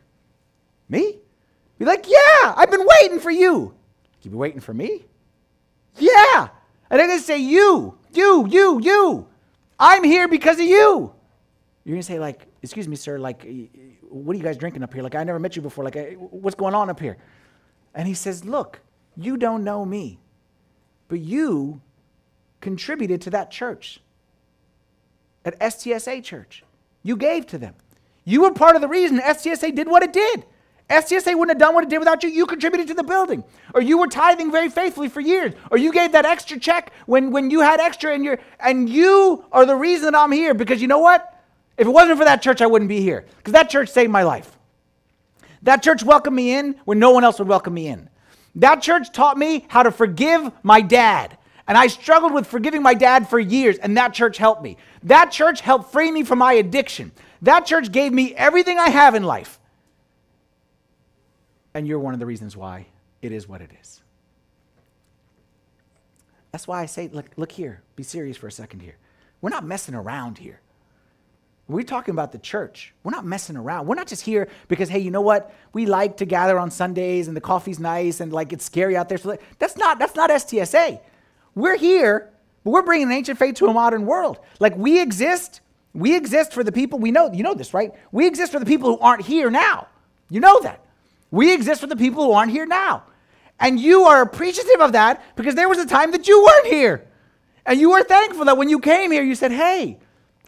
Me? 0.88 1.20
Be 1.78 1.84
like, 1.84 2.08
Yeah, 2.08 2.54
I've 2.56 2.72
been 2.72 2.88
waiting 3.02 3.20
for 3.20 3.30
you. 3.32 3.76
You 4.24 4.32
been 4.32 4.40
waiting 4.40 4.60
for 4.60 4.74
me? 4.74 5.06
Yeah. 5.98 6.50
And 6.90 7.02
I'm 7.02 7.08
going 7.08 7.20
to 7.20 7.26
say, 7.26 7.38
You, 7.38 7.98
you, 8.14 8.48
you, 8.48 8.82
you. 8.82 9.28
I'm 9.80 10.04
here 10.04 10.28
because 10.28 10.60
of 10.60 10.66
you. 10.66 11.14
You're 11.84 11.96
going 11.96 12.02
to 12.02 12.04
say, 12.04 12.20
like, 12.20 12.48
excuse 12.62 12.88
me, 12.88 12.96
sir, 12.96 13.20
like, 13.20 13.46
what 14.10 14.36
are 14.36 14.38
you 14.38 14.44
guys 14.44 14.58
drinking 14.58 14.84
up 14.84 14.94
here? 14.94 15.04
Like, 15.04 15.16
I 15.16 15.24
never 15.24 15.40
met 15.40 15.56
you 15.56 15.62
before. 15.62 15.84
Like, 15.84 16.16
what's 16.18 16.56
going 16.56 16.74
on 16.74 16.90
up 16.90 17.00
here? 17.00 17.18
And 17.94 18.08
he 18.08 18.14
says, 18.14 18.46
Look, 18.46 18.80
you 19.18 19.38
don't 19.38 19.64
know 19.64 19.86
me, 19.86 20.20
but 21.08 21.20
you 21.20 21.82
contributed 22.62 23.22
to 23.22 23.30
that 23.32 23.52
church 23.52 24.00
at 25.46 25.60
STSA 25.60 26.24
Church. 26.24 26.64
You 27.04 27.18
gave 27.18 27.46
to 27.48 27.58
them. 27.58 27.76
You 28.24 28.42
were 28.42 28.54
part 28.54 28.76
of 28.76 28.82
the 28.82 28.88
reason 28.88 29.20
STSA 29.20 29.76
did 29.76 29.88
what 29.88 30.04
it 30.04 30.14
did. 30.14 30.46
STSA 30.90 31.38
wouldn't 31.38 31.50
have 31.50 31.58
done 31.58 31.74
what 31.74 31.84
it 31.84 31.90
did 31.90 32.00
without 32.00 32.24
you. 32.24 32.30
You 32.30 32.46
contributed 32.46 32.88
to 32.90 32.94
the 32.94 33.04
building. 33.04 33.44
Or 33.74 33.82
you 33.82 33.98
were 33.98 34.08
tithing 34.08 34.52
very 34.52 34.70
faithfully 34.70 35.10
for 35.10 35.22
years. 35.22 35.54
Or 35.72 35.78
you 35.78 35.92
gave 35.92 36.12
that 36.12 36.26
extra 36.26 36.60
check 36.60 36.92
when, 37.06 37.32
when 37.32 37.50
you 37.50 37.62
had 37.62 37.80
extra 37.80 38.14
in 38.14 38.24
your 38.24 38.40
and 38.60 38.90
you 38.90 39.46
are 39.52 39.66
the 39.66 39.76
reason 39.76 40.12
that 40.12 40.16
I'm 40.16 40.32
here 40.32 40.54
because 40.54 40.82
you 40.82 40.88
know 40.88 41.00
what? 41.00 41.30
If 41.78 41.88
it 41.88 41.92
wasn't 41.92 42.20
for 42.20 42.26
that 42.26 42.42
church, 42.42 42.62
I 42.62 42.68
wouldn't 42.68 42.90
be 42.90 43.02
here. 43.02 43.26
Because 43.38 43.54
that 43.54 43.70
church 43.70 43.90
saved 43.90 44.12
my 44.12 44.24
life. 44.24 44.58
That 45.64 45.82
church 45.82 46.04
welcomed 46.04 46.36
me 46.36 46.54
in 46.54 46.76
when 46.86 47.00
no 47.00 47.12
one 47.12 47.24
else 47.24 47.40
would 47.40 47.48
welcome 47.48 47.74
me 47.74 47.88
in. 47.88 48.10
That 48.56 48.82
church 48.82 49.12
taught 49.12 49.38
me 49.38 49.66
how 49.70 49.84
to 49.84 49.92
forgive 49.92 50.52
my 50.62 50.82
dad. 50.82 51.38
And 51.68 51.78
I 51.78 51.88
struggled 51.88 52.34
with 52.34 52.46
forgiving 52.46 52.84
my 52.84 52.94
dad 52.94 53.30
for 53.30 53.40
years, 53.40 53.78
and 53.78 53.96
that 53.98 54.14
church 54.14 54.38
helped 54.38 54.62
me. 54.62 54.78
That 55.04 55.32
church 55.32 55.62
helped 55.62 55.92
free 55.92 56.12
me 56.12 56.24
from 56.24 56.40
my 56.40 56.54
addiction. 56.54 57.14
That 57.42 57.66
church 57.66 57.92
gave 57.92 58.12
me 58.12 58.36
everything 58.36 58.78
I 58.78 58.90
have 58.90 59.16
in 59.16 59.24
life. 59.24 59.60
And 61.74 61.88
you're 61.88 62.00
one 62.00 62.14
of 62.14 62.20
the 62.20 62.26
reasons 62.26 62.56
why 62.56 62.88
it 63.22 63.32
is 63.32 63.48
what 63.48 63.62
it 63.62 63.72
is. 63.82 64.02
That's 66.52 66.68
why 66.68 66.82
I 66.82 66.86
say, 66.86 67.10
look, 67.12 67.26
look 67.36 67.52
here, 67.52 67.82
be 67.96 68.04
serious 68.04 68.38
for 68.38 68.48
a 68.48 68.52
second 68.52 68.82
here. 68.82 68.98
We're 69.42 69.50
not 69.50 69.66
messing 69.66 69.96
around 69.96 70.38
here. 70.38 70.62
We're 71.68 71.84
talking 71.84 72.12
about 72.12 72.32
the 72.32 72.38
church. 72.38 72.94
We're 73.04 73.12
not 73.12 73.26
messing 73.26 73.56
around. 73.56 73.88
We're 73.88 73.96
not 73.96 74.08
just 74.08 74.22
here 74.22 74.50
because, 74.68 74.90
hey, 74.90 75.00
you 75.00 75.12
know 75.12 75.22
what? 75.22 75.54
We 75.72 75.86
like 75.86 76.18
to 76.18 76.26
gather 76.26 76.60
on 76.60 76.70
Sundays 76.70 77.28
and 77.28 77.38
the 77.38 77.42
coffee's 77.42 77.80
nice 77.80 78.20
and 78.20 78.34
like 78.34 78.54
it's 78.54 78.66
scary 78.66 78.98
out 78.98 79.10
there. 79.10 79.18
So 79.18 79.38
that's 79.60 79.78
not 79.78 79.98
that's 79.98 80.16
not 80.16 80.30
STSA. 80.30 81.00
We're 81.56 81.78
here, 81.78 82.30
but 82.64 82.72
we're 82.72 82.82
bringing 82.84 83.12
ancient 83.12 83.40
faith 83.40 83.56
to 83.56 83.68
a 83.68 83.74
modern 83.74 84.06
world. 84.06 84.40
Like 84.60 84.76
we 84.76 85.02
exist. 85.02 85.62
We 85.94 86.16
exist 86.16 86.54
for 86.54 86.64
the 86.64 86.72
people 86.72 87.00
we 87.00 87.12
know. 87.12 87.32
You 87.32 87.44
know 87.44 87.54
this, 87.54 87.74
right? 87.74 87.94
We 88.12 88.28
exist 88.28 88.52
for 88.52 88.60
the 88.60 88.66
people 88.66 88.90
who 88.90 89.00
aren't 89.00 89.24
here 89.24 89.50
now. 89.50 89.88
You 90.30 90.42
know 90.42 90.60
that. 90.62 90.84
We 91.34 91.52
exist 91.52 91.82
for 91.82 91.88
the 91.88 91.96
people 91.96 92.24
who 92.24 92.34
aren't 92.34 92.52
here 92.52 92.68
now. 92.68 93.02
And 93.60 93.80
you 93.80 94.04
are 94.04 94.22
appreciative 94.22 94.80
of 94.80 94.92
that 94.92 95.36
because 95.36 95.56
there 95.56 95.68
was 95.68 95.80
a 95.80 95.86
time 95.88 96.12
that 96.12 96.28
you 96.28 96.44
weren't 96.44 96.68
here. 96.68 97.08
And 97.66 97.80
you 97.80 97.90
were 97.90 98.04
thankful 98.04 98.46
that 98.46 98.56
when 98.56 98.70
you 98.70 98.78
came 98.78 99.12
here, 99.12 99.24
you 99.24 99.34
said, 99.34 99.52
hey, 99.52 99.98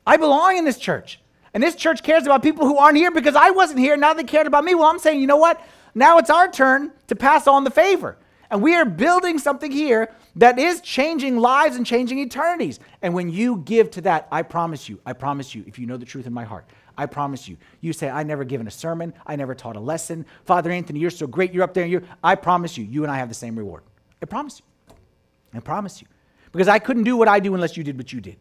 I 0.05 0.17
belong 0.17 0.57
in 0.57 0.63
this 0.63 0.77
church. 0.77 1.19
And 1.55 1.63
this 1.63 1.73
church 1.73 2.03
cares 2.03 2.27
about 2.27 2.43
people 2.43 2.67
who 2.67 2.77
aren't 2.77 2.97
here 2.97 3.09
because 3.09 3.35
I 3.35 3.49
wasn't 3.49 3.79
here. 3.79 3.97
Now 3.97 4.13
they 4.13 4.23
cared 4.23 4.45
about 4.45 4.63
me. 4.63 4.75
Well, 4.75 4.85
I'm 4.85 4.99
saying, 4.99 5.19
you 5.19 5.25
know 5.25 5.37
what? 5.37 5.59
Now 5.95 6.19
it's 6.19 6.29
our 6.29 6.51
turn 6.51 6.91
to 7.07 7.15
pass 7.15 7.47
on 7.47 7.63
the 7.63 7.71
favor. 7.71 8.15
And 8.51 8.61
we 8.61 8.75
are 8.75 8.85
building 8.85 9.39
something 9.39 9.71
here 9.71 10.13
that 10.35 10.59
is 10.59 10.81
changing 10.81 11.37
lives 11.37 11.77
and 11.77 11.85
changing 11.85 12.19
eternities. 12.19 12.79
And 13.01 13.15
when 13.15 13.31
you 13.31 13.63
give 13.65 13.89
to 13.91 14.01
that, 14.01 14.27
I 14.31 14.43
promise 14.43 14.87
you, 14.87 14.99
I 15.03 15.13
promise 15.13 15.55
you, 15.55 15.63
if 15.65 15.79
you 15.79 15.87
know 15.87 15.97
the 15.97 16.05
truth 16.05 16.27
in 16.27 16.33
my 16.33 16.43
heart, 16.43 16.69
I 16.97 17.05
promise 17.05 17.47
you. 17.47 17.57
You 17.81 17.93
say, 17.93 18.09
I 18.09 18.23
never 18.23 18.43
given 18.43 18.67
a 18.67 18.71
sermon. 18.71 19.13
I 19.25 19.35
never 19.35 19.53
taught 19.53 19.75
a 19.75 19.79
lesson. 19.79 20.25
Father 20.45 20.71
Anthony, 20.71 20.99
you're 20.99 21.09
so 21.09 21.27
great. 21.27 21.53
You're 21.53 21.63
up 21.63 21.73
there. 21.73 21.85
You're, 21.85 22.03
I 22.23 22.35
promise 22.35 22.77
you, 22.77 22.85
you 22.85 23.03
and 23.03 23.11
I 23.11 23.17
have 23.17 23.29
the 23.29 23.35
same 23.35 23.57
reward. 23.57 23.83
I 24.21 24.25
promise 24.25 24.59
you. 24.59 24.95
I 25.53 25.59
promise 25.59 26.01
you. 26.01 26.07
Because 26.51 26.67
I 26.67 26.79
couldn't 26.79 27.03
do 27.03 27.17
what 27.17 27.27
I 27.27 27.39
do 27.39 27.53
unless 27.53 27.75
you 27.75 27.83
did 27.83 27.97
what 27.97 28.13
you 28.13 28.21
did. 28.21 28.37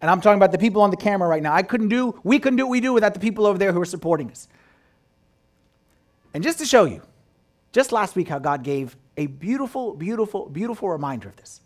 And 0.00 0.10
I'm 0.10 0.20
talking 0.20 0.38
about 0.38 0.52
the 0.52 0.58
people 0.58 0.80
on 0.82 0.90
the 0.90 0.96
camera 0.96 1.28
right 1.28 1.42
now. 1.42 1.52
I 1.52 1.62
couldn't 1.62 1.88
do, 1.88 2.18
we 2.24 2.38
couldn't 2.38 2.56
do 2.56 2.64
what 2.66 2.70
we 2.70 2.80
do 2.80 2.92
without 2.92 3.12
the 3.12 3.20
people 3.20 3.46
over 3.46 3.58
there 3.58 3.72
who 3.72 3.80
are 3.80 3.86
supporting 3.86 4.30
us. 4.30 4.48
And 6.32 6.42
just 6.42 6.58
to 6.58 6.64
show 6.64 6.84
you, 6.84 7.02
just 7.72 7.92
last 7.92 8.16
week, 8.16 8.28
how 8.28 8.38
God 8.38 8.62
gave 8.62 8.96
a 9.16 9.26
beautiful, 9.26 9.94
beautiful, 9.94 10.48
beautiful 10.48 10.88
reminder 10.88 11.28
of 11.28 11.36
this. 11.36 11.60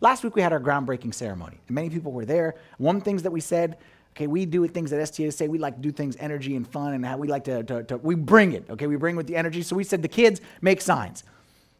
Last 0.00 0.22
week, 0.22 0.36
we 0.36 0.42
had 0.42 0.52
our 0.52 0.60
groundbreaking 0.60 1.14
ceremony, 1.14 1.58
and 1.66 1.74
many 1.74 1.90
people 1.90 2.12
were 2.12 2.24
there. 2.24 2.54
One 2.76 2.96
of 2.96 3.02
the 3.02 3.04
things 3.04 3.22
that 3.24 3.32
we 3.32 3.40
said 3.40 3.78
Okay, 4.16 4.26
we 4.26 4.46
do 4.46 4.66
things 4.66 4.92
at 4.92 5.00
STSA. 5.00 5.48
We 5.48 5.58
like 5.58 5.76
to 5.76 5.80
do 5.80 5.92
things 5.92 6.16
energy 6.18 6.56
and 6.56 6.66
fun, 6.66 6.94
and 6.94 7.06
how 7.06 7.16
we 7.16 7.28
like 7.28 7.44
to, 7.44 7.62
to, 7.62 7.84
to, 7.84 7.98
we 7.98 8.14
bring 8.16 8.52
it. 8.52 8.68
Okay, 8.68 8.86
we 8.86 8.96
bring 8.96 9.14
with 9.14 9.28
the 9.28 9.36
energy. 9.36 9.62
So 9.62 9.76
we 9.76 9.84
said 9.84 10.02
the 10.02 10.08
kids 10.08 10.40
make 10.60 10.80
signs 10.80 11.22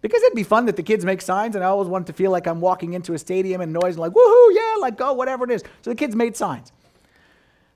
because 0.01 0.23
it'd 0.23 0.37
be 0.37 0.45
fun 0.45 0.67
that 0.67 0.77
the 0.77 0.83
kids 0.83 1.05
make 1.05 1.21
signs, 1.21 1.57
and 1.57 1.65
I 1.65 1.69
always 1.69 1.89
wanted 1.89 2.07
to 2.09 2.13
feel 2.13 2.31
like 2.31 2.47
I'm 2.47 2.61
walking 2.61 2.93
into 2.93 3.15
a 3.15 3.19
stadium 3.19 3.61
and 3.61 3.73
noise 3.73 3.95
and 3.95 3.99
like 3.99 4.13
woohoo, 4.13 4.49
yeah, 4.53 4.77
like 4.81 4.97
go, 4.97 5.13
whatever 5.13 5.45
it 5.45 5.51
is. 5.51 5.63
So 5.83 5.91
the 5.91 5.97
kids 5.97 6.15
made 6.15 6.37
signs, 6.37 6.73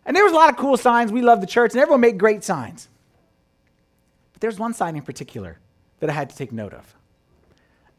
and 0.07 0.17
there 0.17 0.25
was 0.25 0.33
a 0.33 0.37
lot 0.37 0.51
of 0.51 0.57
cool 0.57 0.77
signs. 0.77 1.11
We 1.11 1.23
love 1.23 1.41
the 1.41 1.47
church, 1.47 1.73
and 1.73 1.81
everyone 1.81 2.01
made 2.01 2.19
great 2.19 2.45
signs. 2.45 2.89
But 4.33 4.41
there's 4.41 4.59
one 4.59 4.75
sign 4.75 4.97
in 4.97 5.03
particular 5.03 5.59
that 6.01 6.11
I 6.11 6.13
had 6.13 6.31
to 6.31 6.37
take 6.37 6.53
note 6.53 6.73
of, 6.73 6.95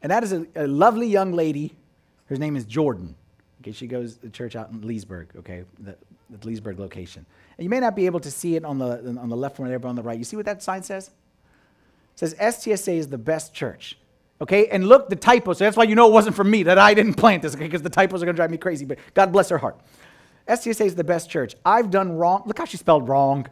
and 0.02 0.10
that 0.10 0.24
is 0.24 0.32
a, 0.32 0.46
a 0.56 0.66
lovely 0.66 1.06
young 1.06 1.32
lady. 1.32 1.74
Her 2.26 2.36
name 2.36 2.56
is 2.56 2.64
Jordan. 2.64 3.14
Okay, 3.60 3.72
she 3.72 3.86
goes 3.86 4.16
to 4.16 4.30
church 4.30 4.56
out 4.56 4.70
in 4.70 4.86
Leesburg. 4.86 5.28
Okay, 5.36 5.64
the, 5.78 5.96
the 6.30 6.46
Leesburg 6.46 6.78
location. 6.78 7.26
And 7.56 7.64
you 7.64 7.70
may 7.70 7.80
not 7.80 7.94
be 7.94 8.06
able 8.06 8.20
to 8.20 8.30
see 8.30 8.56
it 8.56 8.64
on 8.64 8.78
the, 8.78 9.18
on 9.20 9.28
the 9.28 9.36
left 9.36 9.58
one 9.58 9.68
there, 9.68 9.78
but 9.78 9.88
on 9.88 9.96
the 9.96 10.02
right. 10.02 10.18
You 10.18 10.24
see 10.24 10.36
what 10.36 10.46
that 10.46 10.62
sign 10.62 10.82
says? 10.82 11.08
It 11.08 12.18
says 12.18 12.34
STSA 12.34 12.96
is 12.96 13.08
the 13.08 13.18
best 13.18 13.54
church. 13.54 13.98
Okay, 14.40 14.66
and 14.68 14.88
look, 14.88 15.08
the 15.08 15.16
typo. 15.16 15.52
So 15.52 15.64
that's 15.64 15.76
why 15.76 15.84
you 15.84 15.94
know 15.94 16.08
it 16.08 16.12
wasn't 16.12 16.34
from 16.34 16.50
me, 16.50 16.64
that 16.64 16.78
I 16.78 16.92
didn't 16.94 17.14
plant 17.14 17.42
this, 17.42 17.54
okay, 17.54 17.64
because 17.64 17.82
the 17.82 17.90
typos 17.90 18.22
are 18.22 18.26
going 18.26 18.34
to 18.34 18.38
drive 18.38 18.50
me 18.50 18.58
crazy, 18.58 18.84
but 18.84 18.98
God 19.14 19.32
bless 19.32 19.48
her 19.48 19.58
heart. 19.58 19.80
STSA 20.48 20.84
is 20.86 20.94
the 20.94 21.04
best 21.04 21.30
church. 21.30 21.54
I've 21.64 21.90
done 21.90 22.12
wrong. 22.12 22.42
Look 22.46 22.58
how 22.58 22.64
she 22.64 22.76
spelled 22.76 23.08
wrong. 23.08 23.46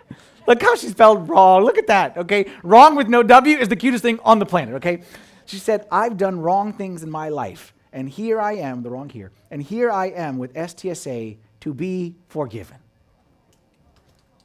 look 0.46 0.62
how 0.62 0.76
she 0.76 0.88
spelled 0.88 1.28
wrong. 1.28 1.64
Look 1.64 1.78
at 1.78 1.86
that, 1.88 2.16
okay? 2.18 2.46
Wrong 2.62 2.94
with 2.94 3.08
no 3.08 3.22
W 3.22 3.56
is 3.56 3.68
the 3.68 3.76
cutest 3.76 4.02
thing 4.02 4.20
on 4.24 4.38
the 4.38 4.46
planet, 4.46 4.74
okay? 4.74 5.02
She 5.46 5.58
said, 5.58 5.86
I've 5.90 6.16
done 6.16 6.40
wrong 6.40 6.72
things 6.72 7.02
in 7.02 7.10
my 7.10 7.28
life, 7.28 7.72
and 7.92 8.08
here 8.08 8.40
I 8.40 8.54
am, 8.54 8.82
the 8.82 8.90
wrong 8.90 9.08
here, 9.08 9.32
and 9.50 9.62
here 9.62 9.90
I 9.90 10.06
am 10.06 10.38
with 10.38 10.52
STSA 10.54 11.38
to 11.66 11.74
be 11.74 12.14
forgiven. 12.28 12.76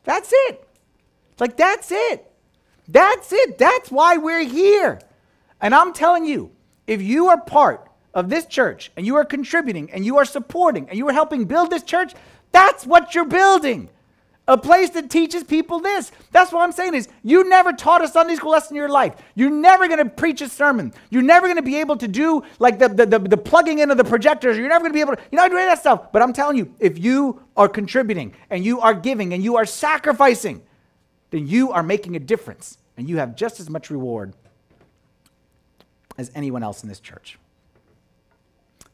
That's 0.03 0.33
it. 0.33 0.67
It's 1.31 1.39
like, 1.39 1.55
that's 1.55 1.91
it. 1.91 2.31
That's 2.87 3.31
it. 3.31 3.59
That's 3.59 3.91
why 3.91 4.17
we're 4.17 4.43
here. 4.43 4.99
And 5.61 5.75
I'm 5.75 5.93
telling 5.93 6.25
you, 6.25 6.49
if 6.87 6.99
you 6.99 7.27
are 7.27 7.39
part 7.39 7.87
of 8.15 8.29
this 8.29 8.47
church 8.47 8.91
and 8.97 9.05
you 9.05 9.17
are 9.17 9.23
contributing 9.23 9.91
and 9.91 10.03
you 10.03 10.17
are 10.17 10.25
supporting 10.25 10.89
and 10.89 10.97
you 10.97 11.07
are 11.09 11.13
helping 11.13 11.45
build 11.45 11.69
this 11.69 11.83
church, 11.83 12.15
that's 12.51 12.87
what 12.87 13.13
you're 13.13 13.25
building 13.25 13.91
a 14.47 14.57
place 14.57 14.89
that 14.91 15.09
teaches 15.09 15.43
people 15.43 15.79
this. 15.79 16.11
That's 16.31 16.51
what 16.51 16.61
I'm 16.61 16.71
saying 16.71 16.95
is 16.95 17.07
you 17.23 17.47
never 17.47 17.71
taught 17.71 18.03
a 18.03 18.07
Sunday 18.07 18.35
school 18.35 18.51
lesson 18.51 18.75
in 18.75 18.77
your 18.77 18.89
life. 18.89 19.15
You're 19.35 19.51
never 19.51 19.87
going 19.87 19.99
to 19.99 20.09
preach 20.09 20.41
a 20.41 20.49
sermon. 20.49 20.93
You're 21.09 21.21
never 21.21 21.47
going 21.47 21.57
to 21.57 21.61
be 21.61 21.77
able 21.77 21.95
to 21.97 22.07
do 22.07 22.43
like 22.59 22.79
the, 22.79 22.89
the, 22.89 23.05
the, 23.05 23.19
the, 23.19 23.37
plugging 23.37 23.79
in 23.79 23.91
of 23.91 23.97
the 23.97 24.03
projectors. 24.03 24.57
You're 24.57 24.67
never 24.67 24.81
going 24.81 24.91
to 24.91 24.97
be 24.97 25.01
able 25.01 25.15
to, 25.15 25.21
you're 25.31 25.41
not 25.41 25.51
doing 25.51 25.65
that 25.65 25.79
stuff. 25.79 26.11
But 26.11 26.21
I'm 26.21 26.33
telling 26.33 26.57
you, 26.57 26.73
if 26.79 26.97
you 26.97 27.41
are 27.55 27.69
contributing 27.69 28.33
and 28.49 28.65
you 28.65 28.81
are 28.81 28.93
giving 28.93 29.33
and 29.33 29.43
you 29.43 29.57
are 29.57 29.65
sacrificing, 29.65 30.63
then 31.29 31.47
you 31.47 31.71
are 31.71 31.83
making 31.83 32.15
a 32.15 32.19
difference 32.19 32.77
and 32.97 33.07
you 33.07 33.17
have 33.17 33.35
just 33.35 33.59
as 33.59 33.69
much 33.69 33.89
reward 33.89 34.33
as 36.17 36.31
anyone 36.35 36.63
else 36.63 36.83
in 36.83 36.89
this 36.89 36.99
church. 36.99 37.37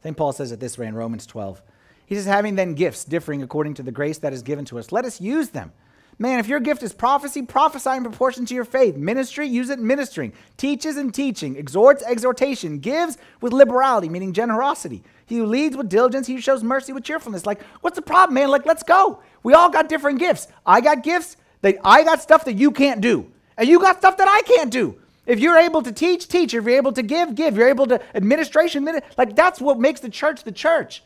St. 0.02 0.16
Paul 0.16 0.32
says 0.32 0.52
it 0.52 0.60
this 0.60 0.78
way 0.78 0.86
in 0.86 0.94
Romans 0.94 1.26
12. 1.26 1.60
He 2.08 2.14
says, 2.14 2.24
having 2.24 2.54
then 2.54 2.72
gifts 2.72 3.04
differing 3.04 3.42
according 3.42 3.74
to 3.74 3.82
the 3.82 3.92
grace 3.92 4.16
that 4.18 4.32
is 4.32 4.40
given 4.40 4.64
to 4.66 4.78
us, 4.78 4.92
let 4.92 5.04
us 5.04 5.20
use 5.20 5.50
them. 5.50 5.72
Man, 6.18 6.38
if 6.40 6.48
your 6.48 6.58
gift 6.58 6.82
is 6.82 6.94
prophecy, 6.94 7.42
prophesy 7.42 7.90
in 7.90 8.02
proportion 8.02 8.46
to 8.46 8.54
your 8.54 8.64
faith. 8.64 8.96
Ministry, 8.96 9.46
use 9.46 9.68
it 9.68 9.78
ministering. 9.78 10.32
Teaches 10.56 10.96
and 10.96 11.12
teaching. 11.12 11.56
Exhorts, 11.56 12.02
exhortation. 12.02 12.78
Gives 12.78 13.18
with 13.42 13.52
liberality, 13.52 14.08
meaning 14.08 14.32
generosity. 14.32 15.04
He 15.26 15.36
who 15.36 15.44
leads 15.44 15.76
with 15.76 15.90
diligence, 15.90 16.26
he 16.26 16.36
who 16.36 16.40
shows 16.40 16.64
mercy 16.64 16.94
with 16.94 17.04
cheerfulness. 17.04 17.44
Like, 17.44 17.60
what's 17.82 17.94
the 17.96 18.02
problem, 18.02 18.34
man? 18.34 18.48
Like, 18.48 18.64
let's 18.64 18.82
go. 18.82 19.20
We 19.42 19.52
all 19.52 19.68
got 19.68 19.90
different 19.90 20.18
gifts. 20.18 20.48
I 20.64 20.80
got 20.80 21.02
gifts 21.02 21.36
that 21.60 21.76
I 21.84 22.04
got 22.04 22.22
stuff 22.22 22.46
that 22.46 22.54
you 22.54 22.70
can't 22.70 23.02
do. 23.02 23.30
And 23.58 23.68
you 23.68 23.78
got 23.78 23.98
stuff 23.98 24.16
that 24.16 24.28
I 24.28 24.40
can't 24.42 24.72
do. 24.72 24.96
If 25.26 25.40
you're 25.40 25.58
able 25.58 25.82
to 25.82 25.92
teach, 25.92 26.26
teach. 26.26 26.54
If 26.54 26.64
you're 26.64 26.78
able 26.78 26.92
to 26.92 27.02
give, 27.02 27.34
give. 27.34 27.52
If 27.52 27.58
you're 27.58 27.68
able 27.68 27.86
to 27.86 28.00
administration, 28.16 28.88
like 29.18 29.36
that's 29.36 29.60
what 29.60 29.78
makes 29.78 30.00
the 30.00 30.08
church 30.08 30.42
the 30.42 30.52
church. 30.52 31.04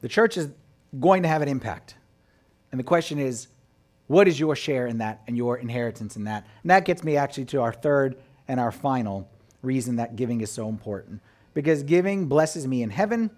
The 0.00 0.08
church 0.08 0.36
is 0.36 0.50
going 0.98 1.22
to 1.22 1.28
have 1.28 1.42
an 1.42 1.48
impact. 1.48 1.94
And 2.70 2.78
the 2.78 2.84
question 2.84 3.18
is, 3.18 3.48
what 4.06 4.28
is 4.28 4.38
your 4.38 4.54
share 4.54 4.86
in 4.86 4.98
that 4.98 5.22
and 5.26 5.36
your 5.36 5.58
inheritance 5.58 6.16
in 6.16 6.24
that? 6.24 6.46
And 6.62 6.70
that 6.70 6.84
gets 6.84 7.02
me 7.02 7.16
actually 7.16 7.46
to 7.46 7.60
our 7.60 7.72
third 7.72 8.16
and 8.48 8.60
our 8.60 8.70
final 8.70 9.28
reason 9.62 9.96
that 9.96 10.16
giving 10.16 10.40
is 10.40 10.50
so 10.50 10.68
important. 10.68 11.20
Because 11.54 11.82
giving 11.82 12.26
blesses 12.26 12.66
me 12.66 12.82
in 12.82 12.90
heaven 12.90 13.30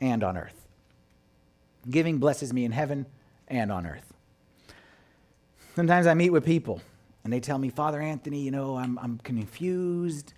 and 0.00 0.22
on 0.22 0.36
earth. 0.36 0.66
Giving 1.90 2.18
blesses 2.18 2.52
me 2.52 2.64
in 2.64 2.72
heaven 2.72 3.06
and 3.48 3.70
on 3.70 3.86
earth. 3.86 4.12
Sometimes 5.74 6.06
I 6.06 6.14
meet 6.14 6.30
with 6.30 6.44
people 6.44 6.80
and 7.24 7.32
they 7.32 7.40
tell 7.40 7.58
me, 7.58 7.68
Father 7.68 8.00
Anthony, 8.00 8.40
you 8.40 8.50
know, 8.50 8.76
I'm, 8.76 8.98
I'm 8.98 9.18
confused. 9.18 10.32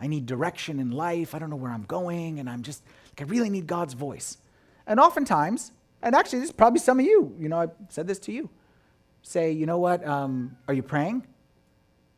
I 0.00 0.06
need 0.06 0.26
direction 0.26 0.78
in 0.78 0.90
life. 0.90 1.34
I 1.34 1.38
don't 1.38 1.50
know 1.50 1.56
where 1.56 1.72
I'm 1.72 1.84
going. 1.84 2.38
And 2.38 2.48
I'm 2.48 2.62
just, 2.62 2.82
like, 3.10 3.26
I 3.26 3.30
really 3.30 3.50
need 3.50 3.66
God's 3.66 3.94
voice. 3.94 4.38
And 4.86 5.00
oftentimes, 5.00 5.72
and 6.02 6.14
actually, 6.14 6.40
this 6.40 6.50
is 6.50 6.54
probably 6.54 6.80
some 6.80 7.00
of 7.00 7.06
you, 7.06 7.34
you 7.38 7.48
know, 7.48 7.62
I 7.62 7.66
said 7.88 8.06
this 8.06 8.18
to 8.20 8.32
you. 8.32 8.48
Say, 9.22 9.50
you 9.50 9.66
know 9.66 9.78
what, 9.78 10.06
um, 10.06 10.56
are 10.68 10.74
you 10.74 10.82
praying? 10.82 11.26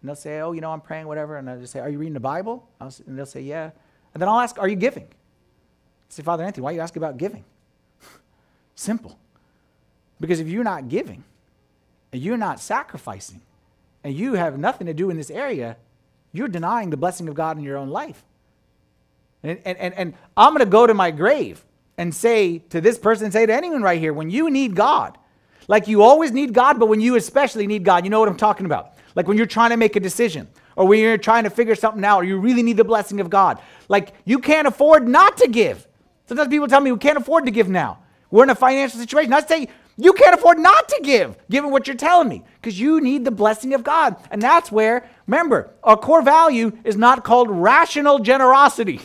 And 0.01 0.09
they'll 0.09 0.15
say, 0.15 0.41
oh, 0.41 0.53
you 0.53 0.61
know, 0.61 0.71
I'm 0.71 0.81
praying, 0.81 1.07
whatever. 1.07 1.37
And 1.37 1.49
I'll 1.49 1.59
just 1.59 1.73
say, 1.73 1.81
are 1.81 1.89
you 1.89 1.99
reading 1.99 2.15
the 2.15 2.21
Bible? 2.21 2.69
I'll, 2.81 2.93
and 3.07 3.19
they'll 3.19 3.27
say, 3.27 3.41
yeah. 3.41 3.71
And 4.13 4.21
then 4.21 4.29
I'll 4.29 4.41
ask, 4.41 4.59
are 4.59 4.69
you 4.69 4.77
giving? 4.77 5.05
I 5.05 6.11
say, 6.11 6.23
Father 6.23 6.45
Anthony, 6.45 6.63
why 6.63 6.71
are 6.71 6.75
you 6.75 6.81
asking 6.81 7.03
about 7.03 7.17
giving? 7.17 7.45
Simple. 8.75 9.19
Because 10.21 10.41
if 10.41 10.49
you're 10.49 10.65
not 10.65 10.89
giving, 10.89 11.25
and 12.13 12.23
you're 12.23 12.37
not 12.37 12.61
sacrificing, 12.61 13.43
and 14.05 14.15
you 14.15 14.35
have 14.35 14.59
nothing 14.59 14.87
to 14.87 14.95
do 14.95 15.11
in 15.11 15.17
this 15.17 15.31
area, 15.31 15.77
you're 16.33 16.49
denying 16.49 16.91
the 16.91 16.97
blessing 16.97 17.29
of 17.29 17.35
God 17.35 17.57
in 17.57 17.65
your 17.65 17.77
own 17.77 17.89
life. 17.89 18.25
And, 19.43 19.61
and, 19.65 19.79
and, 19.79 19.95
and 19.95 20.15
I'm 20.37 20.53
going 20.53 20.65
to 20.65 20.71
go 20.71 20.87
to 20.87 20.95
my 20.95 21.11
grave 21.11 21.65
and 21.99 22.15
say 22.15 22.59
to 22.71 22.81
this 22.81 22.99
person, 22.99 23.31
say 23.31 23.45
to 23.45 23.53
anyone 23.53 23.83
right 23.83 24.01
here, 24.01 24.15
when 24.15 24.31
you 24.31 24.49
need 24.49 24.75
God, 24.75 25.19
like 25.67 25.89
you 25.89 26.03
always 26.03 26.33
need 26.33 26.55
God, 26.55 26.79
but 26.79 26.87
when 26.87 27.01
you 27.01 27.17
especially 27.17 27.67
need 27.67 27.85
God, 27.85 28.05
you 28.05 28.11
know 28.11 28.21
what 28.21 28.29
I'm 28.29 28.37
talking 28.37 28.65
about. 28.65 28.95
Like 29.15 29.29
when 29.29 29.37
you're 29.37 29.47
trying 29.47 29.71
to 29.71 29.77
make 29.77 29.97
a 29.97 30.01
decision, 30.01 30.49
or 30.77 30.87
when 30.87 31.01
you're 31.01 31.19
trying 31.19 31.43
to 31.43 31.51
figure 31.51 31.75
something 31.75 32.05
out, 32.05 32.23
or 32.23 32.25
you 32.25 32.39
really 32.39 32.63
need 32.63 32.77
the 32.77 32.85
blessing 32.85 33.21
of 33.21 33.29
God. 33.29 33.61
Like 33.89 34.15
you 34.25 34.39
can't 34.39 34.69
afford 34.69 35.09
not 35.09 35.37
to 35.39 35.49
give. 35.49 35.87
Sometimes 36.27 36.49
people 36.49 36.69
tell 36.69 36.81
me 36.81 36.93
we 36.93 36.99
can't 36.99 37.19
afford 37.19 37.47
to 37.47 37.51
give 37.51 37.69
now. 37.69 37.99
We're 38.31 38.45
in 38.45 38.51
a 38.51 38.55
financial 38.55 39.01
situation. 39.01 39.33
I 39.33 39.41
say 39.41 39.69
you 39.97 40.13
can't 40.13 40.35
afford 40.35 40.61
not 40.61 40.89
to 40.91 41.01
give, 41.03 41.37
given 41.51 41.73
what 41.73 41.89
you're 41.89 41.97
telling 41.97 42.29
me, 42.29 42.45
because 42.61 42.79
you 42.79 43.01
need 43.01 43.25
the 43.25 43.33
blessing 43.33 43.75
of 43.75 43.83
God. 43.83 44.17
And 44.31 44.41
that's 44.41 44.71
where, 44.71 45.09
remember, 45.27 45.75
our 45.83 45.97
core 45.97 46.23
value 46.23 46.71
is 46.85 46.97
not 46.97 47.25
called 47.25 47.51
rational 47.51 48.21
generosity. 48.21 49.01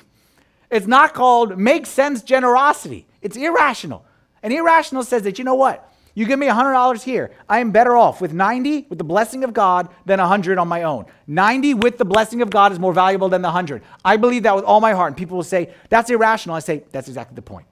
It's 0.74 0.88
not 0.88 1.14
called 1.14 1.58
make 1.58 1.86
sense 1.86 2.24
generosity. 2.24 3.06
It's 3.22 3.38
irrational. 3.38 4.04
And 4.42 4.52
irrational 4.52 5.04
says 5.04 5.22
that, 5.22 5.38
you 5.38 5.46
know 5.46 5.54
what? 5.54 5.88
You 6.16 6.26
give 6.26 6.40
me 6.40 6.48
$100 6.48 7.04
here. 7.04 7.32
I 7.48 7.60
am 7.60 7.72
better 7.72 7.96
off 7.96 8.22
with 8.22 8.34
90 8.34 8.88
with 8.90 8.98
the 8.98 9.04
blessing 9.04 9.44
of 9.44 9.54
God 9.54 9.90
than 10.06 10.20
100 10.20 10.58
on 10.58 10.68
my 10.68 10.84
own. 10.84 11.06
90 11.28 11.76
with 11.76 12.00
the 12.00 12.06
blessing 12.06 12.42
of 12.42 12.50
God 12.50 12.72
is 12.72 12.80
more 12.80 12.92
valuable 12.92 13.30
than 13.30 13.44
the 13.44 13.50
100. 13.50 13.84
I 14.04 14.18
believe 14.18 14.44
that 14.44 14.56
with 14.56 14.66
all 14.66 14.82
my 14.82 14.94
heart. 14.94 15.12
And 15.12 15.18
people 15.18 15.38
will 15.38 15.44
say, 15.44 15.74
that's 15.90 16.10
irrational. 16.10 16.56
I 16.56 16.60
say, 16.60 16.84
that's 16.92 17.08
exactly 17.08 17.36
the 17.36 17.44
point. 17.44 17.68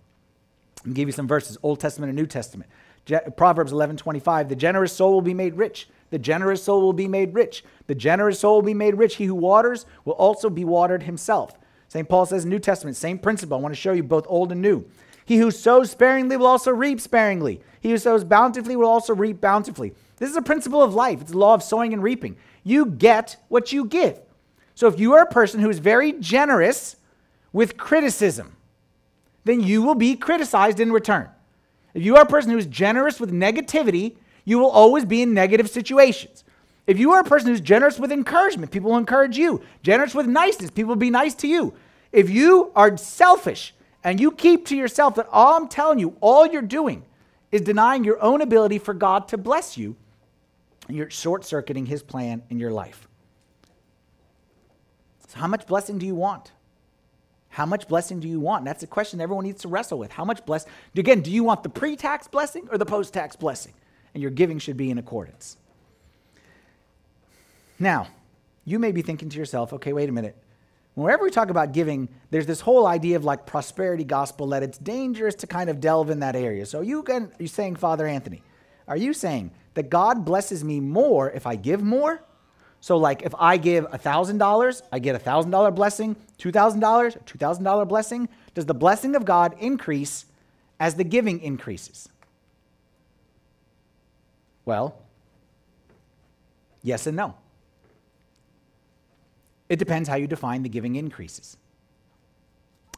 I'll 0.85 0.93
give 0.93 1.07
you 1.07 1.11
some 1.11 1.27
verses, 1.27 1.57
Old 1.63 1.79
Testament 1.79 2.09
and 2.09 2.17
New 2.17 2.27
Testament. 2.27 2.69
Je- 3.05 3.19
Proverbs 3.35 3.71
11, 3.71 3.97
25. 3.97 4.49
The 4.49 4.55
generous 4.55 4.93
soul 4.93 5.13
will 5.13 5.21
be 5.21 5.33
made 5.33 5.55
rich. 5.55 5.89
The 6.11 6.19
generous 6.19 6.63
soul 6.63 6.81
will 6.81 6.93
be 6.93 7.07
made 7.07 7.33
rich. 7.33 7.63
The 7.87 7.95
generous 7.95 8.39
soul 8.39 8.55
will 8.55 8.61
be 8.61 8.73
made 8.75 8.95
rich. 8.95 9.15
He 9.15 9.25
who 9.25 9.35
waters 9.35 9.85
will 10.05 10.13
also 10.13 10.51
be 10.51 10.65
watered 10.65 11.03
himself. 11.03 11.57
St. 11.91 12.07
Paul 12.07 12.25
says 12.25 12.45
in 12.45 12.49
the 12.49 12.55
New 12.55 12.59
Testament, 12.61 12.95
same 12.95 13.19
principle. 13.19 13.57
I 13.57 13.59
want 13.59 13.75
to 13.75 13.79
show 13.79 13.91
you 13.91 14.01
both 14.01 14.25
old 14.29 14.53
and 14.53 14.61
new. 14.61 14.85
He 15.25 15.39
who 15.39 15.51
sows 15.51 15.91
sparingly 15.91 16.37
will 16.37 16.47
also 16.47 16.71
reap 16.71 17.01
sparingly. 17.01 17.59
He 17.81 17.89
who 17.89 17.97
sows 17.97 18.23
bountifully 18.23 18.77
will 18.77 18.87
also 18.87 19.13
reap 19.13 19.41
bountifully. 19.41 19.93
This 20.15 20.29
is 20.29 20.37
a 20.37 20.41
principle 20.41 20.81
of 20.81 20.93
life. 20.93 21.19
It's 21.19 21.31
the 21.31 21.37
law 21.37 21.53
of 21.53 21.61
sowing 21.61 21.91
and 21.91 22.01
reaping. 22.01 22.37
You 22.63 22.85
get 22.85 23.35
what 23.49 23.73
you 23.73 23.83
give. 23.83 24.21
So 24.73 24.87
if 24.87 25.01
you 25.01 25.11
are 25.15 25.23
a 25.23 25.29
person 25.29 25.59
who 25.59 25.69
is 25.69 25.79
very 25.79 26.13
generous 26.13 26.95
with 27.51 27.75
criticism, 27.75 28.55
then 29.43 29.59
you 29.59 29.81
will 29.81 29.95
be 29.95 30.15
criticized 30.15 30.79
in 30.79 30.93
return. 30.93 31.27
If 31.93 32.05
you 32.05 32.15
are 32.15 32.23
a 32.23 32.25
person 32.25 32.51
who 32.51 32.57
is 32.57 32.67
generous 32.67 33.19
with 33.19 33.33
negativity, 33.33 34.15
you 34.45 34.59
will 34.59 34.71
always 34.71 35.03
be 35.03 35.21
in 35.21 35.33
negative 35.33 35.69
situations. 35.69 36.45
If 36.87 36.97
you 36.97 37.11
are 37.11 37.19
a 37.19 37.23
person 37.23 37.49
who's 37.49 37.61
generous 37.61 37.99
with 37.99 38.11
encouragement, 38.11 38.71
people 38.71 38.91
will 38.91 38.97
encourage 38.97 39.37
you. 39.37 39.61
Generous 39.83 40.15
with 40.15 40.25
niceness, 40.25 40.71
people 40.71 40.89
will 40.89 40.95
be 40.95 41.09
nice 41.09 41.35
to 41.35 41.47
you. 41.47 41.73
If 42.11 42.29
you 42.29 42.71
are 42.75 42.97
selfish 42.97 43.73
and 44.03 44.19
you 44.19 44.31
keep 44.31 44.65
to 44.67 44.75
yourself 44.75 45.15
that 45.15 45.27
all 45.31 45.55
I'm 45.55 45.67
telling 45.67 45.99
you, 45.99 46.17
all 46.19 46.45
you're 46.45 46.61
doing 46.61 47.05
is 47.51 47.61
denying 47.61 48.03
your 48.03 48.21
own 48.21 48.41
ability 48.41 48.79
for 48.79 48.93
God 48.93 49.27
to 49.29 49.37
bless 49.37 49.77
you, 49.77 49.95
you're 50.89 51.09
short 51.09 51.45
circuiting 51.45 51.85
His 51.85 52.03
plan 52.03 52.43
in 52.49 52.59
your 52.59 52.71
life. 52.71 53.07
So, 55.27 55.39
how 55.39 55.47
much 55.47 55.65
blessing 55.67 55.97
do 55.97 56.05
you 56.05 56.15
want? 56.15 56.51
How 57.49 57.65
much 57.65 57.87
blessing 57.87 58.19
do 58.19 58.27
you 58.27 58.39
want? 58.39 58.61
And 58.61 58.67
that's 58.67 58.83
a 58.83 58.87
question 58.87 59.19
everyone 59.19 59.45
needs 59.45 59.61
to 59.61 59.67
wrestle 59.67 59.99
with. 59.99 60.11
How 60.11 60.25
much 60.25 60.45
blessing? 60.45 60.71
Again, 60.95 61.21
do 61.21 61.31
you 61.31 61.43
want 61.43 61.63
the 61.63 61.69
pre 61.69 61.95
tax 61.95 62.27
blessing 62.27 62.67
or 62.71 62.77
the 62.77 62.85
post 62.85 63.13
tax 63.13 63.35
blessing? 63.35 63.73
And 64.13 64.21
your 64.21 64.31
giving 64.31 64.59
should 64.59 64.77
be 64.77 64.89
in 64.89 64.97
accordance. 64.97 65.57
Now, 67.79 68.07
you 68.65 68.79
may 68.79 68.91
be 68.91 69.01
thinking 69.01 69.29
to 69.29 69.37
yourself, 69.37 69.73
okay, 69.73 69.91
wait 69.93 70.07
a 70.07 70.11
minute. 70.11 70.37
Whenever 70.95 71.23
we 71.23 71.31
talk 71.31 71.49
about 71.49 71.71
giving, 71.71 72.09
there's 72.31 72.45
this 72.45 72.61
whole 72.61 72.85
idea 72.85 73.15
of 73.15 73.23
like 73.23 73.45
prosperity 73.45 74.03
gospel 74.03 74.47
that 74.47 74.61
it's 74.61 74.77
dangerous 74.77 75.35
to 75.35 75.47
kind 75.47 75.69
of 75.69 75.79
delve 75.79 76.09
in 76.09 76.19
that 76.19 76.35
area. 76.35 76.65
So 76.65 76.81
you 76.81 77.01
can, 77.03 77.31
you 77.39 77.47
saying, 77.47 77.77
Father 77.77 78.05
Anthony, 78.05 78.43
are 78.87 78.97
you 78.97 79.13
saying 79.13 79.51
that 79.73 79.89
God 79.89 80.25
blesses 80.25 80.63
me 80.63 80.79
more 80.81 81.31
if 81.31 81.47
I 81.47 81.55
give 81.55 81.81
more? 81.81 82.21
So 82.81 82.97
like 82.97 83.21
if 83.21 83.33
I 83.37 83.57
give 83.57 83.85
$1,000, 83.89 84.81
I 84.91 84.99
get 84.99 85.15
a 85.15 85.19
$1,000 85.19 85.75
blessing, 85.75 86.15
$2,000, 86.39 87.23
$2,000 87.25 87.87
blessing. 87.87 88.27
Does 88.53 88.65
the 88.65 88.73
blessing 88.73 89.15
of 89.15 89.23
God 89.23 89.55
increase 89.59 90.25
as 90.79 90.95
the 90.95 91.03
giving 91.05 91.39
increases? 91.41 92.09
Well, 94.65 94.97
yes 96.83 97.07
and 97.07 97.15
no. 97.15 97.35
It 99.71 99.79
depends 99.79 100.09
how 100.09 100.15
you 100.15 100.27
define 100.27 100.63
the 100.63 100.69
giving 100.69 100.97
increases. 100.97 101.55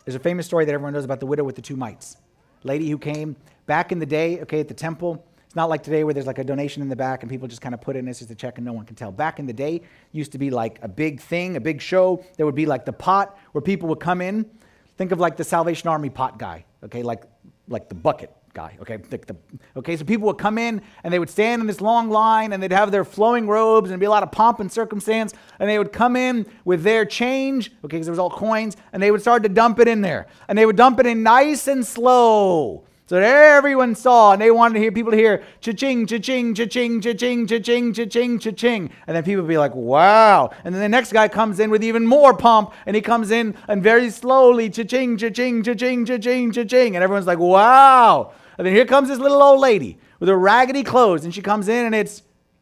There's 0.06 0.16
a 0.16 0.20
famous 0.20 0.48
story 0.48 0.66
that 0.66 0.74
everyone 0.74 0.94
knows 0.94 1.06
about 1.06 1.20
the 1.20 1.28
widow 1.28 1.44
with 1.44 1.56
the 1.56 1.62
two 1.62 1.76
mites. 1.76 2.18
Lady 2.64 2.90
who 2.90 2.98
came 2.98 3.36
back 3.68 3.92
in 3.92 4.00
the 4.00 4.08
day, 4.08 4.42
okay, 4.42 4.60
at 4.60 4.68
the 4.68 4.74
temple. 4.74 5.24
It's 5.46 5.56
not 5.56 5.70
like 5.70 5.84
today 5.84 6.04
where 6.04 6.16
there's 6.16 6.26
like 6.26 6.40
a 6.40 6.44
donation 6.44 6.82
in 6.82 6.90
the 6.90 6.96
back 6.96 7.22
and 7.22 7.30
people 7.30 7.48
just 7.48 7.62
kind 7.62 7.76
of 7.76 7.82
put 7.82 7.96
in 7.96 8.06
this 8.06 8.24
as 8.24 8.32
a 8.32 8.34
check 8.34 8.58
and 8.58 8.66
no 8.66 8.74
one 8.74 8.88
can 8.88 8.96
tell. 8.96 9.12
Back 9.12 9.38
in 9.38 9.46
the 9.46 9.54
day, 9.54 9.84
used 10.14 10.32
to 10.32 10.40
be 10.40 10.50
like 10.50 10.80
a 10.82 10.88
big 10.88 11.22
thing, 11.22 11.58
a 11.58 11.62
big 11.62 11.80
show. 11.80 12.26
There 12.38 12.46
would 12.48 12.56
be 12.56 12.66
like 12.66 12.86
the 12.86 12.94
pot 12.94 13.38
where 13.52 13.62
people 13.62 13.88
would 13.90 14.00
come 14.00 14.20
in. 14.20 14.50
Think 14.98 15.12
of 15.12 15.20
like 15.20 15.38
the 15.38 15.44
Salvation 15.44 15.90
Army 15.90 16.10
pot 16.10 16.40
guy, 16.40 16.66
okay, 16.86 17.04
like 17.04 17.22
like 17.68 17.88
the 17.88 17.96
bucket 17.96 18.36
guy. 18.54 18.78
Okay, 18.82 18.98
the, 18.98 19.18
the, 19.18 19.36
okay. 19.78 19.98
So 19.98 20.06
people 20.06 20.28
would 20.28 20.38
come 20.38 20.58
in 20.58 20.82
and 21.04 21.14
they 21.14 21.20
would 21.20 21.30
stand 21.30 21.62
in 21.62 21.68
this 21.68 21.82
long 21.82 22.10
line 22.10 22.54
and 22.54 22.62
they'd 22.62 22.72
have 22.72 22.92
their 22.92 23.04
flowing 23.04 23.48
robes 23.48 23.90
and 23.90 24.00
be 24.00 24.06
a 24.06 24.10
lot 24.10 24.24
of 24.24 24.32
pomp 24.32 24.60
and 24.60 24.72
circumstance. 24.72 25.34
And 25.60 25.70
they 25.70 25.78
would 25.78 25.92
come 25.92 26.16
in 26.16 26.46
with 26.64 26.84
their 26.84 27.06
change, 27.06 27.72
okay, 27.84 27.98
because 27.98 28.08
it 28.08 28.12
was 28.12 28.20
all 28.20 28.30
coins, 28.30 28.78
and 28.92 29.02
they 29.02 29.12
would 29.12 29.22
start 29.22 29.44
to 29.44 29.50
dump 29.50 29.80
it 29.80 29.88
in 29.88 30.02
there. 30.02 30.28
And 30.48 30.58
they 30.58 30.66
would 30.66 30.76
dump 30.76 31.00
it 31.00 31.06
in 31.06 31.24
nice 31.24 31.68
and 31.68 31.86
slow. 31.86 32.86
So 33.06 33.16
that 33.16 33.24
everyone 33.24 33.96
saw, 33.96 34.32
and 34.32 34.42
they 34.42 34.50
wanted 34.50 34.76
to 34.76 34.80
hear 34.80 34.92
people 34.92 35.12
to 35.12 35.18
hear 35.18 35.44
cha-ching, 35.60 36.08
cha-ching, 36.08 36.56
cha-ching, 36.56 37.02
cha-ching, 37.02 37.48
cha-ching, 37.48 37.94
cha-ching, 37.94 38.40
cha-ching. 38.40 38.90
And 39.06 39.16
then 39.16 39.24
people 39.24 39.44
would 39.44 39.50
be 39.50 39.58
like, 39.58 39.76
wow. 39.76 40.52
And 40.64 40.74
then 40.74 40.82
the 40.82 40.88
next 40.88 41.12
guy 41.12 41.28
comes 41.28 41.60
in 41.60 41.70
with 41.70 41.84
even 41.84 42.08
more 42.08 42.34
pomp, 42.34 42.74
and 42.86 42.96
he 42.96 43.02
comes 43.02 43.30
in 43.30 43.58
and 43.68 43.84
very 43.84 44.10
slowly, 44.10 44.70
cha-ching, 44.70 45.18
cha-ching, 45.18 45.64
cha-ching, 45.64 46.06
cha-ching, 46.06 46.54
cha-ching. 46.54 46.96
And 46.96 47.04
everyone's 47.04 47.28
like, 47.28 47.40
wow. 47.40 48.32
And 48.58 48.68
then 48.68 48.74
here 48.74 48.86
comes 48.86 49.10
this 49.10 49.20
little 49.20 49.42
old 49.42 49.60
lady 49.60 49.98
with 50.20 50.30
her 50.30 50.38
raggedy 50.38 50.84
clothes, 50.84 51.26
and 51.26 51.34
she 51.34 51.42
comes 51.42 51.68
in 51.68 51.86
and 51.86 51.96
it's 51.96 52.22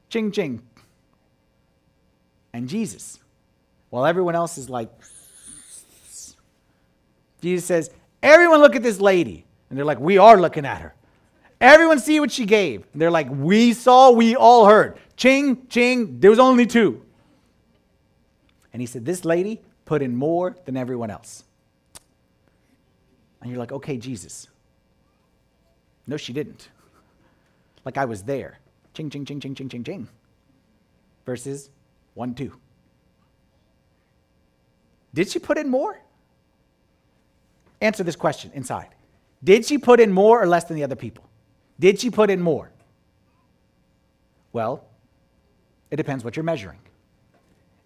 ching 0.09 0.31
ching. 0.31 0.61
And 2.53 2.67
Jesus, 2.67 3.19
while 3.89 4.05
everyone 4.05 4.35
else 4.35 4.57
is 4.57 4.69
like, 4.69 4.89
Jesus 7.41 7.65
says, 7.65 7.89
Everyone 8.23 8.59
look 8.61 8.75
at 8.75 8.83
this 8.83 8.99
lady. 8.99 9.45
And 9.69 9.77
they're 9.77 9.85
like, 9.85 9.99
We 9.99 10.17
are 10.17 10.39
looking 10.39 10.65
at 10.65 10.81
her. 10.81 10.93
Everyone 11.59 11.99
see 11.99 12.19
what 12.19 12.31
she 12.31 12.45
gave. 12.45 12.85
And 12.93 13.01
they're 13.01 13.11
like, 13.11 13.27
We 13.29 13.73
saw, 13.73 14.11
we 14.11 14.35
all 14.35 14.65
heard. 14.65 14.97
Ching, 15.15 15.67
ching, 15.67 16.19
there 16.19 16.29
was 16.29 16.39
only 16.39 16.65
two. 16.65 17.03
And 18.73 18.81
he 18.81 18.85
said, 18.85 19.05
This 19.05 19.25
lady 19.25 19.61
put 19.85 20.01
in 20.01 20.15
more 20.15 20.55
than 20.65 20.77
everyone 20.77 21.09
else. 21.09 21.43
And 23.41 23.49
you're 23.49 23.59
like, 23.59 23.71
Okay, 23.71 23.97
Jesus, 23.97 24.47
no, 26.12 26.18
she 26.18 26.34
didn't. 26.34 26.68
Like 27.86 27.97
I 27.97 28.03
was 28.03 28.24
there. 28.24 28.59
Ching, 28.93 29.09
ching, 29.09 29.24
ching, 29.24 29.39
ching, 29.39 29.55
ching, 29.55 29.70
ching, 29.70 29.84
ching. 29.86 30.07
verses 31.26 31.70
1 32.16 32.36
2. 32.36 32.53
Did 35.14 35.30
she 35.30 35.39
put 35.39 35.57
in 35.57 35.70
more? 35.70 35.97
Answer 37.80 38.03
this 38.03 38.18
question 38.18 38.51
inside. 38.53 38.89
Did 39.41 39.66
she 39.66 39.78
put 39.78 40.01
in 40.01 40.12
more 40.12 40.43
or 40.43 40.47
less 40.47 40.66
than 40.66 40.76
the 40.76 40.84
other 40.84 40.97
people? 40.97 41.24
Did 41.80 41.99
she 41.99 42.09
put 42.09 42.30
in 42.30 42.41
more? 42.41 42.72
Well, 44.51 44.84
it 45.89 45.95
depends 45.95 46.26
what 46.26 46.36
you're 46.36 46.43
measuring. 46.43 46.80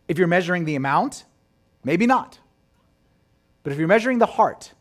If 0.08 0.18
you're 0.18 0.28
measuring 0.28 0.66
the 0.66 0.76
amount, 0.76 1.26
maybe 1.84 2.08
not. 2.08 2.40
But 3.62 3.72
if 3.72 3.78
you're 3.78 3.88
measuring 3.88 4.18
the 4.18 4.26
heart 4.26 4.74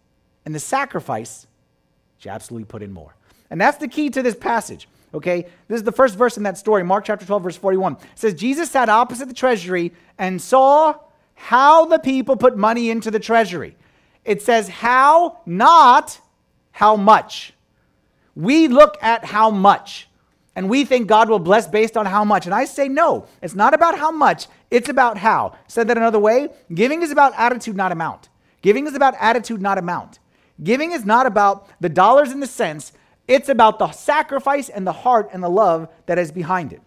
and 0.47 0.55
the 0.55 0.61
sacrifice, 0.61 1.47
she 2.17 2.31
absolutely 2.31 2.65
put 2.65 2.83
in 2.83 2.91
more. 2.91 3.15
And 3.51 3.61
that's 3.61 3.79
the 3.79 3.89
key 3.89 4.11
to 4.11 4.23
this 4.23 4.35
passage. 4.35 4.89
Okay? 5.13 5.47
This 5.69 5.77
is 5.77 5.85
the 5.85 5.93
first 5.93 6.17
verse 6.17 6.37
in 6.37 6.43
that 6.43 6.59
story, 6.59 6.83
Mark 6.83 7.05
chapter 7.05 7.25
12, 7.25 7.43
verse 7.43 7.57
41. 7.57 7.95
It 7.95 8.01
says, 8.15 8.35
Jesus 8.35 8.71
sat 8.71 8.89
opposite 8.89 9.29
the 9.29 9.35
treasury 9.35 9.93
and 10.19 10.41
saw 10.41 10.95
how 11.35 11.87
the 11.87 11.99
people 11.99 12.37
put 12.37 12.57
money 12.57 12.91
into 12.91 13.11
the 13.11 13.21
treasury. 13.21 13.77
It 14.25 14.43
says 14.43 14.69
how, 14.69 15.41
not 15.47 16.21
how 16.73 16.97
much. 16.97 17.53
We 18.35 18.69
look 18.69 18.97
at 19.03 19.25
how 19.25 19.51
much 19.51 20.09
and 20.57 20.69
we 20.69 20.85
think 20.85 21.09
God 21.09 21.29
will 21.29 21.39
bless 21.39 21.67
based 21.67 21.97
on 21.97 22.07
how 22.07 22.25
much. 22.25 22.47
And 22.47 22.55
I 22.55 22.65
say 22.65 22.89
no, 22.89 23.27
it's 23.43 23.55
not 23.55 23.75
about 23.75 23.99
how 23.99 24.11
much, 24.11 24.47
it's 24.71 24.89
about 24.89 25.19
how. 25.19 25.57
Said 25.67 25.89
that 25.89 25.97
another 25.97 26.19
way, 26.19 26.49
giving 26.73 27.03
is 27.03 27.11
about 27.11 27.33
attitude, 27.37 27.77
not 27.77 27.93
amount. 27.93 28.29
Giving 28.63 28.87
is 28.87 28.95
about 28.95 29.15
attitude, 29.19 29.61
not 29.61 29.79
amount. 29.79 30.21
Giving 30.63 30.93
is 30.93 31.05
not 31.05 31.27
about 31.27 31.69
the 31.81 31.89
dollars 31.89 32.31
and 32.31 32.43
the 32.43 32.47
cents, 32.47 32.93
it's 33.27 33.49
about 33.49 33.79
the 33.79 33.91
sacrifice 33.93 34.68
and 34.68 34.87
the 34.87 34.93
heart 34.93 35.31
and 35.33 35.43
the 35.43 35.49
love 35.49 35.89
that 36.07 36.18
is 36.18 36.31
behind 36.31 36.72
it. 36.72 36.83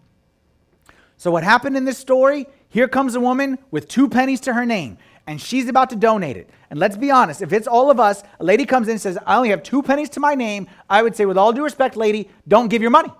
So, 1.16 1.30
what 1.30 1.42
happened 1.42 1.76
in 1.76 1.84
this 1.84 1.98
story? 1.98 2.46
Here 2.68 2.86
comes 2.86 3.14
a 3.14 3.20
woman 3.20 3.58
with 3.70 3.88
two 3.88 4.08
pennies 4.08 4.40
to 4.40 4.54
her 4.54 4.66
name, 4.66 4.98
and 5.26 5.40
she's 5.40 5.68
about 5.68 5.90
to 5.90 5.96
donate 5.96 6.36
it. 6.36 6.50
And 6.70 6.78
let's 6.78 6.96
be 6.96 7.10
honest, 7.10 7.42
if 7.42 7.52
it's 7.52 7.66
all 7.66 7.90
of 7.90 7.98
us, 7.98 8.22
a 8.38 8.44
lady 8.44 8.66
comes 8.66 8.88
in 8.88 8.92
and 8.92 9.00
says, 9.00 9.18
I 9.26 9.36
only 9.36 9.48
have 9.48 9.62
two 9.62 9.82
pennies 9.82 10.10
to 10.10 10.20
my 10.20 10.34
name, 10.34 10.68
I 10.88 11.02
would 11.02 11.16
say, 11.16 11.24
with 11.24 11.38
all 11.38 11.52
due 11.52 11.64
respect, 11.64 11.96
lady, 11.96 12.28
don't 12.46 12.68
give 12.68 12.82
your 12.82 12.90
money. 12.90 13.10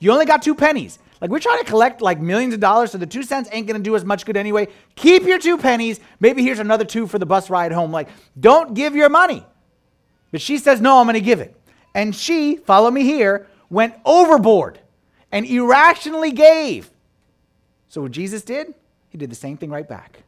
You 0.00 0.12
only 0.12 0.26
got 0.26 0.42
two 0.42 0.54
pennies. 0.54 0.98
Like 1.20 1.30
we're 1.30 1.38
trying 1.38 1.58
to 1.58 1.64
collect 1.64 2.00
like 2.00 2.18
millions 2.20 2.54
of 2.54 2.60
dollars, 2.60 2.92
so 2.92 2.98
the 2.98 3.06
two 3.06 3.22
cents 3.22 3.48
ain't 3.52 3.66
gonna 3.66 3.78
do 3.78 3.94
as 3.94 4.04
much 4.04 4.24
good 4.24 4.36
anyway. 4.36 4.68
Keep 4.96 5.24
your 5.24 5.38
two 5.38 5.58
pennies. 5.58 6.00
Maybe 6.18 6.42
here's 6.42 6.58
another 6.58 6.84
two 6.84 7.06
for 7.06 7.18
the 7.18 7.26
bus 7.26 7.50
ride 7.50 7.72
home. 7.72 7.92
Like, 7.92 8.08
don't 8.38 8.74
give 8.74 8.96
your 8.96 9.10
money. 9.10 9.44
But 10.32 10.40
she 10.40 10.58
says, 10.58 10.80
No, 10.80 10.98
I'm 10.98 11.06
gonna 11.06 11.20
give 11.20 11.40
it. 11.40 11.54
And 11.94 12.14
she, 12.14 12.56
follow 12.56 12.90
me 12.90 13.02
here, 13.02 13.46
went 13.68 13.94
overboard 14.04 14.78
and 15.32 15.46
irrationally 15.46 16.32
gave. 16.32 16.90
So 17.88 18.02
what 18.02 18.12
Jesus 18.12 18.42
did, 18.42 18.74
he 19.08 19.18
did 19.18 19.30
the 19.30 19.36
same 19.36 19.56
thing 19.56 19.70
right 19.70 19.88
back. 19.88 20.22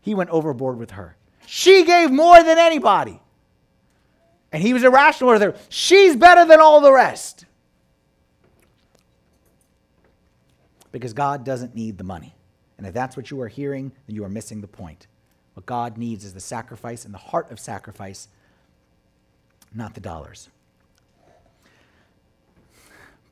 He 0.00 0.14
went 0.14 0.30
overboard 0.30 0.78
with 0.78 0.92
her. 0.92 1.16
She 1.46 1.84
gave 1.84 2.10
more 2.10 2.42
than 2.42 2.58
anybody. 2.58 3.20
And 4.52 4.62
he 4.62 4.72
was 4.72 4.84
irrational 4.84 5.32
with 5.32 5.42
her. 5.42 5.54
She's 5.68 6.16
better 6.16 6.44
than 6.44 6.60
all 6.60 6.80
the 6.80 6.92
rest. 6.92 7.44
because 10.92 11.12
God 11.12 11.44
doesn't 11.44 11.74
need 11.74 11.98
the 11.98 12.04
money. 12.04 12.34
And 12.76 12.86
if 12.86 12.94
that's 12.94 13.16
what 13.16 13.30
you 13.30 13.40
are 13.40 13.48
hearing, 13.48 13.92
then 14.06 14.16
you 14.16 14.24
are 14.24 14.28
missing 14.28 14.60
the 14.60 14.68
point. 14.68 15.06
What 15.54 15.66
God 15.66 15.98
needs 15.98 16.24
is 16.24 16.34
the 16.34 16.40
sacrifice 16.40 17.04
and 17.04 17.12
the 17.12 17.18
heart 17.18 17.50
of 17.50 17.58
sacrifice, 17.58 18.28
not 19.74 19.94
the 19.94 20.00
dollars. 20.00 20.48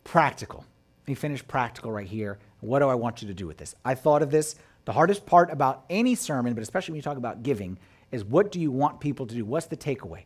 Practical. 0.07 0.65
Let 1.03 1.09
me 1.09 1.15
finish 1.15 1.47
practical 1.47 1.91
right 1.91 2.07
here. 2.07 2.39
What 2.61 2.79
do 2.79 2.89
I 2.89 2.95
want 2.95 3.23
you 3.23 3.29
to 3.29 3.35
do 3.35 3.45
with 3.45 3.57
this? 3.57 3.75
I 3.85 3.97
thought 3.97 4.23
of 4.23 4.31
this. 4.31 4.55
The 4.85 4.93
hardest 4.93 5.27
part 5.27 5.51
about 5.51 5.85
any 5.91 6.15
sermon, 6.15 6.55
but 6.55 6.63
especially 6.63 6.93
when 6.93 6.99
you 6.99 7.03
talk 7.03 7.17
about 7.17 7.43
giving, 7.43 7.77
is 8.13 8.25
what 8.25 8.53
do 8.53 8.61
you 8.61 8.71
want 8.71 9.01
people 9.01 9.27
to 9.27 9.35
do? 9.35 9.45
What's 9.45 9.67
the 9.67 9.77
takeaway? 9.77 10.23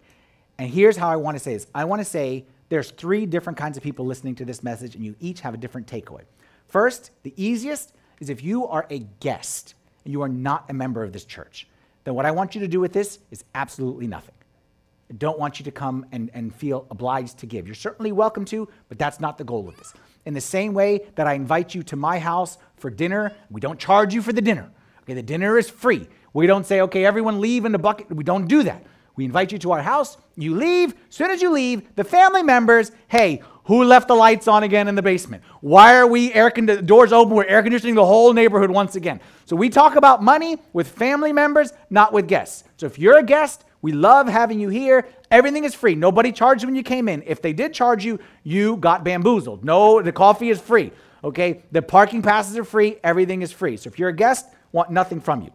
And 0.59 0.69
here's 0.69 0.99
how 0.99 1.09
I 1.09 1.17
want 1.17 1.39
to 1.39 1.43
say 1.43 1.55
this 1.55 1.67
I 1.75 1.87
want 1.87 2.01
to 2.01 2.05
say 2.05 2.45
there's 2.69 2.91
three 2.91 3.25
different 3.25 3.59
kinds 3.59 3.79
of 3.79 3.83
people 3.83 4.05
listening 4.05 4.35
to 4.37 4.45
this 4.45 4.63
message, 4.63 4.95
and 4.97 5.03
you 5.03 5.17
each 5.19 5.41
have 5.41 5.55
a 5.55 5.57
different 5.57 5.87
takeaway. 5.87 6.25
First, 6.69 7.11
the 7.23 7.33
easiest 7.39 7.95
is 8.21 8.29
if 8.29 8.45
you 8.45 8.67
are 8.67 8.87
a 8.91 8.99
guest 9.21 9.75
and 10.05 10.13
you 10.13 10.21
are 10.21 10.29
not 10.29 10.69
a 10.69 10.75
member 10.75 11.03
of 11.03 11.15
this 11.15 11.25
church, 11.25 11.67
then 12.05 12.15
what 12.15 12.27
I 12.27 12.33
want 12.33 12.55
you 12.55 12.61
to 12.61 12.69
do 12.69 12.81
with 12.81 12.93
this 12.93 13.19
is 13.31 13.45
absolutely 13.55 14.07
nothing. 14.07 14.35
Don't 15.19 15.39
want 15.39 15.59
you 15.59 15.65
to 15.65 15.71
come 15.71 16.07
and, 16.13 16.31
and 16.35 16.55
feel 16.55 16.87
obliged 16.91 17.39
to 17.39 17.47
give. 17.47 17.67
You're 17.67 17.75
certainly 17.75 18.13
welcome 18.13 18.45
to, 18.47 18.69
but 18.89 18.99
that's 18.99 19.19
not 19.19 19.39
the 19.39 19.45
goal 19.45 19.69
of 19.69 19.77
this. 19.77 19.93
In 20.25 20.35
the 20.35 20.41
same 20.41 20.73
way 20.75 21.07
that 21.17 21.27
I 21.27 21.35
invite 21.35 21.75
you 21.75 21.83
to 21.85 21.97
my 21.97 22.19
house 22.19 22.59
for 22.77 22.91
dinner, 22.91 23.33
we 23.51 23.61
don't 23.61 23.79
charge 23.79 24.15
you 24.15 24.23
for 24.23 24.33
the 24.33 24.41
dinner. 24.41 24.71
Okay, 25.03 25.15
the 25.15 25.23
dinner 25.23 25.59
is 25.59 25.69
free. 25.69 26.07
We 26.33 26.47
don't 26.47 26.65
say, 26.65 26.83
okay, 26.83 27.05
everyone 27.05 27.41
leave 27.41 27.65
in 27.65 27.73
the 27.73 27.79
bucket. 27.79 28.11
We 28.11 28.23
don't 28.23 28.47
do 28.47 28.63
that. 28.63 28.85
We 29.17 29.25
invite 29.25 29.51
you 29.53 29.59
to 29.59 29.73
our 29.73 29.83
house. 29.83 30.17
You 30.37 30.55
leave. 30.55 30.95
As 31.09 31.17
soon 31.17 31.31
as 31.31 31.43
you 31.43 31.51
leave, 31.51 31.83
the 31.97 32.05
family 32.05 32.43
members, 32.43 32.93
hey, 33.09 33.43
who 33.65 33.85
left 33.85 34.09
the 34.09 34.15
lights 34.15 34.49
on 34.49 34.63
again 34.63 34.89
in 34.89 34.95
the 34.95 35.03
basement? 35.03 35.43
Why 35.61 35.97
are 35.97 36.07
we 36.07 36.33
air 36.33 36.51
con- 36.51 36.87
doors 36.87 37.13
open? 37.13 37.35
We're 37.35 37.45
air 37.45 37.63
conditioning 37.63 37.95
the 37.95 38.07
whole 38.07 38.33
neighborhood 38.33 38.71
once 38.71 38.97
again. 38.97 39.21
So 39.45 39.57
we 39.57 39.69
talk 39.69 39.97
about 39.97 40.23
money 40.23 40.59
with 40.73 40.89
family 40.89 41.33
members, 41.33 41.73
not 41.91 42.13
with 42.13 42.29
guests. 42.29 42.65
So 42.77 42.87
if 42.87 42.99
you're 42.99 43.19
a 43.19 43.23
guest, 43.23 43.65
we 43.83 43.93
love 43.93 44.29
having 44.29 44.61
you 44.61 44.69
here. 44.69 45.09
Everything 45.31 45.65
is 45.65 45.75
free. 45.75 45.95
Nobody 45.95 46.33
charged 46.33 46.65
when 46.65 46.77
you 46.77 46.83
came 46.83 47.09
in. 47.09 47.23
If 47.27 47.41
they 47.41 47.53
did 47.53 47.73
charge 47.73 48.05
you, 48.05 48.19
you 48.43 48.77
got 48.77 49.05
bamboozled. 49.05 49.65
No, 49.65 50.03
the 50.03 50.13
coffee 50.13 50.51
is 50.51 50.61
free. 50.61 50.93
Okay? 51.25 51.63
The 51.73 51.83
parking 51.83 52.23
passes 52.23 52.57
are 52.59 52.65
free. 52.65 52.99
Everything 53.03 53.43
is 53.43 53.53
free. 53.53 53.77
So 53.77 53.89
if 53.89 53.99
you're 53.99 54.11
a 54.11 54.17
guest, 54.17 54.47
want 54.73 54.91
nothing 54.91 55.21
from 55.21 55.43
you. 55.43 55.51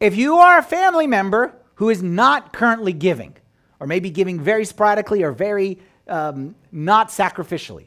If 0.00 0.16
you 0.16 0.36
are 0.36 0.58
a 0.58 0.62
family 0.62 1.06
member 1.06 1.54
who 1.76 1.90
is 1.90 2.02
not 2.02 2.52
currently 2.52 2.92
giving, 2.92 3.36
or 3.80 3.86
maybe 3.86 4.08
giving 4.08 4.40
very 4.40 4.64
sporadically 4.64 5.22
or 5.22 5.32
very 5.32 5.78
um, 6.08 6.54
not 6.72 7.08
sacrificially, 7.08 7.86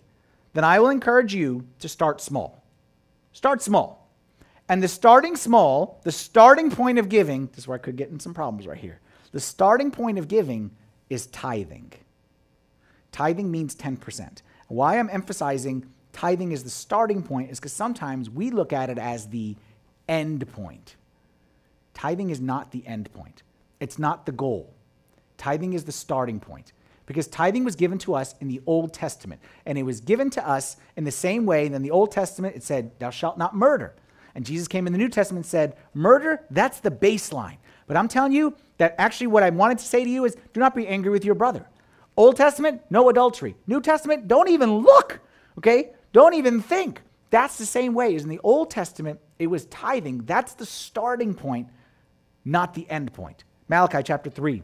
then 0.53 0.63
I 0.63 0.79
will 0.79 0.89
encourage 0.89 1.33
you 1.33 1.65
to 1.79 1.89
start 1.89 2.21
small. 2.21 2.63
Start 3.33 3.61
small. 3.61 3.98
And 4.69 4.83
the 4.83 4.87
starting 4.87 5.35
small, 5.35 5.99
the 6.03 6.11
starting 6.11 6.69
point 6.69 6.99
of 6.99 7.09
giving, 7.09 7.47
this 7.47 7.59
is 7.59 7.67
where 7.67 7.75
I 7.75 7.81
could 7.81 7.95
get 7.95 8.09
in 8.09 8.19
some 8.19 8.35
problems 8.35 8.67
right 8.67 8.77
here. 8.77 8.99
The 9.31 9.39
starting 9.39 9.89
point 9.89 10.19
of 10.19 10.27
giving 10.27 10.71
is 11.09 11.25
tithing. 11.27 11.91
Tithing 13.11 13.49
means 13.49 13.75
10%. 13.75 14.43
Why 14.67 14.99
I'm 14.99 15.09
emphasizing 15.09 15.87
tithing 16.13 16.51
is 16.51 16.63
the 16.63 16.69
starting 16.69 17.23
point 17.23 17.49
is 17.49 17.59
because 17.59 17.73
sometimes 17.73 18.29
we 18.29 18.51
look 18.51 18.71
at 18.71 18.91
it 18.91 18.99
as 18.99 19.29
the 19.29 19.55
end 20.07 20.47
point. 20.53 20.95
Tithing 21.95 22.29
is 22.29 22.39
not 22.39 22.71
the 22.71 22.85
end 22.85 23.11
point, 23.11 23.41
it's 23.79 23.97
not 23.97 24.27
the 24.27 24.31
goal. 24.31 24.73
Tithing 25.37 25.73
is 25.73 25.85
the 25.85 25.91
starting 25.91 26.39
point 26.39 26.73
because 27.09 27.27
tithing 27.27 27.63
was 27.63 27.75
given 27.75 27.97
to 27.97 28.13
us 28.13 28.35
in 28.39 28.47
the 28.47 28.61
Old 28.67 28.93
Testament. 28.93 29.41
And 29.65 29.79
it 29.79 29.83
was 29.83 29.99
given 29.99 30.29
to 30.31 30.47
us 30.47 30.77
in 30.95 31.05
the 31.05 31.11
same 31.11 31.47
way. 31.47 31.67
that 31.67 31.75
In 31.75 31.81
the 31.81 31.89
Old 31.89 32.11
Testament, 32.11 32.55
it 32.55 32.61
said, 32.61 32.91
Thou 32.99 33.09
shalt 33.09 33.35
not 33.35 33.55
murder. 33.55 33.95
And 34.39 34.45
Jesus 34.45 34.69
came 34.69 34.87
in 34.87 34.93
the 34.93 34.97
New 34.97 35.09
Testament 35.09 35.43
and 35.43 35.49
said, 35.49 35.75
Murder, 35.93 36.45
that's 36.49 36.79
the 36.79 36.89
baseline. 36.89 37.57
But 37.87 37.97
I'm 37.97 38.07
telling 38.07 38.31
you 38.31 38.55
that 38.77 38.95
actually 38.97 39.27
what 39.27 39.43
I 39.43 39.49
wanted 39.49 39.79
to 39.79 39.83
say 39.83 40.05
to 40.05 40.09
you 40.09 40.23
is 40.23 40.37
do 40.53 40.61
not 40.61 40.73
be 40.73 40.87
angry 40.87 41.11
with 41.11 41.25
your 41.25 41.35
brother. 41.35 41.67
Old 42.15 42.37
Testament, 42.37 42.79
no 42.89 43.09
adultery. 43.09 43.57
New 43.67 43.81
Testament, 43.81 44.29
don't 44.29 44.47
even 44.47 44.77
look, 44.77 45.19
okay? 45.57 45.89
Don't 46.13 46.35
even 46.35 46.61
think. 46.61 47.01
That's 47.31 47.57
the 47.57 47.65
same 47.65 47.93
way 47.93 48.15
as 48.15 48.23
in 48.23 48.29
the 48.29 48.39
Old 48.41 48.71
Testament, 48.71 49.19
it 49.39 49.47
was 49.47 49.65
tithing. 49.65 50.19
That's 50.19 50.53
the 50.53 50.65
starting 50.65 51.33
point, 51.33 51.67
not 52.45 52.73
the 52.73 52.89
end 52.89 53.11
point. 53.11 53.43
Malachi 53.67 54.03
chapter 54.03 54.29
3 54.29 54.63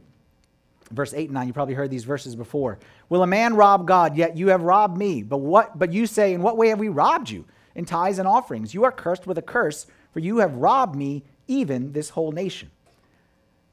verse 0.92 1.14
8 1.14 1.26
and 1.26 1.34
9 1.34 1.48
you 1.48 1.54
probably 1.54 1.74
heard 1.74 1.90
these 1.90 2.04
verses 2.06 2.36
before 2.36 2.78
will 3.10 3.24
a 3.24 3.28
man 3.28 3.56
rob 3.56 3.88
god 3.88 4.16
yet 4.16 4.38
you 4.38 4.50
have 4.50 4.62
robbed 4.62 4.96
me 4.96 5.24
but 5.24 5.38
what 5.40 5.78
but 5.80 5.92
you 5.92 6.06
say 6.06 6.32
in 6.32 6.44
what 6.44 6.58
way 6.58 6.68
have 6.68 6.80
we 6.80 6.90
robbed 6.90 7.28
you 7.28 7.44
in 7.76 7.86
tithes 7.86 8.20
and 8.20 8.28
offerings 8.28 8.74
you 8.74 8.84
are 8.84 8.92
cursed 8.92 9.28
with 9.28 9.38
a 9.38 9.42
curse 9.42 9.86
for 10.12 10.20
you 10.20 10.38
have 10.38 10.56
robbed 10.56 10.96
me 10.96 11.24
even 11.48 11.92
this 11.94 12.10
whole 12.10 12.32
nation 12.32 12.72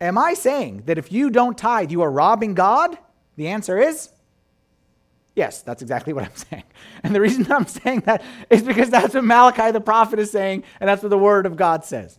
am 0.01 0.19
i 0.19 0.35
saying 0.35 0.83
that 0.87 0.99
if 0.99 1.13
you 1.13 1.31
don't 1.31 1.57
tithe 1.57 1.91
you 1.91 2.03
are 2.03 2.11
robbing 2.11 2.55
god 2.55 2.97
the 3.37 3.49
answer 3.49 3.79
is 3.79 4.11
yes 5.35 5.63
that's 5.63 5.83
exactly 5.83 6.13
what 6.13 6.25
i'm 6.25 6.35
saying 6.51 6.65
and 7.03 7.15
the 7.15 7.21
reason 7.21 7.51
i'm 7.51 7.67
saying 7.67 8.01
that 8.01 8.23
is 8.51 8.63
because 8.63 8.91
that's 8.91 9.15
what 9.15 9.25
malachi 9.25 9.71
the 9.71 9.81
prophet 9.81 10.19
is 10.19 10.31
saying 10.31 10.63
and 10.81 10.89
that's 10.89 11.03
what 11.03 11.11
the 11.11 11.19
word 11.19 11.47
of 11.47 11.57
god 11.57 11.85
says 11.85 12.17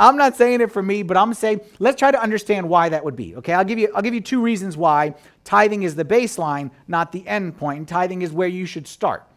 I'm 0.00 0.16
not 0.16 0.34
saying 0.34 0.62
it 0.62 0.72
for 0.72 0.82
me, 0.82 1.02
but 1.02 1.18
I'm 1.18 1.34
saying 1.34 1.60
let's 1.78 1.98
try 1.98 2.10
to 2.10 2.20
understand 2.20 2.66
why 2.66 2.88
that 2.88 3.04
would 3.04 3.16
be. 3.16 3.36
Okay, 3.36 3.52
I'll 3.52 3.66
give 3.66 3.78
you 3.78 3.92
I'll 3.94 4.00
give 4.00 4.14
you 4.14 4.22
two 4.22 4.40
reasons 4.40 4.74
why 4.74 5.14
tithing 5.44 5.82
is 5.82 5.94
the 5.94 6.06
baseline, 6.06 6.70
not 6.88 7.12
the 7.12 7.26
end 7.28 7.58
point. 7.58 7.86
Tithing 7.86 8.22
is 8.22 8.32
where 8.32 8.48
you 8.48 8.64
should 8.64 8.88
start. 8.88 9.29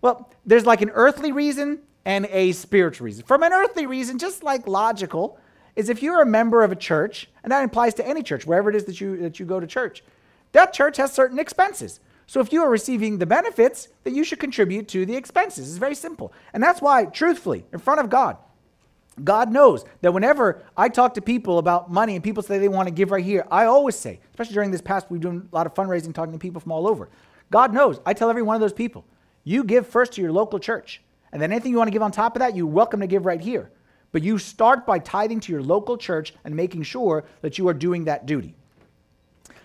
Well, 0.00 0.30
there's 0.46 0.66
like 0.66 0.82
an 0.82 0.90
earthly 0.90 1.32
reason 1.32 1.80
and 2.04 2.26
a 2.30 2.52
spiritual 2.52 3.04
reason. 3.04 3.24
From 3.24 3.42
an 3.42 3.52
earthly 3.52 3.86
reason, 3.86 4.18
just 4.18 4.42
like 4.42 4.66
logical, 4.66 5.38
is 5.76 5.88
if 5.88 6.02
you're 6.02 6.22
a 6.22 6.26
member 6.26 6.62
of 6.62 6.72
a 6.72 6.76
church, 6.76 7.28
and 7.42 7.52
that 7.52 7.64
applies 7.64 7.94
to 7.94 8.06
any 8.06 8.22
church, 8.22 8.46
wherever 8.46 8.70
it 8.70 8.76
is 8.76 8.84
that 8.84 9.00
you 9.00 9.16
that 9.18 9.38
you 9.38 9.46
go 9.46 9.60
to 9.60 9.66
church, 9.66 10.02
that 10.52 10.72
church 10.72 10.96
has 10.96 11.12
certain 11.12 11.38
expenses. 11.38 12.00
So 12.26 12.40
if 12.40 12.52
you 12.52 12.62
are 12.62 12.68
receiving 12.68 13.18
the 13.18 13.26
benefits, 13.26 13.88
then 14.04 14.14
you 14.14 14.22
should 14.22 14.38
contribute 14.38 14.86
to 14.88 15.06
the 15.06 15.16
expenses. 15.16 15.68
It's 15.68 15.78
very 15.78 15.94
simple. 15.94 16.32
And 16.52 16.62
that's 16.62 16.82
why, 16.82 17.06
truthfully, 17.06 17.64
in 17.72 17.78
front 17.78 18.00
of 18.00 18.10
God, 18.10 18.36
God 19.24 19.50
knows 19.50 19.84
that 20.02 20.12
whenever 20.12 20.62
I 20.76 20.90
talk 20.90 21.14
to 21.14 21.22
people 21.22 21.58
about 21.58 21.90
money 21.90 22.14
and 22.14 22.22
people 22.22 22.42
say 22.42 22.58
they 22.58 22.68
want 22.68 22.86
to 22.86 22.94
give 22.94 23.10
right 23.10 23.24
here, 23.24 23.46
I 23.50 23.64
always 23.64 23.96
say, 23.96 24.20
especially 24.30 24.54
during 24.54 24.70
this 24.70 24.82
past, 24.82 25.10
we've 25.10 25.22
done 25.22 25.48
a 25.50 25.54
lot 25.54 25.66
of 25.66 25.74
fundraising, 25.74 26.14
talking 26.14 26.32
to 26.32 26.38
people 26.38 26.60
from 26.60 26.72
all 26.72 26.86
over. 26.86 27.08
God 27.50 27.72
knows. 27.72 27.98
I 28.04 28.12
tell 28.12 28.28
every 28.28 28.42
one 28.42 28.54
of 28.54 28.60
those 28.60 28.74
people, 28.74 29.06
you 29.48 29.64
give 29.64 29.86
first 29.86 30.12
to 30.12 30.20
your 30.20 30.30
local 30.30 30.58
church. 30.58 31.00
And 31.32 31.40
then 31.40 31.52
anything 31.52 31.72
you 31.72 31.78
want 31.78 31.88
to 31.88 31.92
give 31.92 32.02
on 32.02 32.12
top 32.12 32.36
of 32.36 32.40
that, 32.40 32.54
you're 32.54 32.66
welcome 32.66 33.00
to 33.00 33.06
give 33.06 33.24
right 33.24 33.40
here. 33.40 33.70
But 34.12 34.22
you 34.22 34.38
start 34.38 34.86
by 34.86 34.98
tithing 34.98 35.40
to 35.40 35.52
your 35.52 35.62
local 35.62 35.96
church 35.96 36.34
and 36.44 36.54
making 36.54 36.82
sure 36.82 37.24
that 37.40 37.56
you 37.56 37.66
are 37.68 37.74
doing 37.74 38.04
that 38.04 38.26
duty. 38.26 38.54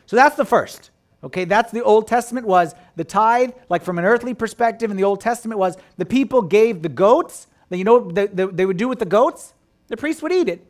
So 0.05 0.15
that's 0.15 0.35
the 0.35 0.45
first. 0.45 0.91
Okay, 1.23 1.45
that's 1.45 1.71
the 1.71 1.83
Old 1.83 2.07
Testament 2.07 2.45
was 2.45 2.75
the 2.95 3.03
tithe, 3.03 3.51
like 3.69 3.83
from 3.83 3.97
an 3.97 4.05
earthly 4.05 4.33
perspective 4.33 4.91
in 4.91 4.97
the 4.97 5.03
Old 5.03 5.21
Testament 5.21 5.59
was 5.59 5.77
the 5.97 6.05
people 6.05 6.41
gave 6.41 6.81
the 6.81 6.89
goats. 6.89 7.47
Then 7.69 7.79
you 7.79 7.85
know 7.85 7.97
what 7.97 8.15
they, 8.15 8.27
they, 8.27 8.45
they 8.45 8.65
would 8.65 8.77
do 8.77 8.87
with 8.87 8.99
the 8.99 9.05
goats? 9.05 9.53
The 9.87 9.97
priest 9.97 10.21
would 10.21 10.31
eat 10.31 10.49
it 10.49 10.65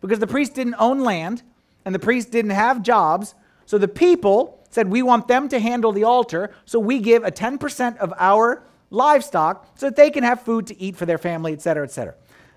because 0.00 0.18
the 0.18 0.26
priest 0.26 0.54
didn't 0.54 0.76
own 0.78 1.00
land 1.00 1.42
and 1.84 1.94
the 1.94 1.98
priest 1.98 2.30
didn't 2.30 2.52
have 2.52 2.82
jobs. 2.82 3.34
So 3.66 3.76
the 3.76 3.88
people 3.88 4.61
said, 4.72 4.90
We 4.90 5.02
want 5.02 5.28
them 5.28 5.48
to 5.50 5.60
handle 5.60 5.92
the 5.92 6.04
altar, 6.04 6.52
so 6.64 6.80
we 6.80 6.98
give 6.98 7.22
a 7.22 7.30
10% 7.30 7.98
of 7.98 8.12
our 8.18 8.64
livestock 8.90 9.66
so 9.76 9.86
that 9.86 9.96
they 9.96 10.10
can 10.10 10.24
have 10.24 10.42
food 10.42 10.66
to 10.66 10.80
eat 10.80 10.96
for 10.96 11.06
their 11.06 11.18
family, 11.18 11.52
etc., 11.52 11.84
etc. 11.84 12.14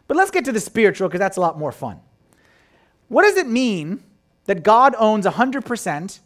But 0.07 0.17
let's 0.17 0.31
get 0.31 0.45
to 0.45 0.51
the 0.51 0.59
spiritual 0.59 1.07
because 1.07 1.19
that's 1.19 1.37
a 1.37 1.41
lot 1.41 1.59
more 1.59 1.71
fun. 1.71 1.99
What 3.07 3.23
does 3.23 3.37
it 3.37 3.47
mean 3.47 4.03
that 4.45 4.63
God 4.63 4.95
owns 4.97 5.25
100% 5.25 6.19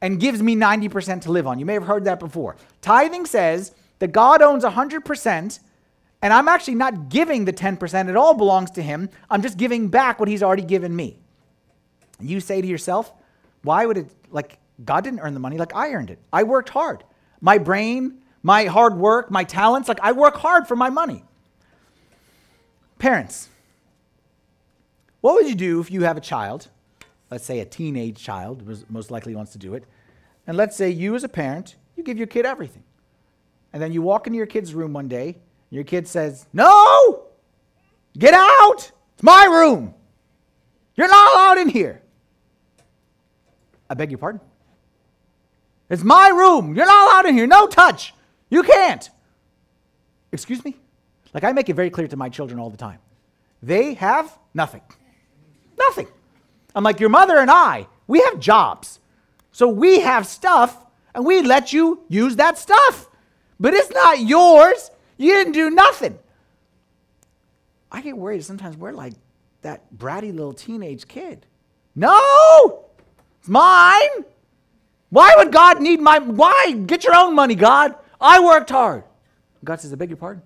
and 0.00 0.20
gives 0.20 0.42
me 0.42 0.54
90% 0.54 1.22
to 1.22 1.32
live 1.32 1.46
on? 1.46 1.58
You 1.58 1.66
may 1.66 1.74
have 1.74 1.84
heard 1.84 2.04
that 2.04 2.20
before. 2.20 2.56
Tithing 2.80 3.26
says 3.26 3.72
that 3.98 4.12
God 4.12 4.42
owns 4.42 4.64
100% 4.64 5.60
and 6.20 6.32
I'm 6.32 6.48
actually 6.48 6.74
not 6.74 7.08
giving 7.08 7.44
the 7.44 7.52
10%, 7.52 8.08
it 8.08 8.16
all 8.16 8.34
belongs 8.34 8.72
to 8.72 8.82
Him. 8.82 9.08
I'm 9.30 9.42
just 9.42 9.56
giving 9.56 9.88
back 9.88 10.18
what 10.18 10.28
He's 10.28 10.42
already 10.42 10.62
given 10.62 10.94
me. 10.94 11.18
You 12.20 12.40
say 12.40 12.60
to 12.60 12.66
yourself, 12.66 13.12
why 13.62 13.86
would 13.86 13.98
it, 13.98 14.10
like, 14.30 14.58
God 14.84 15.04
didn't 15.04 15.20
earn 15.20 15.34
the 15.34 15.40
money, 15.40 15.58
like 15.58 15.74
I 15.74 15.92
earned 15.92 16.10
it. 16.10 16.18
I 16.32 16.44
worked 16.44 16.68
hard. 16.68 17.04
My 17.40 17.58
brain, 17.58 18.18
my 18.42 18.64
hard 18.64 18.96
work, 18.96 19.30
my 19.30 19.44
talents, 19.44 19.88
like 19.88 20.00
I 20.00 20.12
work 20.12 20.36
hard 20.36 20.66
for 20.66 20.76
my 20.76 20.90
money. 20.90 21.24
Parents, 22.98 23.48
what 25.20 25.34
would 25.34 25.48
you 25.48 25.54
do 25.54 25.80
if 25.80 25.90
you 25.90 26.02
have 26.02 26.16
a 26.16 26.20
child, 26.20 26.68
let's 27.30 27.44
say 27.44 27.60
a 27.60 27.64
teenage 27.64 28.22
child, 28.22 28.62
most 28.88 29.10
likely 29.10 29.34
wants 29.34 29.52
to 29.52 29.58
do 29.58 29.74
it, 29.74 29.84
and 30.46 30.56
let's 30.56 30.76
say 30.76 30.90
you 30.90 31.14
as 31.14 31.24
a 31.24 31.28
parent, 31.28 31.76
you 31.96 32.02
give 32.02 32.16
your 32.16 32.26
kid 32.26 32.46
everything. 32.46 32.84
And 33.72 33.82
then 33.82 33.92
you 33.92 34.00
walk 34.00 34.26
into 34.26 34.36
your 34.36 34.46
kid's 34.46 34.74
room 34.74 34.92
one 34.92 35.08
day, 35.08 35.26
and 35.26 35.36
your 35.70 35.84
kid 35.84 36.08
says, 36.08 36.46
No! 36.52 37.24
Get 38.16 38.34
out! 38.34 38.90
It's 39.14 39.22
my 39.22 39.44
room! 39.44 39.94
You're 40.96 41.08
not 41.08 41.34
allowed 41.34 41.58
in 41.58 41.68
here. 41.68 42.02
I 43.90 43.94
beg 43.94 44.10
your 44.10 44.18
pardon? 44.18 44.40
It's 45.90 46.04
my 46.04 46.28
room. 46.28 46.74
You're 46.74 46.86
not 46.86 47.08
allowed 47.08 47.26
in 47.26 47.34
here. 47.34 47.46
No 47.46 47.66
touch. 47.66 48.14
You 48.50 48.62
can't. 48.62 49.08
Excuse 50.32 50.64
me? 50.64 50.76
Like 51.32 51.44
I 51.44 51.52
make 51.52 51.68
it 51.68 51.74
very 51.74 51.90
clear 51.90 52.08
to 52.08 52.16
my 52.16 52.28
children 52.28 52.60
all 52.60 52.70
the 52.70 52.76
time. 52.76 52.98
They 53.62 53.94
have 53.94 54.36
nothing. 54.54 54.82
Nothing. 55.78 56.08
I'm 56.74 56.84
like, 56.84 57.00
your 57.00 57.08
mother 57.08 57.38
and 57.38 57.50
I, 57.50 57.86
we 58.06 58.20
have 58.20 58.38
jobs. 58.38 59.00
So 59.52 59.68
we 59.68 60.00
have 60.00 60.26
stuff 60.26 60.84
and 61.14 61.24
we 61.24 61.42
let 61.42 61.72
you 61.72 62.04
use 62.08 62.36
that 62.36 62.58
stuff. 62.58 63.08
But 63.58 63.74
it's 63.74 63.90
not 63.90 64.20
yours. 64.20 64.90
You 65.16 65.32
didn't 65.32 65.54
do 65.54 65.70
nothing. 65.70 66.18
I 67.90 68.02
get 68.02 68.16
worried 68.16 68.44
sometimes 68.44 68.76
we're 68.76 68.92
like 68.92 69.14
that 69.62 69.92
bratty 69.96 70.32
little 70.32 70.52
teenage 70.52 71.08
kid. 71.08 71.46
No! 71.94 72.84
It's 73.40 73.48
mine. 73.48 74.24
Why 75.10 75.34
would 75.36 75.52
God 75.52 75.80
need 75.80 76.00
my 76.00 76.18
why? 76.18 76.72
Get 76.86 77.04
your 77.04 77.14
own 77.14 77.34
money, 77.34 77.54
God. 77.54 77.94
I 78.20 78.40
worked 78.40 78.70
hard. 78.70 79.04
God 79.64 79.80
says, 79.80 79.92
I 79.92 79.96
beg 79.96 80.10
your 80.10 80.16
pardon. 80.16 80.42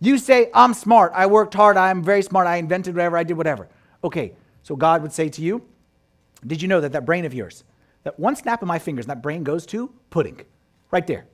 You 0.00 0.16
say, 0.16 0.50
I'm 0.54 0.72
smart. 0.72 1.12
I 1.14 1.26
worked 1.26 1.54
hard. 1.54 1.76
I'm 1.76 2.02
very 2.02 2.22
smart. 2.22 2.46
I 2.46 2.56
invented 2.56 2.94
whatever. 2.94 3.18
I 3.18 3.22
did 3.22 3.36
whatever. 3.36 3.68
Okay, 4.02 4.32
so 4.62 4.74
God 4.74 5.02
would 5.02 5.12
say 5.12 5.28
to 5.28 5.42
you, 5.42 5.62
Did 6.46 6.62
you 6.62 6.68
know 6.68 6.80
that 6.80 6.92
that 6.92 7.04
brain 7.04 7.26
of 7.26 7.34
yours, 7.34 7.64
that 8.04 8.18
one 8.18 8.34
snap 8.34 8.62
of 8.62 8.68
my 8.68 8.78
fingers, 8.78 9.06
that 9.06 9.22
brain 9.22 9.44
goes 9.44 9.66
to 9.66 9.92
pudding, 10.08 10.40
right 10.90 11.06
there. 11.06 11.26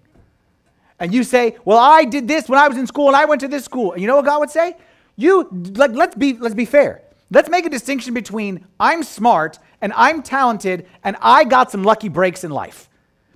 And 0.98 1.14
you 1.14 1.22
say, 1.22 1.56
Well, 1.64 1.78
I 1.78 2.04
did 2.04 2.26
this 2.26 2.48
when 2.48 2.58
I 2.58 2.66
was 2.66 2.76
in 2.76 2.88
school 2.88 3.06
and 3.06 3.16
I 3.16 3.24
went 3.24 3.40
to 3.42 3.48
this 3.48 3.64
school. 3.64 3.92
And 3.92 4.00
you 4.02 4.08
know 4.08 4.16
what 4.16 4.24
God 4.24 4.40
would 4.40 4.50
say? 4.50 4.76
You, 5.14 5.48
like, 5.76 5.92
let's 5.92 6.16
be, 6.16 6.36
let's 6.36 6.54
be 6.54 6.64
fair. 6.64 7.02
Let's 7.30 7.48
make 7.48 7.66
a 7.66 7.70
distinction 7.70 8.14
between 8.14 8.66
I'm 8.78 9.02
smart 9.02 9.58
and 9.80 9.92
I'm 9.94 10.22
talented 10.22 10.86
and 11.04 11.16
I 11.20 11.44
got 11.44 11.70
some 11.70 11.82
lucky 11.82 12.08
breaks 12.08 12.44
in 12.44 12.50
life. 12.50 12.88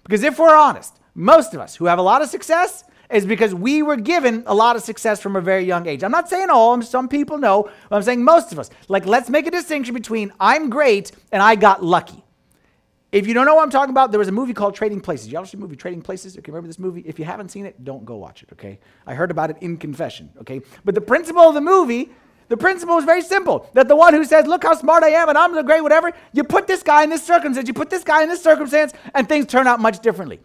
Because 0.04 0.22
if 0.22 0.38
we're 0.38 0.56
honest, 0.56 0.98
most 1.14 1.54
of 1.54 1.60
us 1.60 1.76
who 1.76 1.86
have 1.86 1.98
a 1.98 2.02
lot 2.02 2.22
of 2.22 2.28
success 2.28 2.84
is 3.10 3.26
because 3.26 3.54
we 3.54 3.82
were 3.82 3.96
given 3.96 4.42
a 4.46 4.54
lot 4.54 4.76
of 4.76 4.82
success 4.82 5.20
from 5.20 5.36
a 5.36 5.40
very 5.40 5.64
young 5.64 5.86
age. 5.86 6.04
I'm 6.04 6.12
not 6.12 6.28
saying 6.28 6.48
all, 6.48 6.80
some 6.82 7.08
people 7.08 7.38
know, 7.38 7.68
but 7.88 7.96
I'm 7.96 8.02
saying 8.02 8.22
most 8.22 8.52
of 8.52 8.58
us. 8.58 8.70
Like, 8.88 9.04
let's 9.06 9.28
make 9.28 9.46
a 9.46 9.50
distinction 9.50 9.94
between 9.94 10.32
I'm 10.38 10.70
great 10.70 11.12
and 11.32 11.42
I 11.42 11.56
got 11.56 11.84
lucky. 11.84 12.22
If 13.12 13.26
you 13.26 13.34
don't 13.34 13.44
know 13.44 13.56
what 13.56 13.64
I'm 13.64 13.70
talking 13.70 13.90
about, 13.90 14.12
there 14.12 14.20
was 14.20 14.28
a 14.28 14.32
movie 14.32 14.54
called 14.54 14.76
Trading 14.76 15.00
Places. 15.00 15.32
You 15.32 15.38
all 15.38 15.44
see 15.44 15.56
the 15.56 15.60
movie 15.62 15.74
Trading 15.74 16.00
Places? 16.00 16.38
Okay, 16.38 16.52
remember 16.52 16.68
this 16.68 16.78
movie? 16.78 17.00
If 17.00 17.18
you 17.18 17.24
haven't 17.24 17.48
seen 17.48 17.66
it, 17.66 17.84
don't 17.84 18.04
go 18.04 18.16
watch 18.16 18.44
it, 18.44 18.50
okay? 18.52 18.78
I 19.04 19.14
heard 19.14 19.32
about 19.32 19.50
it 19.50 19.56
in 19.60 19.76
confession, 19.76 20.30
okay? 20.40 20.60
But 20.84 20.94
the 20.94 21.00
principle 21.00 21.42
of 21.42 21.54
the 21.54 21.60
movie 21.60 22.10
the 22.50 22.56
principle 22.56 22.98
is 22.98 23.04
very 23.04 23.22
simple 23.22 23.70
that 23.74 23.86
the 23.86 23.94
one 23.94 24.12
who 24.12 24.24
says, 24.24 24.44
Look 24.44 24.64
how 24.64 24.74
smart 24.74 25.04
I 25.04 25.10
am 25.10 25.28
and 25.28 25.38
I'm 25.38 25.54
the 25.54 25.62
great, 25.62 25.82
whatever, 25.82 26.12
you 26.32 26.42
put 26.42 26.66
this 26.66 26.82
guy 26.82 27.04
in 27.04 27.08
this 27.08 27.24
circumstance, 27.24 27.68
you 27.68 27.74
put 27.74 27.90
this 27.90 28.02
guy 28.02 28.24
in 28.24 28.28
this 28.28 28.42
circumstance, 28.42 28.92
and 29.14 29.28
things 29.28 29.46
turn 29.46 29.68
out 29.68 29.78
much 29.78 30.00
differently. 30.00 30.40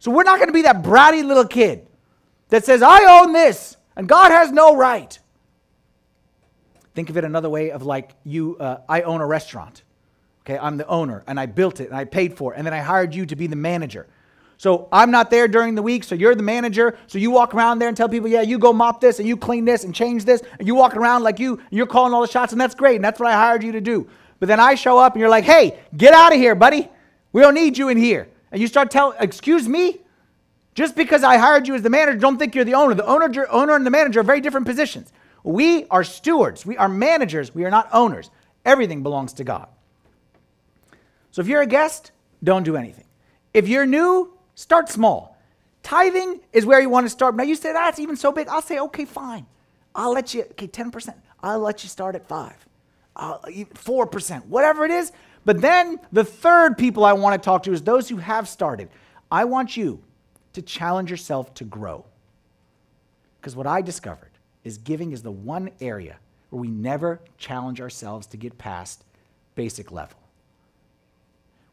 So 0.00 0.10
we're 0.10 0.22
not 0.22 0.36
going 0.36 0.48
to 0.48 0.52
be 0.52 0.62
that 0.62 0.82
bratty 0.82 1.24
little 1.24 1.46
kid 1.46 1.86
that 2.50 2.66
says, 2.66 2.82
I 2.82 3.22
own 3.22 3.32
this 3.32 3.78
and 3.96 4.06
God 4.06 4.30
has 4.30 4.52
no 4.52 4.76
right. 4.76 5.18
Think 6.94 7.08
of 7.08 7.16
it 7.16 7.24
another 7.24 7.48
way 7.48 7.70
of 7.70 7.84
like 7.84 8.10
you, 8.22 8.58
uh, 8.58 8.82
I 8.86 9.00
own 9.00 9.22
a 9.22 9.26
restaurant. 9.26 9.82
Okay, 10.42 10.58
I'm 10.58 10.76
the 10.76 10.86
owner 10.88 11.24
and 11.26 11.40
I 11.40 11.46
built 11.46 11.80
it 11.80 11.88
and 11.88 11.96
I 11.96 12.04
paid 12.04 12.36
for 12.36 12.52
it 12.52 12.58
and 12.58 12.66
then 12.66 12.74
I 12.74 12.80
hired 12.80 13.14
you 13.14 13.24
to 13.24 13.34
be 13.34 13.46
the 13.46 13.56
manager. 13.56 14.06
So 14.60 14.88
I'm 14.92 15.10
not 15.10 15.30
there 15.30 15.48
during 15.48 15.74
the 15.74 15.80
week, 15.80 16.04
so 16.04 16.14
you're 16.14 16.34
the 16.34 16.42
manager. 16.42 16.98
So 17.06 17.16
you 17.16 17.30
walk 17.30 17.54
around 17.54 17.78
there 17.78 17.88
and 17.88 17.96
tell 17.96 18.10
people, 18.10 18.28
yeah, 18.28 18.42
you 18.42 18.58
go 18.58 18.74
mop 18.74 19.00
this 19.00 19.18
and 19.18 19.26
you 19.26 19.34
clean 19.38 19.64
this 19.64 19.84
and 19.84 19.94
change 19.94 20.26
this. 20.26 20.42
And 20.58 20.68
you 20.68 20.74
walk 20.74 20.96
around 20.96 21.22
like 21.22 21.38
you, 21.38 21.62
you're 21.70 21.86
calling 21.86 22.12
all 22.12 22.20
the 22.20 22.28
shots, 22.28 22.52
and 22.52 22.60
that's 22.60 22.74
great. 22.74 22.96
And 22.96 23.02
that's 23.02 23.18
what 23.18 23.30
I 23.30 23.32
hired 23.32 23.62
you 23.62 23.72
to 23.72 23.80
do. 23.80 24.06
But 24.38 24.48
then 24.48 24.60
I 24.60 24.74
show 24.74 24.98
up 24.98 25.14
and 25.14 25.20
you're 25.20 25.30
like, 25.30 25.44
hey, 25.44 25.80
get 25.96 26.12
out 26.12 26.34
of 26.34 26.38
here, 26.38 26.54
buddy. 26.54 26.90
We 27.32 27.40
don't 27.40 27.54
need 27.54 27.78
you 27.78 27.88
in 27.88 27.96
here. 27.96 28.28
And 28.52 28.60
you 28.60 28.66
start 28.66 28.90
telling, 28.90 29.16
excuse 29.18 29.66
me? 29.66 30.00
Just 30.74 30.94
because 30.94 31.24
I 31.24 31.38
hired 31.38 31.66
you 31.66 31.74
as 31.74 31.80
the 31.80 31.88
manager, 31.88 32.18
don't 32.18 32.36
think 32.36 32.54
you're 32.54 32.66
the 32.66 32.74
owner. 32.74 32.92
The 32.92 33.06
owner, 33.06 33.46
owner 33.48 33.74
and 33.74 33.86
the 33.86 33.90
manager 33.90 34.20
are 34.20 34.24
very 34.24 34.42
different 34.42 34.66
positions. 34.66 35.10
We 35.42 35.86
are 35.86 36.04
stewards. 36.04 36.66
We 36.66 36.76
are 36.76 36.86
managers. 36.86 37.54
We 37.54 37.64
are 37.64 37.70
not 37.70 37.88
owners. 37.94 38.30
Everything 38.66 39.02
belongs 39.02 39.32
to 39.34 39.44
God. 39.44 39.68
So 41.30 41.40
if 41.40 41.48
you're 41.48 41.62
a 41.62 41.66
guest, 41.66 42.12
don't 42.44 42.62
do 42.62 42.76
anything. 42.76 43.06
If 43.54 43.66
you're 43.66 43.86
new, 43.86 44.34
Start 44.60 44.90
small. 44.90 45.38
Tithing 45.82 46.40
is 46.52 46.66
where 46.66 46.82
you 46.82 46.90
want 46.90 47.06
to 47.06 47.10
start. 47.10 47.34
Now 47.34 47.44
you 47.44 47.54
say 47.54 47.72
that's 47.72 47.98
even 47.98 48.14
so 48.14 48.30
big. 48.30 48.46
I'll 48.46 48.60
say, 48.60 48.78
okay, 48.78 49.06
fine. 49.06 49.46
I'll 49.94 50.12
let 50.12 50.34
you, 50.34 50.42
okay, 50.50 50.68
10%. 50.68 51.14
I'll 51.42 51.60
let 51.60 51.82
you 51.82 51.88
start 51.88 52.14
at 52.14 52.28
five, 52.28 52.68
uh, 53.16 53.38
4%, 53.38 54.44
whatever 54.44 54.84
it 54.84 54.90
is. 54.90 55.12
But 55.46 55.62
then 55.62 55.98
the 56.12 56.24
third 56.24 56.76
people 56.76 57.06
I 57.06 57.14
want 57.14 57.40
to 57.40 57.42
talk 57.42 57.62
to 57.62 57.72
is 57.72 57.80
those 57.80 58.10
who 58.10 58.18
have 58.18 58.46
started. 58.46 58.90
I 59.32 59.46
want 59.46 59.78
you 59.78 60.02
to 60.52 60.60
challenge 60.60 61.10
yourself 61.10 61.54
to 61.54 61.64
grow. 61.64 62.04
Because 63.40 63.56
what 63.56 63.66
I 63.66 63.80
discovered 63.80 64.32
is 64.62 64.76
giving 64.76 65.12
is 65.12 65.22
the 65.22 65.30
one 65.30 65.70
area 65.80 66.18
where 66.50 66.60
we 66.60 66.68
never 66.68 67.22
challenge 67.38 67.80
ourselves 67.80 68.26
to 68.26 68.36
get 68.36 68.58
past 68.58 69.04
basic 69.54 69.90
level. 69.90 70.18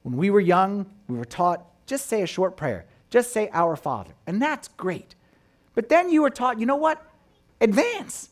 When 0.04 0.16
we 0.16 0.30
were 0.30 0.40
young, 0.40 0.86
we 1.10 1.18
were 1.18 1.26
taught 1.26 1.66
just 1.88 2.06
say 2.06 2.22
a 2.22 2.28
short 2.28 2.56
prayer. 2.56 2.86
Just 3.10 3.32
say 3.32 3.50
Our 3.54 3.76
Father. 3.76 4.12
And 4.28 4.42
that's 4.42 4.68
great. 4.68 5.16
But 5.74 5.90
then 5.90 6.12
you 6.12 6.22
were 6.22 6.30
taught, 6.30 6.60
you 6.60 6.66
know 6.66 6.76
what? 6.76 7.02
Advance. 7.62 8.30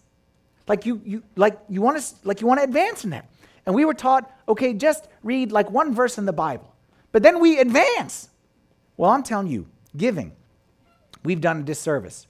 Like 0.67 0.85
you, 0.85 1.01
you 1.05 1.23
like 1.35 1.59
you 1.69 1.81
want 1.81 2.01
to 2.01 2.15
like 2.23 2.41
you 2.41 2.47
want 2.47 2.59
to 2.59 2.63
advance 2.63 3.03
in 3.03 3.11
that. 3.11 3.29
And 3.65 3.73
we 3.73 3.85
were 3.85 3.93
taught, 3.93 4.31
okay, 4.47 4.73
just 4.73 5.07
read 5.23 5.51
like 5.51 5.71
one 5.71 5.93
verse 5.93 6.17
in 6.17 6.25
the 6.25 6.33
Bible. 6.33 6.73
But 7.11 7.23
then 7.23 7.39
we 7.39 7.59
advance. 7.59 8.29
Well, 8.97 9.11
I'm 9.11 9.23
telling 9.23 9.47
you, 9.47 9.67
giving, 9.95 10.31
we've 11.23 11.41
done 11.41 11.61
a 11.61 11.63
disservice. 11.63 12.27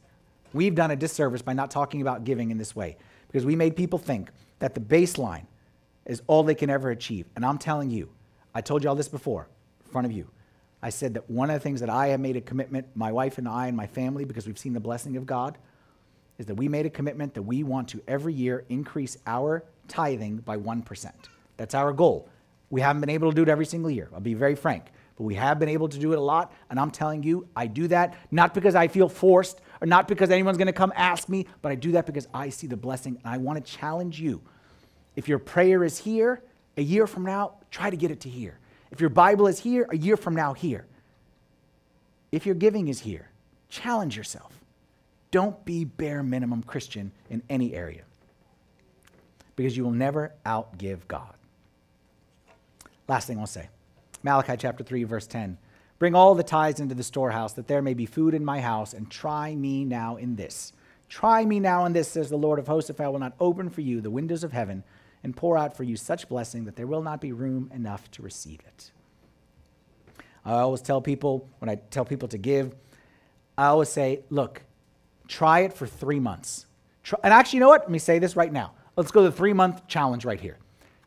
We've 0.54 0.76
done 0.76 0.92
a 0.92 0.96
disservice 0.96 1.42
by 1.42 1.54
not 1.54 1.72
talking 1.72 2.02
about 2.02 2.24
giving 2.24 2.52
in 2.52 2.58
this 2.58 2.76
way 2.76 2.98
because 3.28 3.46
we 3.46 3.56
made 3.56 3.76
people 3.76 4.00
think 4.00 4.30
that 4.60 4.74
the 4.74 4.80
baseline 4.80 5.46
is 6.06 6.22
all 6.28 6.44
they 6.44 6.56
can 6.56 6.70
ever 6.70 6.92
achieve. 6.92 7.26
And 7.36 7.46
I'm 7.46 7.58
telling 7.58 7.90
you, 7.90 8.10
I 8.54 8.62
told 8.62 8.84
you 8.84 8.90
all 8.90 8.96
this 8.96 9.10
before 9.10 9.48
in 9.86 9.92
front 9.92 10.06
of 10.06 10.14
you. 10.14 10.30
I 10.86 10.90
said 10.90 11.16
that 11.16 11.28
one 11.28 11.50
of 11.50 11.56
the 11.56 11.60
things 11.60 11.80
that 11.80 11.90
I 11.90 12.10
have 12.10 12.20
made 12.20 12.38
a 12.38 12.42
commitment, 12.42 12.86
my 12.94 13.12
wife 13.12 13.40
and 13.40 13.50
I 13.50 13.66
and 13.66 13.76
my 13.76 13.88
family, 13.88 14.24
because 14.24 14.46
we've 14.46 14.60
seen 14.60 14.74
the 14.74 14.80
blessing 14.80 15.18
of 15.18 15.26
God, 15.26 15.58
is 16.38 16.46
that 16.46 16.54
we 16.54 16.70
made 16.70 16.86
a 16.86 16.92
commitment 16.92 17.34
that 17.34 17.42
we 17.42 17.64
want 17.64 17.88
to 17.88 18.04
every 18.08 18.36
year 18.36 18.66
increase 18.70 19.18
our 19.26 19.64
tithing 19.88 20.38
by 20.38 20.58
1%. 20.58 21.12
That's 21.58 21.74
our 21.74 21.92
goal. 21.92 22.30
We 22.70 22.82
haven't 22.82 23.00
been 23.00 23.10
able 23.10 23.32
to 23.32 23.36
do 23.36 23.42
it 23.42 23.50
every 23.50 23.66
single 23.66 23.90
year. 23.90 24.10
I'll 24.14 24.20
be 24.20 24.36
very 24.36 24.54
frank. 24.54 24.92
But 25.18 25.24
we 25.24 25.34
have 25.34 25.58
been 25.58 25.70
able 25.70 25.90
to 25.90 25.98
do 25.98 26.14
it 26.14 26.20
a 26.20 26.22
lot. 26.22 26.54
And 26.70 26.80
I'm 26.80 26.92
telling 26.92 27.24
you, 27.24 27.48
I 27.56 27.66
do 27.66 27.88
that 27.88 28.16
not 28.30 28.54
because 28.54 28.76
I 28.76 28.88
feel 28.88 29.10
forced 29.10 29.62
or 29.82 29.88
not 29.88 30.08
because 30.08 30.30
anyone's 30.30 30.60
going 30.60 30.68
to 30.68 30.72
come 30.72 30.94
ask 30.96 31.28
me, 31.28 31.48
but 31.64 31.72
I 31.72 31.76
do 31.76 31.94
that 31.94 32.06
because 32.06 32.28
I 32.32 32.50
see 32.50 32.68
the 32.68 32.78
blessing. 32.78 33.20
And 33.24 33.34
I 33.34 33.40
want 33.40 33.58
to 33.58 33.72
challenge 33.72 34.20
you. 34.20 34.40
If 35.16 35.28
your 35.28 35.40
prayer 35.40 35.84
is 35.84 35.98
here, 35.98 36.44
a 36.78 36.84
year 36.84 37.08
from 37.08 37.24
now, 37.26 37.56
try 37.72 37.90
to 37.90 37.98
get 37.98 38.12
it 38.12 38.20
to 38.20 38.30
here. 38.30 38.60
If 38.96 39.02
your 39.02 39.10
Bible 39.10 39.48
is 39.48 39.60
here, 39.60 39.86
a 39.90 39.98
year 39.98 40.16
from 40.16 40.36
now, 40.36 40.54
here. 40.54 40.86
If 42.32 42.46
your 42.46 42.56
giving 42.56 42.88
is 42.88 43.02
here, 43.02 43.30
challenge 43.68 44.16
yourself. 44.16 44.58
Don't 45.32 45.66
be 45.66 45.84
bare 45.84 46.24
minimum 46.24 46.64
Christian 46.64 47.12
in 47.30 47.44
any 47.50 47.74
area 47.74 48.04
because 49.58 49.76
you 49.76 49.84
will 49.84 49.92
never 49.92 50.32
outgive 50.46 51.00
God. 51.10 51.34
Last 53.10 53.28
thing 53.28 53.38
I'll 53.38 53.48
say 53.48 53.68
Malachi 54.24 54.56
chapter 54.56 54.82
3, 54.82 55.04
verse 55.04 55.28
10. 55.28 55.58
Bring 56.00 56.16
all 56.16 56.34
the 56.34 56.42
tithes 56.42 56.80
into 56.80 56.96
the 56.96 57.04
storehouse, 57.04 57.52
that 57.52 57.68
there 57.68 57.82
may 57.82 57.96
be 57.96 58.06
food 58.06 58.34
in 58.34 58.46
my 58.46 58.62
house, 58.62 58.94
and 58.94 59.12
try 59.12 59.54
me 59.56 59.84
now 59.84 60.16
in 60.16 60.38
this. 60.38 60.72
Try 61.10 61.44
me 61.44 61.60
now 61.60 61.84
in 61.84 61.92
this, 61.92 62.08
says 62.08 62.30
the 62.30 62.38
Lord 62.38 62.60
of 62.60 62.68
hosts, 62.68 62.90
if 62.90 63.02
I 63.02 63.10
will 63.10 63.20
not 63.20 63.36
open 63.42 63.70
for 63.70 63.82
you 63.82 64.00
the 64.00 64.10
windows 64.10 64.46
of 64.46 64.54
heaven 64.54 64.86
and 65.26 65.36
pour 65.36 65.58
out 65.58 65.76
for 65.76 65.84
you 65.84 65.98
such 65.98 66.30
blessing 66.30 66.66
that 66.66 66.76
there 66.76 66.86
will 66.86 67.02
not 67.02 67.20
be 67.20 67.32
room 67.32 67.72
enough 67.74 68.12
to 68.12 68.22
receive 68.22 68.60
it. 68.60 68.92
I 70.46 70.60
always 70.60 70.84
tell 70.84 71.02
people, 71.02 71.50
when 71.58 71.68
I 71.68 71.78
tell 71.90 72.06
people 72.06 72.28
to 72.28 72.38
give, 72.38 72.76
I 73.58 73.66
always 73.66 73.90
say, 73.90 74.20
look, 74.30 74.62
try 75.28 75.62
it 75.62 75.74
for 75.74 75.88
three 75.88 76.20
months. 76.20 76.68
Try, 77.02 77.18
and 77.24 77.34
actually, 77.34 77.58
you 77.58 77.62
know 77.62 77.70
what? 77.70 77.82
Let 77.82 77.90
me 77.90 77.98
say 77.98 78.20
this 78.20 78.36
right 78.36 78.54
now. 78.54 78.74
Let's 78.96 79.10
go 79.10 79.24
to 79.24 79.32
the 79.32 79.36
three 79.36 79.52
month 79.52 79.88
challenge 79.88 80.26
right 80.26 80.40
here. 80.40 80.60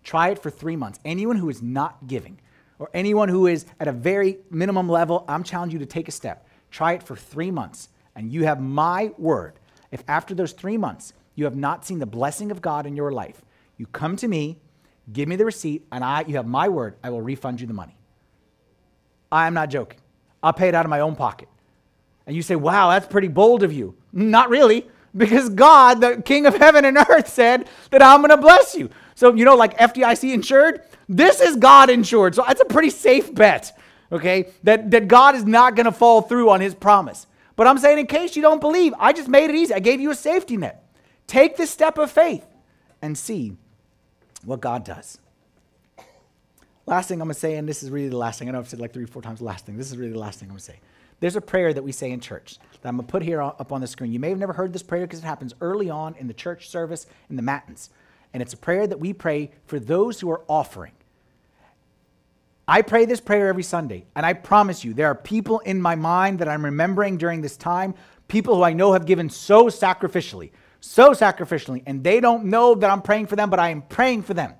Try 0.03 0.31
it 0.31 0.41
for 0.41 0.51
three 0.51 0.75
months. 0.75 0.99
Anyone 1.05 1.37
who 1.37 1.49
is 1.49 1.63
not 1.63 2.09
giving, 2.09 2.41
or 2.81 2.91
anyone 2.93 3.29
who 3.29 3.47
is 3.47 3.67
at 3.79 3.87
a 3.87 3.93
very 3.93 4.39
minimum 4.51 4.89
level, 4.89 5.25
I'm 5.29 5.45
challenging 5.45 5.79
you 5.79 5.87
to 5.87 5.93
take 5.93 6.09
a 6.09 6.13
step. 6.13 6.49
Try 6.73 6.95
it 6.95 7.05
for 7.05 7.15
three 7.15 7.53
months, 7.53 7.89
and 8.17 8.33
you 8.33 8.47
have 8.47 8.61
my 8.61 9.13
word. 9.17 9.61
If 9.93 10.03
after 10.09 10.35
those 10.35 10.51
three 10.51 10.77
months 10.77 11.13
you 11.37 11.45
have 11.45 11.55
not 11.55 11.87
seen 11.87 12.01
the 12.01 12.07
blessing 12.07 12.51
of 12.51 12.61
God 12.61 12.85
in 12.85 12.97
your 12.97 13.13
life, 13.13 13.45
you 13.79 13.87
come 13.87 14.17
to 14.17 14.29
me, 14.29 14.59
give 15.11 15.29
me 15.29 15.37
the 15.37 15.45
receipt, 15.45 15.87
and 15.91 16.05
I, 16.05 16.25
you 16.27 16.37
have 16.37 16.47
my 16.47 16.69
word, 16.69 16.97
I 17.03 17.11
will 17.11 17.23
refund 17.23 17.61
you 17.61 17.67
the 17.67 17.75
money. 17.75 17.97
I'm 19.33 19.55
not 19.55 19.71
joking. 19.71 20.01
I'll 20.43 20.53
pay 20.53 20.69
it 20.69 20.75
out 20.75 20.85
of 20.85 20.91
my 20.91 21.01
own 21.01 21.17
pocket. 21.17 21.49
And 22.27 22.37
you 22.37 22.43
say, 22.43 22.57
wow, 22.57 22.91
that's 22.91 23.07
pretty 23.07 23.29
bold 23.29 23.63
of 23.63 23.73
you. 23.73 23.97
Not 24.13 24.51
really, 24.51 24.87
because 25.17 25.49
God, 25.49 26.01
the 26.01 26.23
King 26.23 26.47
of 26.47 26.57
heaven 26.57 26.85
and 26.85 26.99
earth, 26.99 27.29
said 27.29 27.69
that 27.91 28.03
I'm 28.03 28.21
going 28.21 28.31
to 28.31 28.37
bless 28.37 28.75
you. 28.75 28.91
So, 29.15 29.35
you 29.35 29.45
know, 29.45 29.57
like 29.57 29.79
FDIC 29.79 30.33
insured, 30.33 30.83
this 31.09 31.41
is 31.41 31.57
God 31.57 31.91
insured. 31.91 32.35
So 32.35 32.45
that's 32.47 32.61
a 32.61 32.67
pretty 32.67 32.91
safe 32.91 33.35
bet, 33.35 33.77
okay? 34.13 34.51
That, 34.65 34.91
that 34.91 35.09
God 35.09 35.35
is 35.35 35.45
not 35.45 35.75
going 35.75 35.87
to 35.87 35.93
fall 35.93 36.23
through 36.23 36.51
on 36.51 36.61
his 36.61 36.75
promise. 36.75 37.27
But 37.57 37.67
I'm 37.67 37.79
saying, 37.79 37.99
in 37.99 38.07
case 38.07 38.37
you 38.37 38.43
don't 38.43 38.61
believe, 38.61 38.95
I 38.99 39.13
just 39.13 39.29
made 39.29 39.51
it 39.51 39.57
easy. 39.57 39.75
I 39.75 39.81
gave 39.81 40.01
you 40.01 40.11
a 40.11 40.15
safety 40.15 40.57
net. 40.57 40.85
Take 41.27 41.57
the 41.57 41.67
step 41.67 41.99
of 41.99 42.11
faith 42.11 42.47
and 43.03 43.17
see 43.17 43.57
what 44.45 44.61
God 44.61 44.85
does. 44.85 45.19
Last 46.87 47.09
thing 47.09 47.21
I'm 47.21 47.29
going 47.29 47.35
to 47.35 47.41
say, 47.41 47.57
and 47.57 47.69
this 47.69 47.83
is 47.83 47.91
really 47.91 48.09
the 48.09 48.17
last 48.17 48.39
thing. 48.39 48.49
I 48.49 48.53
know 48.53 48.59
I've 48.61 48.69
said 48.69 48.81
like 48.81 48.95
three, 48.95 49.05
four 49.05 49.21
times 49.21 49.43
last 49.43 49.67
thing. 49.67 49.77
This 49.77 49.91
is 49.91 49.99
really 49.99 50.13
the 50.13 50.19
last 50.19 50.39
thing 50.39 50.49
I'm 50.49 50.55
going 50.55 50.61
to 50.61 50.65
say. 50.65 50.81
There's 51.21 51.37
a 51.37 51.41
prayer 51.41 51.75
that 51.75 51.83
we 51.83 51.93
say 51.93 52.11
in 52.11 52.21
church 52.21 52.59
that 52.81 52.89
I'm 52.89 52.97
going 52.97 53.07
to 53.07 53.11
put 53.11 53.23
here 53.23 53.43
up 53.43 53.73
on 53.73 53.81
the 53.81 53.87
screen. 53.87 54.13
You 54.13 54.21
may 54.21 54.31
have 54.31 54.39
never 54.39 54.53
heard 54.53 54.73
this 54.73 54.83
prayer 54.83 55.03
because 55.03 55.19
it 55.19 55.25
happens 55.25 55.53
early 55.61 55.91
on 55.91 56.15
in 56.15 56.29
the 56.29 56.35
church 56.35 56.69
service 56.69 57.07
in 57.29 57.37
the 57.37 57.43
matins. 57.43 57.91
And 58.33 58.43
it's 58.43 58.53
a 58.53 58.59
prayer 58.59 58.87
that 58.87 59.01
we 59.01 59.13
pray 59.13 59.51
for 59.67 59.81
those 59.81 60.21
who 60.21 60.31
are 60.31 60.43
offering. 60.49 60.93
I 62.67 62.83
pray 62.83 63.07
this 63.07 63.21
prayer 63.21 63.49
every 63.49 63.63
Sunday, 63.63 64.05
and 64.15 64.27
I 64.27 64.35
promise 64.35 64.85
you, 64.85 64.93
there 64.93 65.07
are 65.07 65.15
people 65.15 65.59
in 65.61 65.81
my 65.81 65.95
mind 65.95 66.39
that 66.39 66.49
I'm 66.49 66.65
remembering 66.65 67.17
during 67.17 67.41
this 67.41 67.57
time, 67.57 67.95
people 68.29 68.57
who 68.57 68.63
I 68.63 68.75
know 68.75 68.93
have 68.93 69.07
given 69.07 69.31
so 69.31 69.67
sacrificially, 69.67 70.51
so 70.81 71.11
sacrificially, 71.11 71.83
and 71.87 72.05
they 72.05 72.21
don't 72.21 72.47
know 72.47 72.75
that 72.75 72.91
I'm 72.91 73.03
praying 73.03 73.27
for 73.27 73.37
them, 73.37 73.51
but 73.51 73.59
I 73.59 73.71
am 73.71 73.83
praying 73.83 74.23
for 74.23 74.35
them. 74.35 74.55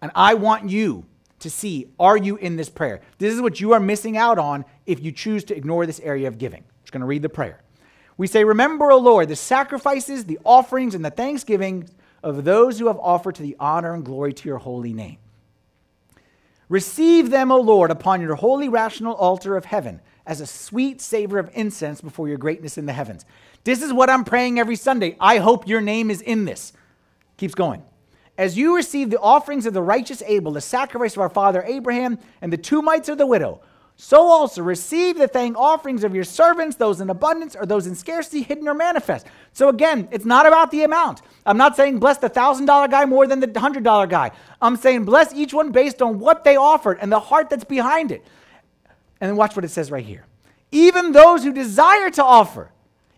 And 0.00 0.10
I 0.14 0.34
want 0.34 0.68
you 0.70 1.06
to 1.40 1.50
see 1.50 1.88
are 1.98 2.16
you 2.16 2.36
in 2.36 2.56
this 2.56 2.68
prayer? 2.68 3.00
This 3.18 3.34
is 3.34 3.40
what 3.40 3.60
you 3.60 3.72
are 3.72 3.80
missing 3.80 4.16
out 4.16 4.38
on 4.38 4.64
if 4.86 5.02
you 5.02 5.12
choose 5.12 5.44
to 5.44 5.56
ignore 5.56 5.86
this 5.86 6.00
area 6.00 6.28
of 6.28 6.38
giving. 6.38 6.60
I'm 6.60 6.82
just 6.82 6.92
going 6.92 7.00
to 7.00 7.06
read 7.06 7.22
the 7.22 7.28
prayer. 7.28 7.62
We 8.16 8.26
say, 8.26 8.44
Remember, 8.44 8.90
O 8.90 8.98
Lord, 8.98 9.28
the 9.28 9.36
sacrifices, 9.36 10.24
the 10.24 10.38
offerings, 10.44 10.94
and 10.94 11.04
the 11.04 11.10
thanksgiving 11.10 11.88
of 12.22 12.44
those 12.44 12.78
who 12.78 12.86
have 12.86 12.98
offered 12.98 13.34
to 13.36 13.42
the 13.42 13.56
honor 13.60 13.94
and 13.94 14.04
glory 14.04 14.32
to 14.32 14.48
your 14.48 14.58
holy 14.58 14.92
name. 14.92 15.18
Receive 16.68 17.30
them, 17.30 17.52
O 17.52 17.60
Lord, 17.60 17.90
upon 17.90 18.20
your 18.20 18.34
holy 18.34 18.68
rational 18.68 19.14
altar 19.14 19.56
of 19.56 19.66
heaven 19.66 20.00
as 20.26 20.40
a 20.40 20.46
sweet 20.46 21.00
savor 21.00 21.38
of 21.38 21.50
incense 21.54 22.00
before 22.00 22.28
your 22.28 22.38
greatness 22.38 22.76
in 22.76 22.86
the 22.86 22.92
heavens. 22.92 23.24
This 23.66 23.82
is 23.82 23.92
what 23.92 24.08
I'm 24.08 24.22
praying 24.22 24.60
every 24.60 24.76
Sunday. 24.76 25.16
I 25.18 25.38
hope 25.38 25.66
your 25.66 25.80
name 25.80 26.08
is 26.08 26.20
in 26.20 26.44
this. 26.44 26.72
Keeps 27.36 27.56
going. 27.56 27.82
As 28.38 28.56
you 28.56 28.76
receive 28.76 29.10
the 29.10 29.18
offerings 29.18 29.66
of 29.66 29.74
the 29.74 29.82
righteous 29.82 30.22
Abel, 30.24 30.52
the 30.52 30.60
sacrifice 30.60 31.14
of 31.14 31.18
our 31.18 31.28
father 31.28 31.64
Abraham, 31.66 32.20
and 32.40 32.52
the 32.52 32.56
two 32.56 32.80
mites 32.80 33.08
of 33.08 33.18
the 33.18 33.26
widow, 33.26 33.60
so 33.96 34.20
also 34.20 34.62
receive 34.62 35.18
the 35.18 35.26
thank 35.26 35.58
offerings 35.58 36.04
of 36.04 36.14
your 36.14 36.22
servants, 36.22 36.76
those 36.76 37.00
in 37.00 37.10
abundance 37.10 37.56
or 37.56 37.66
those 37.66 37.88
in 37.88 37.96
scarcity, 37.96 38.42
hidden 38.42 38.68
or 38.68 38.74
manifest. 38.74 39.26
So 39.52 39.68
again, 39.68 40.06
it's 40.12 40.24
not 40.24 40.46
about 40.46 40.70
the 40.70 40.84
amount. 40.84 41.22
I'm 41.44 41.56
not 41.56 41.74
saying 41.74 41.98
bless 41.98 42.18
the 42.18 42.30
$1,000 42.30 42.88
guy 42.88 43.04
more 43.04 43.26
than 43.26 43.40
the 43.40 43.48
$100 43.48 44.08
guy. 44.08 44.30
I'm 44.62 44.76
saying 44.76 45.06
bless 45.06 45.34
each 45.34 45.52
one 45.52 45.72
based 45.72 46.00
on 46.00 46.20
what 46.20 46.44
they 46.44 46.54
offered 46.54 46.98
and 47.00 47.10
the 47.10 47.18
heart 47.18 47.50
that's 47.50 47.64
behind 47.64 48.12
it. 48.12 48.24
And 49.20 49.28
then 49.28 49.36
watch 49.36 49.56
what 49.56 49.64
it 49.64 49.70
says 49.70 49.90
right 49.90 50.06
here. 50.06 50.24
Even 50.70 51.10
those 51.10 51.42
who 51.42 51.52
desire 51.52 52.10
to 52.10 52.22
offer, 52.22 52.70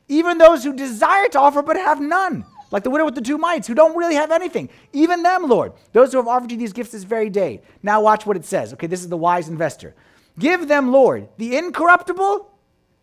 even 0.08 0.38
those 0.38 0.64
who 0.64 0.72
desire 0.72 1.28
to 1.28 1.38
offer 1.38 1.62
but 1.62 1.76
have 1.76 2.00
none, 2.00 2.44
like 2.70 2.82
the 2.82 2.90
widow 2.90 3.04
with 3.04 3.14
the 3.14 3.20
two 3.20 3.38
mites 3.38 3.66
who 3.66 3.74
don't 3.74 3.96
really 3.96 4.14
have 4.14 4.30
anything, 4.30 4.68
even 4.92 5.22
them, 5.22 5.48
Lord, 5.48 5.72
those 5.92 6.12
who 6.12 6.18
have 6.18 6.28
offered 6.28 6.50
you 6.50 6.58
these 6.58 6.72
gifts 6.72 6.92
this 6.92 7.04
very 7.04 7.30
day. 7.30 7.62
Now 7.82 8.00
watch 8.00 8.26
what 8.26 8.36
it 8.36 8.44
says. 8.44 8.72
Okay, 8.72 8.86
this 8.86 9.00
is 9.00 9.08
the 9.08 9.16
wise 9.16 9.48
investor. 9.48 9.94
Give 10.38 10.68
them, 10.68 10.92
Lord, 10.92 11.28
the 11.36 11.56
incorruptible 11.56 12.50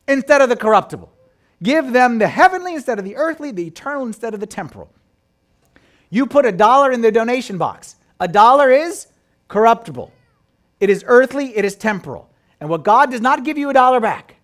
instead 0.07 0.41
of 0.41 0.49
the 0.49 0.55
corruptible. 0.55 1.11
Give 1.63 1.91
them 1.93 2.19
the 2.19 2.27
heavenly 2.27 2.75
instead 2.75 2.99
of 2.99 3.05
the 3.05 3.15
earthly, 3.15 3.51
the 3.51 3.67
eternal 3.67 4.05
instead 4.05 4.33
of 4.33 4.39
the 4.39 4.45
temporal. 4.45 4.89
You 6.09 6.25
put 6.25 6.45
a 6.45 6.51
dollar 6.51 6.91
in 6.91 7.01
the 7.01 7.11
donation 7.11 7.57
box. 7.57 7.95
A 8.19 8.27
dollar 8.27 8.71
is 8.71 9.07
corruptible, 9.47 10.11
it 10.79 10.89
is 10.89 11.03
earthly, 11.07 11.55
it 11.57 11.65
is 11.65 11.75
temporal. 11.75 12.29
And 12.59 12.69
what 12.69 12.83
God 12.83 13.11
does 13.11 13.21
not 13.21 13.43
give 13.43 13.57
you 13.57 13.69
a 13.69 13.73
dollar 13.73 13.99
back, 13.99 14.34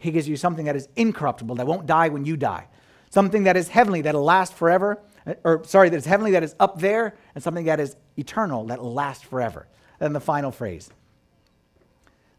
He 0.00 0.10
gives 0.10 0.26
you 0.26 0.36
something 0.36 0.64
that 0.64 0.76
is 0.76 0.88
incorruptible, 0.96 1.56
that 1.56 1.66
won't 1.66 1.86
die 1.86 2.08
when 2.08 2.24
you 2.24 2.36
die. 2.36 2.66
Something 3.10 3.44
that 3.44 3.56
is 3.56 3.68
heavenly, 3.68 4.00
that'll 4.00 4.24
last 4.24 4.54
forever. 4.54 4.98
Uh, 5.26 5.34
or, 5.44 5.62
sorry, 5.64 5.90
that 5.90 5.96
is 5.96 6.06
heavenly, 6.06 6.32
that 6.32 6.42
is 6.42 6.54
up 6.58 6.80
there, 6.80 7.14
and 7.34 7.44
something 7.44 7.66
that 7.66 7.78
is 7.78 7.96
eternal, 8.16 8.64
that 8.64 8.80
will 8.80 8.94
last 8.94 9.26
forever. 9.26 9.68
Then 9.98 10.14
the 10.14 10.20
final 10.20 10.50
phrase 10.50 10.90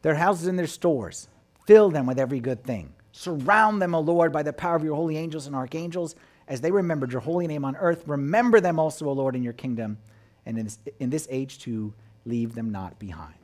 their 0.01 0.15
houses 0.15 0.47
and 0.47 0.57
their 0.57 0.67
stores. 0.67 1.27
Fill 1.67 1.91
them 1.91 2.07
with 2.07 2.17
every 2.17 2.39
good 2.39 2.63
thing. 2.63 2.91
Surround 3.11 3.79
them, 3.79 3.93
O 3.93 3.99
Lord, 3.99 4.33
by 4.33 4.41
the 4.41 4.51
power 4.51 4.75
of 4.75 4.83
your 4.83 4.95
holy 4.95 5.15
angels 5.17 5.45
and 5.45 5.55
archangels, 5.55 6.15
as 6.47 6.61
they 6.61 6.71
remembered 6.71 7.11
your 7.11 7.21
holy 7.21 7.45
name 7.45 7.63
on 7.63 7.75
earth. 7.75 8.03
Remember 8.07 8.59
them 8.59 8.79
also, 8.79 9.07
O 9.07 9.11
Lord, 9.11 9.35
in 9.35 9.43
your 9.43 9.53
kingdom, 9.53 9.99
and 10.47 10.57
in 10.57 10.65
this, 10.65 10.79
in 10.99 11.11
this 11.11 11.27
age 11.29 11.59
to 11.59 11.93
leave 12.25 12.55
them 12.55 12.71
not 12.71 12.97
behind. 12.97 13.35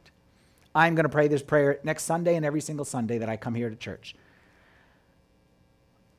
I'm 0.77 0.93
going 0.93 1.05
to 1.05 1.09
pray 1.09 1.27
this 1.27 1.41
prayer 1.41 1.79
next 1.83 2.03
Sunday 2.03 2.35
and 2.35 2.45
every 2.45 2.61
single 2.61 2.85
Sunday 2.85 3.17
that 3.17 3.27
I 3.27 3.35
come 3.35 3.55
here 3.55 3.67
to 3.67 3.75
church. 3.75 4.15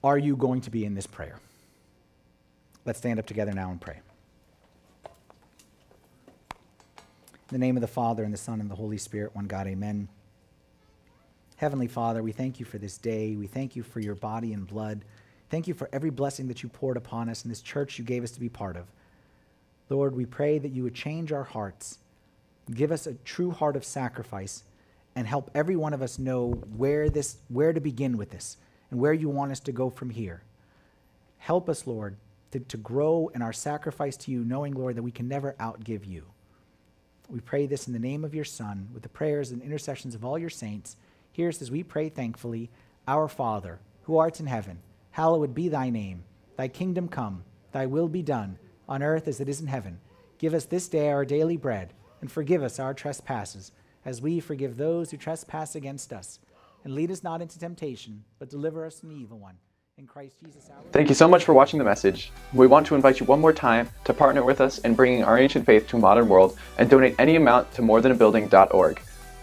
Are 0.02 0.18
you 0.18 0.34
going 0.34 0.62
to 0.62 0.70
be 0.70 0.84
in 0.84 0.96
this 0.96 1.06
prayer? 1.06 1.38
Let's 2.84 2.98
stand 2.98 3.20
up 3.20 3.26
together 3.26 3.52
now 3.52 3.70
and 3.70 3.80
pray. 3.80 4.00
In 5.04 5.10
the 7.52 7.58
name 7.58 7.76
of 7.76 7.82
the 7.82 7.86
Father, 7.86 8.24
and 8.24 8.34
the 8.34 8.38
Son, 8.38 8.60
and 8.60 8.68
the 8.68 8.74
Holy 8.74 8.98
Spirit, 8.98 9.36
one 9.36 9.46
God, 9.46 9.68
amen. 9.68 10.08
Heavenly 11.54 11.86
Father, 11.86 12.20
we 12.20 12.32
thank 12.32 12.58
you 12.58 12.66
for 12.66 12.78
this 12.78 12.98
day. 12.98 13.36
We 13.36 13.46
thank 13.46 13.76
you 13.76 13.84
for 13.84 14.00
your 14.00 14.16
body 14.16 14.52
and 14.52 14.66
blood. 14.66 15.04
Thank 15.50 15.68
you 15.68 15.74
for 15.74 15.88
every 15.92 16.10
blessing 16.10 16.48
that 16.48 16.64
you 16.64 16.68
poured 16.68 16.96
upon 16.96 17.28
us 17.28 17.44
in 17.44 17.48
this 17.48 17.62
church 17.62 17.96
you 17.96 18.04
gave 18.04 18.24
us 18.24 18.32
to 18.32 18.40
be 18.40 18.48
part 18.48 18.76
of. 18.76 18.86
Lord, 19.88 20.16
we 20.16 20.26
pray 20.26 20.58
that 20.58 20.72
you 20.72 20.82
would 20.82 20.96
change 20.96 21.30
our 21.30 21.44
hearts, 21.44 21.98
give 22.74 22.92
us 22.92 23.06
a 23.06 23.14
true 23.14 23.50
heart 23.50 23.76
of 23.76 23.84
sacrifice, 23.84 24.64
and 25.14 25.26
help 25.26 25.50
every 25.54 25.76
one 25.76 25.92
of 25.92 26.02
us 26.02 26.18
know 26.18 26.50
where 26.76 27.10
this 27.10 27.38
where 27.48 27.72
to 27.72 27.80
begin 27.80 28.16
with 28.16 28.30
this 28.30 28.56
and 28.90 29.00
where 29.00 29.12
you 29.12 29.28
want 29.28 29.52
us 29.52 29.60
to 29.60 29.72
go 29.72 29.90
from 29.90 30.10
here. 30.10 30.42
Help 31.38 31.68
us, 31.68 31.86
Lord, 31.86 32.16
to, 32.52 32.60
to 32.60 32.76
grow 32.76 33.30
in 33.34 33.42
our 33.42 33.52
sacrifice 33.52 34.16
to 34.18 34.30
you, 34.30 34.44
knowing, 34.44 34.74
Lord, 34.74 34.96
that 34.96 35.02
we 35.02 35.10
can 35.10 35.28
never 35.28 35.54
outgive 35.60 36.06
you. 36.06 36.24
We 37.28 37.40
pray 37.40 37.66
this 37.66 37.86
in 37.86 37.92
the 37.92 37.98
name 37.98 38.24
of 38.24 38.34
your 38.34 38.44
Son, 38.44 38.88
with 38.94 39.02
the 39.02 39.08
prayers 39.08 39.50
and 39.50 39.60
intercessions 39.60 40.14
of 40.14 40.24
all 40.24 40.38
your 40.38 40.50
saints 40.50 40.96
Hear 41.38 41.50
us 41.50 41.62
as 41.62 41.70
we 41.70 41.84
pray 41.84 42.08
thankfully 42.08 42.68
Our 43.06 43.28
Father, 43.28 43.78
who 44.02 44.16
art 44.16 44.40
in 44.40 44.46
heaven, 44.46 44.80
hallowed 45.12 45.54
be 45.54 45.68
thy 45.68 45.88
name. 45.88 46.24
Thy 46.56 46.66
kingdom 46.66 47.06
come, 47.06 47.44
thy 47.70 47.86
will 47.86 48.08
be 48.08 48.22
done, 48.22 48.58
on 48.88 49.04
earth 49.04 49.28
as 49.28 49.40
it 49.40 49.48
is 49.48 49.60
in 49.60 49.68
heaven. 49.68 50.00
Give 50.38 50.52
us 50.52 50.64
this 50.64 50.88
day 50.88 51.10
our 51.10 51.24
daily 51.24 51.56
bread, 51.56 51.92
and 52.20 52.30
forgive 52.30 52.62
us 52.62 52.78
our 52.78 52.94
trespasses, 52.94 53.72
as 54.04 54.22
we 54.22 54.40
forgive 54.40 54.76
those 54.76 55.10
who 55.10 55.16
trespass 55.16 55.74
against 55.74 56.12
us. 56.12 56.38
And 56.84 56.94
lead 56.94 57.10
us 57.10 57.22
not 57.22 57.42
into 57.42 57.58
temptation, 57.58 58.24
but 58.38 58.50
deliver 58.50 58.86
us 58.86 59.00
from 59.00 59.10
the 59.10 59.16
evil 59.16 59.38
one. 59.38 59.56
In 59.98 60.06
Christ 60.06 60.36
Jesus 60.40 60.70
our 60.70 60.80
Thank 60.92 61.08
you 61.08 61.14
so 61.14 61.26
much 61.26 61.44
for 61.44 61.52
watching 61.52 61.78
the 61.78 61.84
message. 61.84 62.30
We 62.52 62.68
want 62.68 62.86
to 62.86 62.94
invite 62.94 63.18
you 63.18 63.26
one 63.26 63.40
more 63.40 63.52
time 63.52 63.88
to 64.04 64.14
partner 64.14 64.44
with 64.44 64.60
us 64.60 64.78
in 64.78 64.94
bringing 64.94 65.24
our 65.24 65.36
ancient 65.36 65.66
faith 65.66 65.88
to 65.88 65.96
a 65.96 66.00
modern 66.00 66.28
world 66.28 66.56
and 66.78 66.88
donate 66.88 67.16
any 67.18 67.34
amount 67.34 67.72
to 67.72 67.82
morethan-a-building.org. 67.82 69.00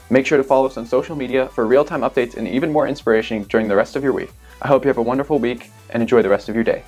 Make 0.10 0.26
sure 0.26 0.38
to 0.38 0.44
follow 0.44 0.68
us 0.68 0.78
on 0.78 0.86
social 0.86 1.16
media 1.16 1.50
for 1.50 1.68
real-time 1.68 2.02
updates 2.02 2.38
and 2.38 2.48
even 2.48 2.72
more 2.72 2.88
inspiration 2.88 3.44
during 3.44 3.68
the 3.68 3.76
rest 3.76 3.98
of 3.98 4.04
your 4.04 4.14
week. 4.14 4.32
I 4.62 4.70
hope 4.70 4.86
you 4.86 4.88
have 4.88 4.98
a 4.98 5.02
wonderful 5.02 5.40
week 5.40 5.72
and 5.90 6.02
enjoy 6.02 6.22
the 6.22 6.30
rest 6.30 6.48
of 6.48 6.56
your 6.56 6.64
day. 6.64 6.84